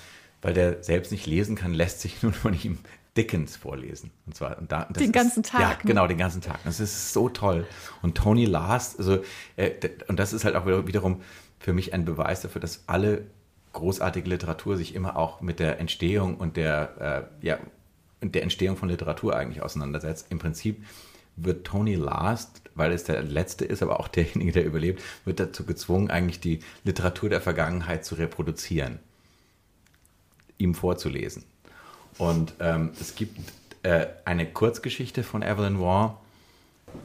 weil 0.42 0.54
der 0.54 0.84
selbst 0.84 1.12
nicht 1.12 1.28
lesen 1.28 1.56
kann, 1.56 1.74
lässt 1.74 2.02
sich 2.02 2.24
nun 2.24 2.34
von 2.34 2.54
ihm 2.54 2.80
Dickens 3.18 3.58
vorlesen. 3.58 4.12
Und 4.26 4.36
zwar 4.36 4.58
und 4.58 4.72
da, 4.72 4.86
den 4.86 5.12
ganzen 5.12 5.44
Tag. 5.44 5.62
Ja, 5.62 5.78
genau, 5.84 6.08
den 6.08 6.18
ganzen 6.18 6.42
Tag. 6.42 6.60
Das 6.64 6.80
ist 6.80 7.12
so 7.12 7.28
toll. 7.30 7.68
Und 8.02 8.16
Tony 8.16 8.46
Last, 8.46 8.98
also 8.98 9.24
äh, 9.56 9.72
und 10.08 10.20
das 10.20 10.32
ist 10.32 10.46
halt 10.46 10.56
auch 10.56 10.66
wiederum 10.66 11.22
für 11.60 11.74
mich 11.74 11.94
ein 11.94 12.06
Beweis 12.06 12.42
dafür, 12.42 12.62
dass 12.62 12.84
alle 12.88 13.26
großartige 13.74 14.30
Literatur 14.30 14.78
sich 14.78 14.96
immer 14.96 15.18
auch 15.18 15.42
mit 15.42 15.60
der 15.60 15.80
Entstehung 15.80 16.38
und 16.38 16.58
der 16.58 17.30
äh, 17.42 17.46
ja, 17.46 17.60
der 18.22 18.44
Entstehung 18.44 18.78
von 18.78 18.90
Literatur 18.90 19.36
eigentlich 19.36 19.62
auseinandersetzt. 19.62 20.28
Im 20.30 20.40
Prinzip 20.40 20.84
wird 21.36 21.66
Tony 21.66 21.96
Last, 21.96 22.62
weil 22.76 22.92
es 22.92 23.04
der 23.06 23.24
letzte 23.24 23.66
ist, 23.66 23.82
aber 23.82 24.00
auch 24.00 24.08
derjenige, 24.08 24.52
der 24.52 24.66
überlebt, 24.66 25.02
wird 25.26 25.40
dazu 25.40 25.66
gezwungen, 25.66 26.10
eigentlich 26.10 26.40
die 26.40 26.60
Literatur 26.84 27.30
der 27.30 27.42
Vergangenheit 27.42 28.06
zu 28.06 28.16
reproduzieren, 28.16 29.00
ihm 30.58 30.76
vorzulesen. 30.76 31.44
Und 32.18 32.54
ähm, 32.60 32.92
es 33.00 33.16
gibt 33.16 33.40
äh, 33.84 34.08
eine 34.26 34.46
Kurzgeschichte 34.52 35.24
von 35.24 35.42
Evelyn 35.42 35.80
Waugh, 35.80 36.18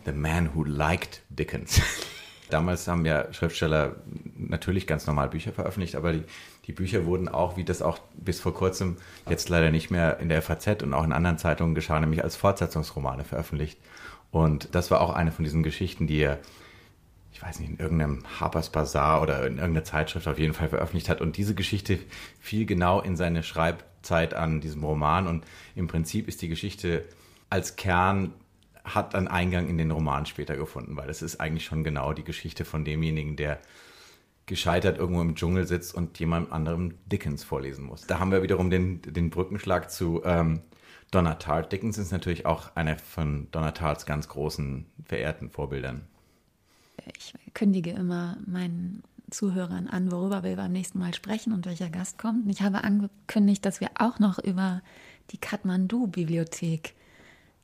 The 0.07 0.12
Man 0.12 0.55
Who 0.55 0.65
Liked 0.65 1.23
Dickens. 1.29 1.81
Damals 2.51 2.86
haben 2.88 3.07
ja 3.07 3.32
Schriftsteller 3.32 3.97
natürlich 4.36 4.86
ganz 4.86 5.07
normal 5.07 5.28
Bücher 5.28 5.53
veröffentlicht, 5.53 5.97
aber 5.97 6.12
die, 6.12 6.24
die 6.66 6.72
Bücher 6.72 7.07
wurden 7.07 7.28
auch, 7.28 7.57
wie 7.57 7.64
das 7.64 7.80
auch 7.80 7.99
bis 8.16 8.40
vor 8.40 8.55
kurzem 8.55 8.99
jetzt 9.28 9.49
leider 9.49 9.70
nicht 9.70 9.90
mehr 9.90 10.18
in 10.20 10.28
der 10.28 10.42
FAZ 10.42 10.82
und 10.82 10.92
auch 10.92 11.05
in 11.05 11.12
anderen 11.12 11.38
Zeitungen 11.38 11.74
geschah, 11.74 11.99
nämlich 12.01 12.22
als 12.22 12.36
Fortsetzungsromane 12.36 13.24
veröffentlicht. 13.24 13.78
Und 14.30 14.74
das 14.74 14.90
war 14.90 15.01
auch 15.01 15.11
eine 15.11 15.32
von 15.32 15.45
diesen 15.45 15.62
Geschichten, 15.62 16.07
die 16.07 16.18
er, 16.18 16.38
ich 17.32 17.42
weiß 17.42 17.61
nicht, 17.61 17.70
in 17.70 17.78
irgendeinem 17.78 18.24
Harper's 18.40 18.70
Bazaar 18.70 19.22
oder 19.22 19.47
in 19.47 19.59
irgendeiner 19.59 19.84
Zeitschrift 19.84 20.28
auf 20.28 20.38
jeden 20.38 20.55
Fall 20.55 20.68
veröffentlicht 20.68 21.09
hat. 21.09 21.20
Und 21.20 21.36
diese 21.36 21.55
Geschichte 21.55 21.99
fiel 22.40 22.66
genau 22.66 23.01
in 23.01 23.16
seine 23.16 23.42
Schreibzeit 23.42 24.34
an 24.34 24.61
diesem 24.61 24.84
Roman. 24.84 25.28
Und 25.28 25.45
im 25.76 25.86
Prinzip 25.86 26.28
ist 26.28 26.42
die 26.42 26.49
Geschichte 26.49 27.05
als 27.49 27.76
Kern 27.76 28.32
hat 28.85 29.14
einen 29.14 29.28
Eingang 29.28 29.68
in 29.68 29.78
den 29.78 29.91
Roman 29.91 30.26
später 30.26 30.57
gefunden, 30.57 30.97
weil 30.97 31.09
es 31.09 31.22
ist 31.22 31.41
eigentlich 31.41 31.64
schon 31.64 31.85
genau 31.85 32.12
die 32.12 32.24
Geschichte 32.24 32.64
von 32.64 32.85
demjenigen, 32.85 33.37
der 33.37 33.59
gescheitert 34.47 34.99
irgendwo 34.99 35.22
im 35.22 35.35
Dschungel 35.35 35.66
sitzt 35.66 35.95
und 35.95 36.18
jemand 36.18 36.53
anderem 36.53 36.95
Dickens 37.07 37.45
vorlesen 37.45 37.87
muss. 37.87 38.07
Da 38.07 38.18
haben 38.18 38.30
wir 38.30 38.43
wiederum 38.43 38.68
den, 38.68 39.01
den 39.01 39.30
Brückenschlag 39.30 39.91
zu 39.91 40.22
ähm, 40.24 40.61
Donna. 41.11 41.35
Dickens 41.62 41.97
ist 41.97 42.12
natürlich 42.12 42.45
auch 42.45 42.76
einer 42.76 42.99
von 42.99 43.49
Donna 43.53 43.70
ganz 43.70 44.28
großen 44.28 44.87
verehrten 45.05 45.49
Vorbildern. 45.49 46.03
Ich 47.16 47.35
kündige 47.55 47.91
immer 47.91 48.37
meinen 48.47 49.03
Zuhörern 49.30 49.89
an, 49.89 50.12
worüber 50.12 50.43
wir 50.43 50.57
beim 50.57 50.72
nächsten 50.72 50.99
Mal 50.99 51.14
sprechen 51.14 51.53
und 51.53 51.66
welcher 51.66 51.89
Gast 51.89 52.18
kommt. 52.18 52.45
Und 52.45 52.51
ich 52.51 52.62
habe 52.62 52.85
angekündigt, 52.85 53.64
dass 53.64 53.80
wir 53.80 53.91
auch 53.99 54.18
noch 54.18 54.39
über 54.39 54.82
die 55.30 55.39
Kathmandu-Bibliothek 55.39 56.95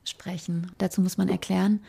sprechen. 0.03 0.71
Dazu 0.77 1.01
muss 1.01 1.17
man 1.17 1.29
erklären, 1.29 1.81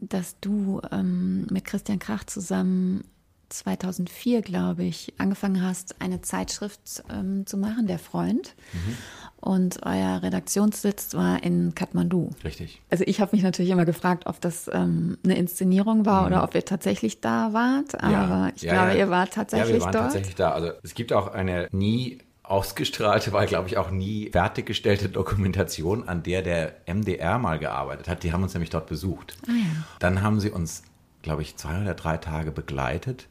dass 0.00 0.38
du 0.40 0.80
ähm, 0.90 1.46
mit 1.50 1.64
Christian 1.64 1.98
Krach 1.98 2.24
zusammen 2.24 3.04
2004, 3.50 4.42
glaube 4.42 4.84
ich, 4.84 5.12
angefangen 5.18 5.62
hast, 5.62 6.00
eine 6.00 6.20
Zeitschrift 6.20 7.02
ähm, 7.10 7.46
zu 7.46 7.58
machen, 7.58 7.86
Der 7.86 7.98
Freund. 7.98 8.54
Mhm. 8.72 8.96
Und 9.40 9.78
euer 9.86 10.22
Redaktionssitz 10.22 11.14
war 11.14 11.42
in 11.42 11.74
Kathmandu. 11.74 12.30
Richtig. 12.44 12.82
Also 12.90 13.04
ich 13.06 13.20
habe 13.20 13.34
mich 13.34 13.42
natürlich 13.42 13.70
immer 13.70 13.86
gefragt, 13.86 14.26
ob 14.26 14.40
das 14.40 14.70
ähm, 14.72 15.16
eine 15.24 15.36
Inszenierung 15.36 16.04
war 16.04 16.22
mhm. 16.22 16.26
oder 16.26 16.44
ob 16.44 16.54
ihr 16.54 16.64
tatsächlich 16.64 17.20
da 17.20 17.52
wart. 17.52 18.02
Aber 18.02 18.12
ja. 18.12 18.52
ich 18.54 18.62
ja, 18.62 18.72
glaube, 18.74 18.90
ja. 18.90 18.98
ihr 18.98 19.10
wart 19.10 19.32
tatsächlich 19.32 19.78
dort. 19.78 19.80
Ja, 19.80 19.80
wir 19.80 19.84
waren 19.84 19.92
dort. 19.92 20.04
tatsächlich 20.04 20.34
da. 20.34 20.50
Also 20.50 20.70
es 20.82 20.94
gibt 20.94 21.12
auch 21.12 21.28
eine 21.28 21.68
nie 21.72 22.18
ausgestrahlte, 22.50 23.32
weil 23.32 23.46
glaube 23.46 23.68
ich 23.68 23.78
auch 23.78 23.90
nie 23.90 24.30
fertiggestellte 24.30 25.08
Dokumentation, 25.08 26.08
an 26.08 26.22
der 26.22 26.42
der 26.42 26.74
MDR 26.86 27.38
mal 27.38 27.58
gearbeitet 27.58 28.08
hat. 28.08 28.22
Die 28.22 28.32
haben 28.32 28.42
uns 28.42 28.54
nämlich 28.54 28.70
dort 28.70 28.86
besucht. 28.86 29.36
Ah, 29.46 29.52
ja. 29.52 29.84
Dann 30.00 30.22
haben 30.22 30.40
sie 30.40 30.50
uns, 30.50 30.82
glaube 31.22 31.42
ich, 31.42 31.56
zwei 31.56 31.80
oder 31.80 31.94
drei 31.94 32.16
Tage 32.16 32.50
begleitet 32.50 33.28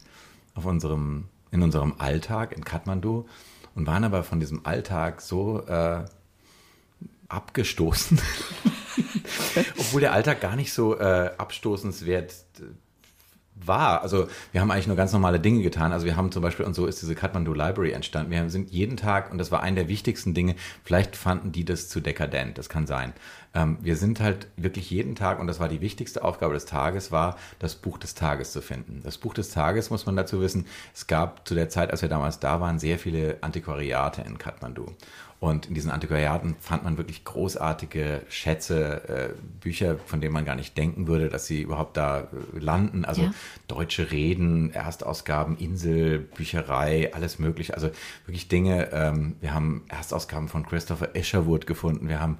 auf 0.54 0.64
unserem, 0.64 1.28
in 1.50 1.62
unserem 1.62 1.94
Alltag 1.98 2.52
in 2.52 2.64
Kathmandu 2.64 3.26
und 3.74 3.86
waren 3.86 4.04
aber 4.04 4.24
von 4.24 4.40
diesem 4.40 4.64
Alltag 4.64 5.20
so 5.20 5.66
äh, 5.66 6.04
abgestoßen, 7.28 8.20
obwohl 9.78 10.00
der 10.00 10.12
Alltag 10.12 10.40
gar 10.40 10.56
nicht 10.56 10.72
so 10.72 10.98
äh, 10.98 11.30
abstoßenswert 11.36 12.34
war. 13.66 14.02
Also 14.02 14.28
wir 14.52 14.60
haben 14.60 14.70
eigentlich 14.70 14.86
nur 14.86 14.96
ganz 14.96 15.12
normale 15.12 15.40
Dinge 15.40 15.62
getan. 15.62 15.92
Also 15.92 16.06
wir 16.06 16.16
haben 16.16 16.32
zum 16.32 16.42
Beispiel, 16.42 16.66
und 16.66 16.74
so 16.74 16.86
ist 16.86 17.00
diese 17.02 17.14
Kathmandu 17.14 17.52
Library 17.52 17.92
entstanden, 17.92 18.30
wir 18.30 18.48
sind 18.50 18.70
jeden 18.70 18.96
Tag, 18.96 19.30
und 19.30 19.38
das 19.38 19.50
war 19.50 19.62
eine 19.62 19.76
der 19.76 19.88
wichtigsten 19.88 20.34
Dinge, 20.34 20.54
vielleicht 20.84 21.16
fanden 21.16 21.52
die 21.52 21.64
das 21.64 21.88
zu 21.88 22.00
dekadent, 22.00 22.58
das 22.58 22.68
kann 22.68 22.86
sein. 22.86 23.12
Ähm, 23.54 23.78
wir 23.80 23.96
sind 23.96 24.20
halt 24.20 24.46
wirklich 24.56 24.90
jeden 24.90 25.14
Tag, 25.14 25.40
und 25.40 25.46
das 25.46 25.60
war 25.60 25.68
die 25.68 25.80
wichtigste 25.80 26.24
Aufgabe 26.24 26.54
des 26.54 26.66
Tages, 26.66 27.10
war 27.10 27.36
das 27.58 27.74
Buch 27.74 27.98
des 27.98 28.14
Tages 28.14 28.52
zu 28.52 28.62
finden. 28.62 29.00
Das 29.02 29.18
Buch 29.18 29.34
des 29.34 29.50
Tages, 29.50 29.90
muss 29.90 30.06
man 30.06 30.16
dazu 30.16 30.40
wissen, 30.40 30.66
es 30.94 31.06
gab 31.06 31.46
zu 31.46 31.54
der 31.54 31.68
Zeit, 31.68 31.90
als 31.90 32.02
wir 32.02 32.08
damals 32.08 32.38
da 32.38 32.60
waren, 32.60 32.78
sehr 32.78 32.98
viele 32.98 33.38
Antiquariate 33.40 34.22
in 34.22 34.38
Kathmandu. 34.38 34.86
Und 35.40 35.66
in 35.66 35.74
diesen 35.74 35.90
Antiquariaten 35.90 36.54
fand 36.60 36.84
man 36.84 36.98
wirklich 36.98 37.24
großartige 37.24 38.20
Schätze, 38.28 39.08
äh, 39.08 39.28
Bücher, 39.60 39.96
von 40.04 40.20
denen 40.20 40.34
man 40.34 40.44
gar 40.44 40.54
nicht 40.54 40.76
denken 40.76 41.06
würde, 41.06 41.30
dass 41.30 41.46
sie 41.46 41.62
überhaupt 41.62 41.96
da 41.96 42.20
äh, 42.20 42.58
landen. 42.58 43.06
Also 43.06 43.22
ja. 43.22 43.34
deutsche 43.66 44.10
Reden, 44.10 44.70
Erstausgaben, 44.74 45.56
Insel, 45.56 46.18
Bücherei, 46.18 47.14
alles 47.14 47.38
mögliche. 47.38 47.72
Also 47.72 47.90
wirklich 48.26 48.48
Dinge. 48.48 48.90
Ähm, 48.92 49.36
wir 49.40 49.54
haben 49.54 49.82
Erstausgaben 49.88 50.48
von 50.48 50.66
Christopher 50.66 51.14
Isherwood 51.14 51.66
gefunden. 51.66 52.08
Wir 52.08 52.20
haben 52.20 52.36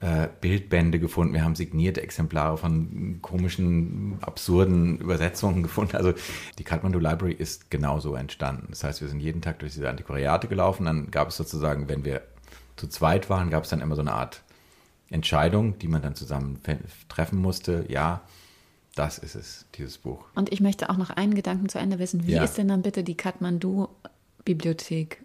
äh, 0.00 0.28
Bildbände 0.42 0.98
gefunden, 0.98 1.32
wir 1.32 1.44
haben 1.44 1.54
signierte 1.54 2.02
Exemplare 2.02 2.58
von 2.58 3.20
komischen, 3.22 4.18
absurden 4.20 4.98
Übersetzungen 4.98 5.62
gefunden. 5.62 5.96
Also 5.96 6.12
die 6.58 6.64
Kathmandu 6.64 6.98
Library 6.98 7.32
ist 7.32 7.70
genauso 7.70 8.14
entstanden. 8.16 8.66
Das 8.68 8.84
heißt, 8.84 9.00
wir 9.00 9.08
sind 9.08 9.20
jeden 9.20 9.40
Tag 9.40 9.60
durch 9.60 9.72
diese 9.72 9.88
Antiquariate 9.88 10.46
gelaufen. 10.46 10.84
Dann 10.84 11.10
gab 11.10 11.28
es 11.28 11.38
sozusagen, 11.38 11.88
wenn 11.88 12.04
wir 12.04 12.20
zu 12.76 12.88
zweit 12.88 13.30
waren, 13.30 13.50
gab 13.50 13.64
es 13.64 13.70
dann 13.70 13.80
immer 13.80 13.94
so 13.94 14.02
eine 14.02 14.12
Art 14.12 14.42
Entscheidung, 15.10 15.78
die 15.78 15.88
man 15.88 16.02
dann 16.02 16.14
zusammen 16.14 16.60
treffen 17.08 17.38
musste. 17.38 17.84
Ja, 17.88 18.22
das 18.94 19.18
ist 19.18 19.34
es, 19.34 19.66
dieses 19.74 19.98
Buch. 19.98 20.24
Und 20.34 20.52
ich 20.52 20.60
möchte 20.60 20.90
auch 20.90 20.96
noch 20.96 21.10
einen 21.10 21.34
Gedanken 21.34 21.68
zu 21.68 21.78
Ende 21.78 21.98
wissen. 21.98 22.26
Wie 22.26 22.32
ja. 22.32 22.44
ist 22.44 22.58
denn 22.58 22.68
dann 22.68 22.82
bitte 22.82 23.04
die 23.04 23.16
Kathmandu-Bibliothek 23.16 25.22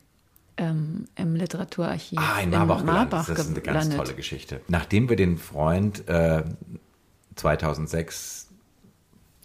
ähm, 0.57 1.05
im 1.15 1.35
Literaturarchiv 1.35 2.19
ah, 2.19 2.41
in 2.41 2.49
Marbach, 2.49 2.81
in 2.81 2.85
Marbach 2.85 3.27
Das 3.27 3.39
ist 3.39 3.49
eine 3.49 3.61
ganz 3.61 3.95
tolle 3.95 4.13
Geschichte. 4.13 4.61
Nachdem 4.67 5.09
wir 5.09 5.15
den 5.15 5.37
Freund 5.37 6.07
äh, 6.07 6.43
2006 7.35 8.47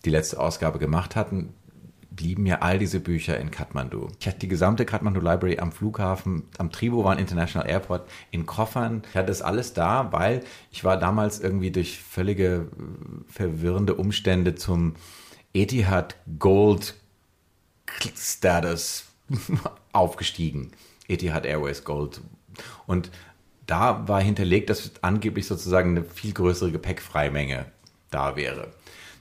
die 0.05 0.11
letzte 0.11 0.40
Ausgabe 0.40 0.78
gemacht 0.78 1.16
hatten, 1.16 1.55
blieben 2.17 2.47
ja 2.47 2.61
all 2.61 2.79
diese 2.79 3.01
Bücher 3.01 3.39
in 3.39 3.51
Kathmandu. 3.51 4.09
Ich 4.21 4.27
hatte 4.27 4.39
die 4.39 4.49
gesamte 4.49 4.85
Kathmandu 4.85 5.21
Library 5.21 5.59
am 5.59 5.73
Flughafen, 5.73 6.45
am 6.59 6.71
Tribhuvan 6.71 7.19
International 7.19 7.69
Airport 7.69 8.09
in 8.31 8.47
Koffern. 8.47 9.03
Ich 9.11 9.17
hatte 9.17 9.29
das 9.29 9.43
alles 9.43 9.73
da, 9.73 10.12
weil 10.12 10.43
ich 10.71 10.85
war 10.85 10.99
damals 10.99 11.41
irgendwie 11.41 11.71
durch 11.71 12.01
völlige 12.01 12.69
äh, 12.79 13.33
verwirrende 13.33 13.95
Umstände 13.95 14.55
zum 14.55 14.95
Etihad 15.53 16.17
Gold 16.39 16.95
Status 18.17 19.07
aufgestiegen. 19.93 20.73
Etihad 21.09 21.45
Airways 21.45 21.85
Gold. 21.85 22.21
Und 22.87 23.11
da 23.67 24.07
war 24.09 24.21
hinterlegt, 24.21 24.71
dass 24.71 24.93
angeblich 25.03 25.47
sozusagen 25.47 25.91
eine 25.91 26.05
viel 26.05 26.33
größere 26.33 26.71
Gepäckfreimenge 26.71 27.67
da 28.11 28.37
wäre. 28.37 28.73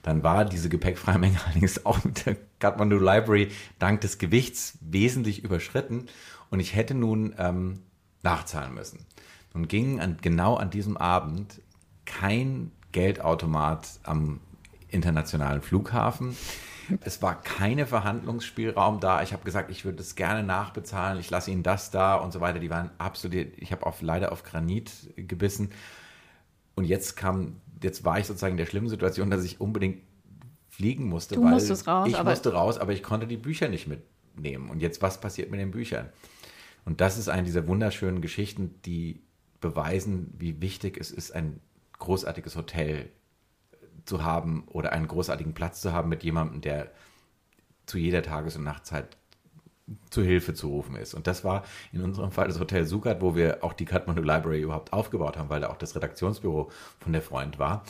Dann 0.04 0.22
war 0.22 0.44
diese 0.44 0.68
Gepäckfreimenge 0.68 1.38
allerdings 1.46 1.84
auch 1.84 2.04
mit 2.04 2.26
der 2.26 2.36
Kathmandu 2.60 2.98
Library 2.98 3.50
dank 3.80 4.02
des 4.02 4.18
Gewichts 4.18 4.78
wesentlich 4.80 5.42
überschritten 5.42 6.06
und 6.50 6.60
ich 6.60 6.76
hätte 6.76 6.94
nun 6.94 7.34
ähm, 7.38 7.80
nachzahlen 8.22 8.74
müssen. 8.74 9.04
Nun 9.54 9.66
ging 9.66 10.00
an, 10.00 10.18
genau 10.20 10.56
an 10.56 10.70
diesem 10.70 10.96
Abend 10.96 11.60
kein 12.04 12.70
Geldautomat 12.92 13.88
am 14.04 14.40
internationalen 14.88 15.62
Flughafen. 15.62 16.36
Es 17.00 17.22
war 17.22 17.40
keine 17.40 17.86
Verhandlungsspielraum 17.86 19.00
da. 19.00 19.22
Ich 19.22 19.32
habe 19.32 19.44
gesagt, 19.44 19.70
ich 19.70 19.86
würde 19.86 20.02
es 20.02 20.16
gerne 20.16 20.42
nachbezahlen. 20.42 21.18
Ich 21.18 21.30
lasse 21.30 21.50
Ihnen 21.50 21.62
das 21.62 21.90
da 21.90 22.16
und 22.16 22.32
so 22.32 22.40
weiter. 22.40 22.58
Die 22.58 22.68
waren 22.68 22.90
absolut. 22.98 23.34
Ich 23.56 23.72
habe 23.72 23.86
auf, 23.86 24.02
leider 24.02 24.32
auf 24.32 24.42
Granit 24.42 24.90
gebissen. 25.16 25.70
Und 26.74 26.84
jetzt 26.84 27.16
kam, 27.16 27.60
jetzt 27.84 28.04
war 28.04 28.18
ich 28.18 28.26
sozusagen 28.26 28.54
in 28.54 28.58
der 28.58 28.66
schlimmen 28.66 28.88
Situation, 28.88 29.30
dass 29.30 29.44
ich 29.44 29.60
unbedingt 29.60 30.02
fliegen 30.68 31.08
musste. 31.08 31.36
Du 31.36 31.44
weil 31.44 31.52
musstest 31.52 31.86
raus. 31.86 32.08
Ich 32.08 32.22
musste 32.22 32.52
raus, 32.52 32.78
aber 32.78 32.92
ich 32.92 33.02
konnte 33.02 33.26
die 33.26 33.36
Bücher 33.36 33.68
nicht 33.68 33.86
mitnehmen. 33.86 34.70
Und 34.70 34.80
jetzt, 34.80 35.02
was 35.02 35.20
passiert 35.20 35.50
mit 35.50 35.60
den 35.60 35.70
Büchern? 35.70 36.08
Und 36.84 37.00
das 37.00 37.16
ist 37.16 37.28
eine 37.28 37.44
dieser 37.44 37.68
wunderschönen 37.68 38.20
Geschichten, 38.20 38.80
die 38.84 39.22
beweisen, 39.60 40.34
wie 40.36 40.60
wichtig 40.60 40.98
es 40.98 41.10
ist, 41.10 41.32
ein 41.34 41.60
großartiges 41.98 42.56
Hotel 42.56 43.10
zu 44.04 44.22
haben 44.22 44.64
oder 44.68 44.92
einen 44.92 45.08
großartigen 45.08 45.54
Platz 45.54 45.80
zu 45.80 45.92
haben 45.92 46.08
mit 46.08 46.22
jemandem, 46.24 46.60
der 46.60 46.90
zu 47.86 47.98
jeder 47.98 48.22
Tages- 48.22 48.56
und 48.56 48.64
Nachtzeit 48.64 49.16
zu 50.10 50.22
Hilfe 50.22 50.54
zu 50.54 50.68
rufen 50.68 50.96
ist. 50.96 51.14
Und 51.14 51.26
das 51.26 51.44
war 51.44 51.64
in 51.92 52.02
unserem 52.02 52.30
Fall 52.30 52.48
das 52.48 52.58
Hotel 52.58 52.86
Sukat, 52.86 53.20
wo 53.20 53.36
wir 53.36 53.62
auch 53.62 53.74
die 53.74 53.84
Kathmandu 53.84 54.22
Library 54.22 54.62
überhaupt 54.62 54.92
aufgebaut 54.92 55.36
haben, 55.36 55.50
weil 55.50 55.60
da 55.60 55.68
auch 55.68 55.76
das 55.76 55.94
Redaktionsbüro 55.94 56.70
von 57.00 57.12
der 57.12 57.22
Freund 57.22 57.58
war. 57.58 57.84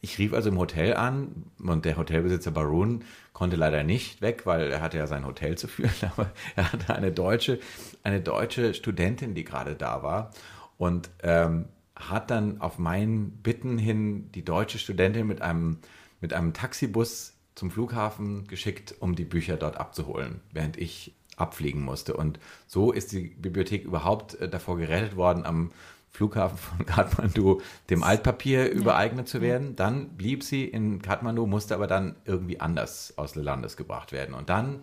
Ich 0.00 0.18
rief 0.18 0.32
also 0.32 0.48
im 0.48 0.58
Hotel 0.58 0.94
an 0.94 1.44
und 1.62 1.84
der 1.84 1.96
Hotelbesitzer 1.96 2.50
Barun 2.50 3.04
konnte 3.32 3.56
leider 3.56 3.84
nicht 3.84 4.22
weg, 4.22 4.46
weil 4.46 4.70
er 4.70 4.80
hatte 4.80 4.96
ja 4.96 5.06
sein 5.06 5.26
Hotel 5.26 5.58
zu 5.58 5.68
führen, 5.68 5.92
aber 6.16 6.30
er 6.56 6.72
hatte 6.72 6.94
eine 6.94 7.12
deutsche, 7.12 7.60
eine 8.02 8.20
deutsche 8.20 8.74
Studentin, 8.74 9.34
die 9.34 9.44
gerade 9.44 9.76
da 9.76 10.02
war. 10.02 10.30
Und 10.78 11.10
ähm, 11.22 11.66
hat 11.94 12.30
dann 12.30 12.60
auf 12.62 12.78
mein 12.78 13.30
Bitten 13.42 13.76
hin 13.76 14.32
die 14.32 14.44
deutsche 14.44 14.78
Studentin 14.78 15.26
mit 15.26 15.42
einem, 15.42 15.78
mit 16.22 16.32
einem 16.32 16.54
Taxibus 16.54 17.34
zum 17.54 17.70
Flughafen 17.70 18.46
geschickt, 18.46 18.94
um 19.00 19.14
die 19.14 19.26
Bücher 19.26 19.58
dort 19.58 19.76
abzuholen, 19.76 20.40
während 20.50 20.78
ich 20.78 21.14
abfliegen 21.40 21.82
musste. 21.82 22.14
Und 22.14 22.38
so 22.66 22.92
ist 22.92 23.12
die 23.12 23.28
Bibliothek 23.28 23.84
überhaupt 23.84 24.34
äh, 24.34 24.48
davor 24.48 24.76
gerettet 24.76 25.16
worden, 25.16 25.44
am 25.44 25.70
Flughafen 26.10 26.58
von 26.58 26.86
Kathmandu 26.86 27.60
dem 27.88 28.02
Altpapier 28.02 28.66
ja. 28.66 28.72
übereignet 28.72 29.28
zu 29.28 29.40
werden. 29.40 29.76
Dann 29.76 30.10
blieb 30.10 30.42
sie 30.42 30.64
in 30.64 31.02
Kathmandu, 31.02 31.46
musste 31.46 31.74
aber 31.74 31.86
dann 31.86 32.16
irgendwie 32.24 32.60
anders 32.60 33.14
aus 33.16 33.32
des 33.32 33.44
Landes 33.44 33.76
gebracht 33.76 34.12
werden. 34.12 34.34
Und 34.34 34.48
dann 34.48 34.82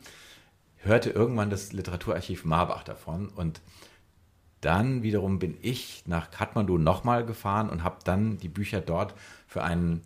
hörte 0.78 1.10
irgendwann 1.10 1.50
das 1.50 1.74
Literaturarchiv 1.74 2.46
Marbach 2.46 2.84
davon 2.84 3.30
und 3.30 3.62
dann 4.62 5.04
wiederum 5.04 5.38
bin 5.38 5.58
ich 5.62 6.04
nach 6.08 6.32
Kathmandu 6.32 6.78
nochmal 6.78 7.26
gefahren 7.26 7.70
und 7.70 7.84
habe 7.84 7.98
dann 8.04 8.38
die 8.38 8.50
Bücher 8.50 8.82
dort 8.82 9.14
für 9.48 9.64
einen 9.64 10.02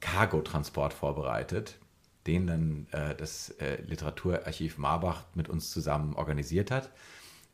Cargotransport 0.00 0.92
vorbereitet, 0.92 1.78
den 2.28 2.46
dann 2.46 2.86
äh, 2.92 3.14
das 3.14 3.50
äh, 3.58 3.82
Literaturarchiv 3.82 4.78
Marbach 4.78 5.24
mit 5.34 5.48
uns 5.48 5.70
zusammen 5.70 6.14
organisiert 6.14 6.70
hat. 6.70 6.90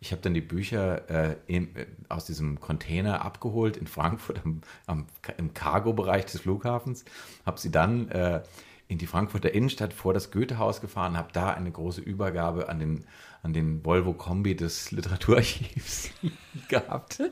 Ich 0.01 0.13
habe 0.13 0.21
dann 0.21 0.35
die 0.35 0.43
Bücher 0.43 1.09
äh, 1.09 1.37
in, 1.47 1.75
äh, 1.77 1.87
aus 2.09 2.27
diesem 2.27 2.61
Container 2.61 3.25
abgeholt 3.25 3.77
in 3.77 3.87
Frankfurt 3.87 4.45
am, 4.45 4.61
am, 4.87 5.07
im 5.39 5.55
Cargo-Bereich 5.55 6.27
des 6.27 6.43
Flughafens, 6.43 7.05
habe 7.47 7.59
sie 7.59 7.71
dann 7.71 8.09
äh, 8.09 8.43
in 8.89 8.99
die 8.99 9.07
Frankfurter 9.07 9.55
Innenstadt 9.55 9.95
vor 9.95 10.13
das 10.13 10.31
Goethehaus 10.31 10.81
gefahren, 10.81 11.17
habe 11.17 11.31
da 11.33 11.55
eine 11.55 11.71
große 11.71 12.03
Übergabe 12.03 12.69
an 12.69 12.81
den, 12.81 13.05
an 13.43 13.53
den 13.55 13.85
Volvo 13.85 14.13
Kombi 14.13 14.57
des 14.57 14.91
Literaturarchivs 14.91 16.11
gehabt 16.69 17.23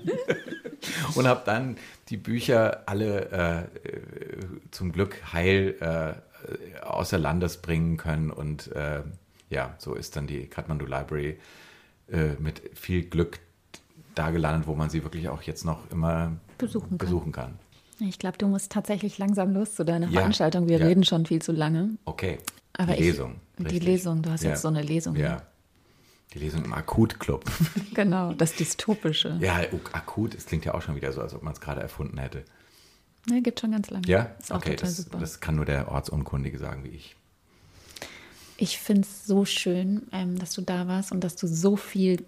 und 1.14 1.26
habe 1.26 1.42
dann 1.44 1.76
die 2.08 2.16
Bücher 2.16 2.84
alle 2.86 3.68
äh, 3.82 4.40
zum 4.70 4.92
Glück 4.92 5.32
heil 5.32 5.76
äh, 5.80 6.31
außer 6.82 7.18
Landes 7.18 7.58
bringen 7.58 7.96
können 7.96 8.30
und 8.30 8.70
äh, 8.72 9.02
ja, 9.50 9.74
so 9.78 9.94
ist 9.94 10.16
dann 10.16 10.26
die 10.26 10.46
Kathmandu 10.46 10.86
Library 10.86 11.38
äh, 12.10 12.34
mit 12.38 12.62
viel 12.74 13.02
Glück 13.02 13.40
da 14.14 14.30
gelandet, 14.30 14.66
wo 14.66 14.74
man 14.74 14.90
sie 14.90 15.04
wirklich 15.04 15.28
auch 15.28 15.42
jetzt 15.42 15.64
noch 15.64 15.90
immer 15.90 16.32
besuchen 16.58 16.90
kann. 16.90 16.98
Besuchen 16.98 17.32
kann. 17.32 17.58
Ich 18.00 18.18
glaube, 18.18 18.38
du 18.38 18.48
musst 18.48 18.72
tatsächlich 18.72 19.18
langsam 19.18 19.52
los 19.52 19.74
zu 19.74 19.84
deiner 19.84 20.06
ja, 20.06 20.12
Veranstaltung. 20.12 20.68
Wir 20.68 20.78
ja. 20.78 20.86
reden 20.86 21.04
schon 21.04 21.26
viel 21.26 21.40
zu 21.40 21.52
lange. 21.52 21.90
Okay. 22.04 22.38
Aber 22.72 22.94
die 22.94 23.04
Lesung. 23.04 23.40
Ich, 23.58 23.66
die 23.66 23.78
Lesung, 23.78 24.22
du 24.22 24.30
hast 24.30 24.42
ja. 24.42 24.50
jetzt 24.50 24.62
so 24.62 24.68
eine 24.68 24.82
Lesung. 24.82 25.14
Ja. 25.16 25.42
Die 26.32 26.38
Lesung 26.38 26.64
im 26.64 26.72
Akut-Club. 26.72 27.44
genau, 27.94 28.32
das 28.32 28.54
Dystopische. 28.54 29.36
Ja, 29.40 29.60
akut, 29.92 30.34
es 30.34 30.46
klingt 30.46 30.64
ja 30.64 30.72
auch 30.72 30.80
schon 30.80 30.96
wieder 30.96 31.12
so, 31.12 31.20
als 31.20 31.34
ob 31.34 31.42
man 31.42 31.52
es 31.52 31.60
gerade 31.60 31.82
erfunden 31.82 32.18
hätte. 32.18 32.44
Ne, 33.28 33.40
gibt 33.40 33.60
schon 33.60 33.72
ganz 33.72 33.90
lange. 33.90 34.06
Ja, 34.06 34.34
ist 34.38 34.50
okay, 34.50 34.74
das, 34.74 35.06
das, 35.06 35.40
kann 35.40 35.54
nur 35.54 35.64
der 35.64 35.88
Ortsunkundige 35.88 36.58
sagen 36.58 36.82
wie 36.84 36.88
ich. 36.88 37.14
Ich 38.56 38.78
finde 38.78 39.02
es 39.02 39.26
so 39.26 39.44
schön, 39.44 40.08
ähm, 40.12 40.38
dass 40.38 40.54
du 40.54 40.62
da 40.62 40.88
warst 40.88 41.12
und 41.12 41.22
dass 41.22 41.36
du 41.36 41.46
so 41.46 41.76
viel 41.76 42.24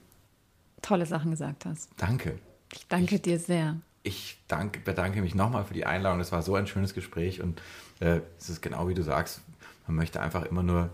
tolle 0.82 1.06
Sachen 1.06 1.32
gesagt 1.32 1.64
hast. 1.64 1.88
Danke. 1.96 2.38
Ich 2.72 2.86
danke 2.86 3.16
ich, 3.16 3.22
dir 3.22 3.38
sehr. 3.38 3.76
Ich 4.02 4.38
danke, 4.48 4.80
bedanke 4.80 5.20
mich 5.20 5.34
nochmal 5.34 5.64
für 5.64 5.74
die 5.74 5.86
Einladung. 5.86 6.20
Es 6.20 6.30
war 6.30 6.42
so 6.42 6.54
ein 6.54 6.66
schönes 6.66 6.94
Gespräch 6.94 7.40
und 7.40 7.60
äh, 8.00 8.20
es 8.38 8.48
ist 8.48 8.62
genau 8.62 8.88
wie 8.88 8.94
du 8.94 9.02
sagst, 9.02 9.40
man 9.86 9.96
möchte 9.96 10.20
einfach 10.20 10.44
immer 10.44 10.62
nur 10.62 10.90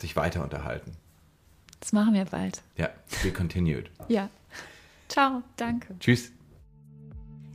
sich 0.00 0.16
weiter 0.16 0.42
unterhalten. 0.42 0.92
Das 1.80 1.92
machen 1.92 2.14
wir 2.14 2.24
bald. 2.24 2.62
Ja, 2.76 2.90
be 3.22 3.32
continued. 3.32 3.90
ja. 4.08 4.30
Ciao, 5.08 5.42
danke. 5.56 5.94
Tschüss. 6.00 6.32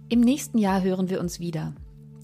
Im 0.09 0.21
nächsten 0.21 0.57
Jahr 0.57 0.83
hören 0.83 1.09
wir 1.09 1.19
uns 1.19 1.41
wieder. 1.41 1.73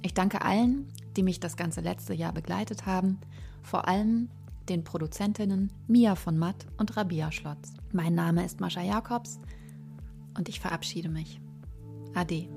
Ich 0.01 0.13
danke 0.13 0.41
allen, 0.41 0.87
die 1.17 1.23
mich 1.23 1.41
das 1.41 1.57
ganze 1.57 1.81
letzte 1.81 2.13
Jahr 2.13 2.31
begleitet 2.31 2.85
haben, 2.85 3.19
vor 3.61 3.89
allem 3.89 4.29
den 4.69 4.85
Produzentinnen 4.85 5.69
Mia 5.87 6.15
von 6.15 6.37
Matt 6.37 6.65
und 6.77 6.95
Rabia 6.95 7.29
Schlotz. 7.33 7.73
Mein 7.91 8.15
Name 8.15 8.45
ist 8.45 8.61
Mascha 8.61 8.81
Jakobs 8.81 9.37
und 10.37 10.47
ich 10.47 10.61
verabschiede 10.61 11.09
mich. 11.09 11.41
Ade. 12.13 12.47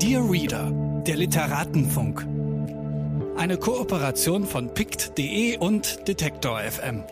Dear 0.00 0.30
Reader, 0.30 0.70
der 1.06 1.16
Literatenfunk. 1.16 2.26
Eine 3.36 3.58
Kooperation 3.58 4.46
von 4.46 4.72
pict.de 4.72 5.58
und 5.58 6.08
Detektor 6.08 6.58
FM. 6.58 7.04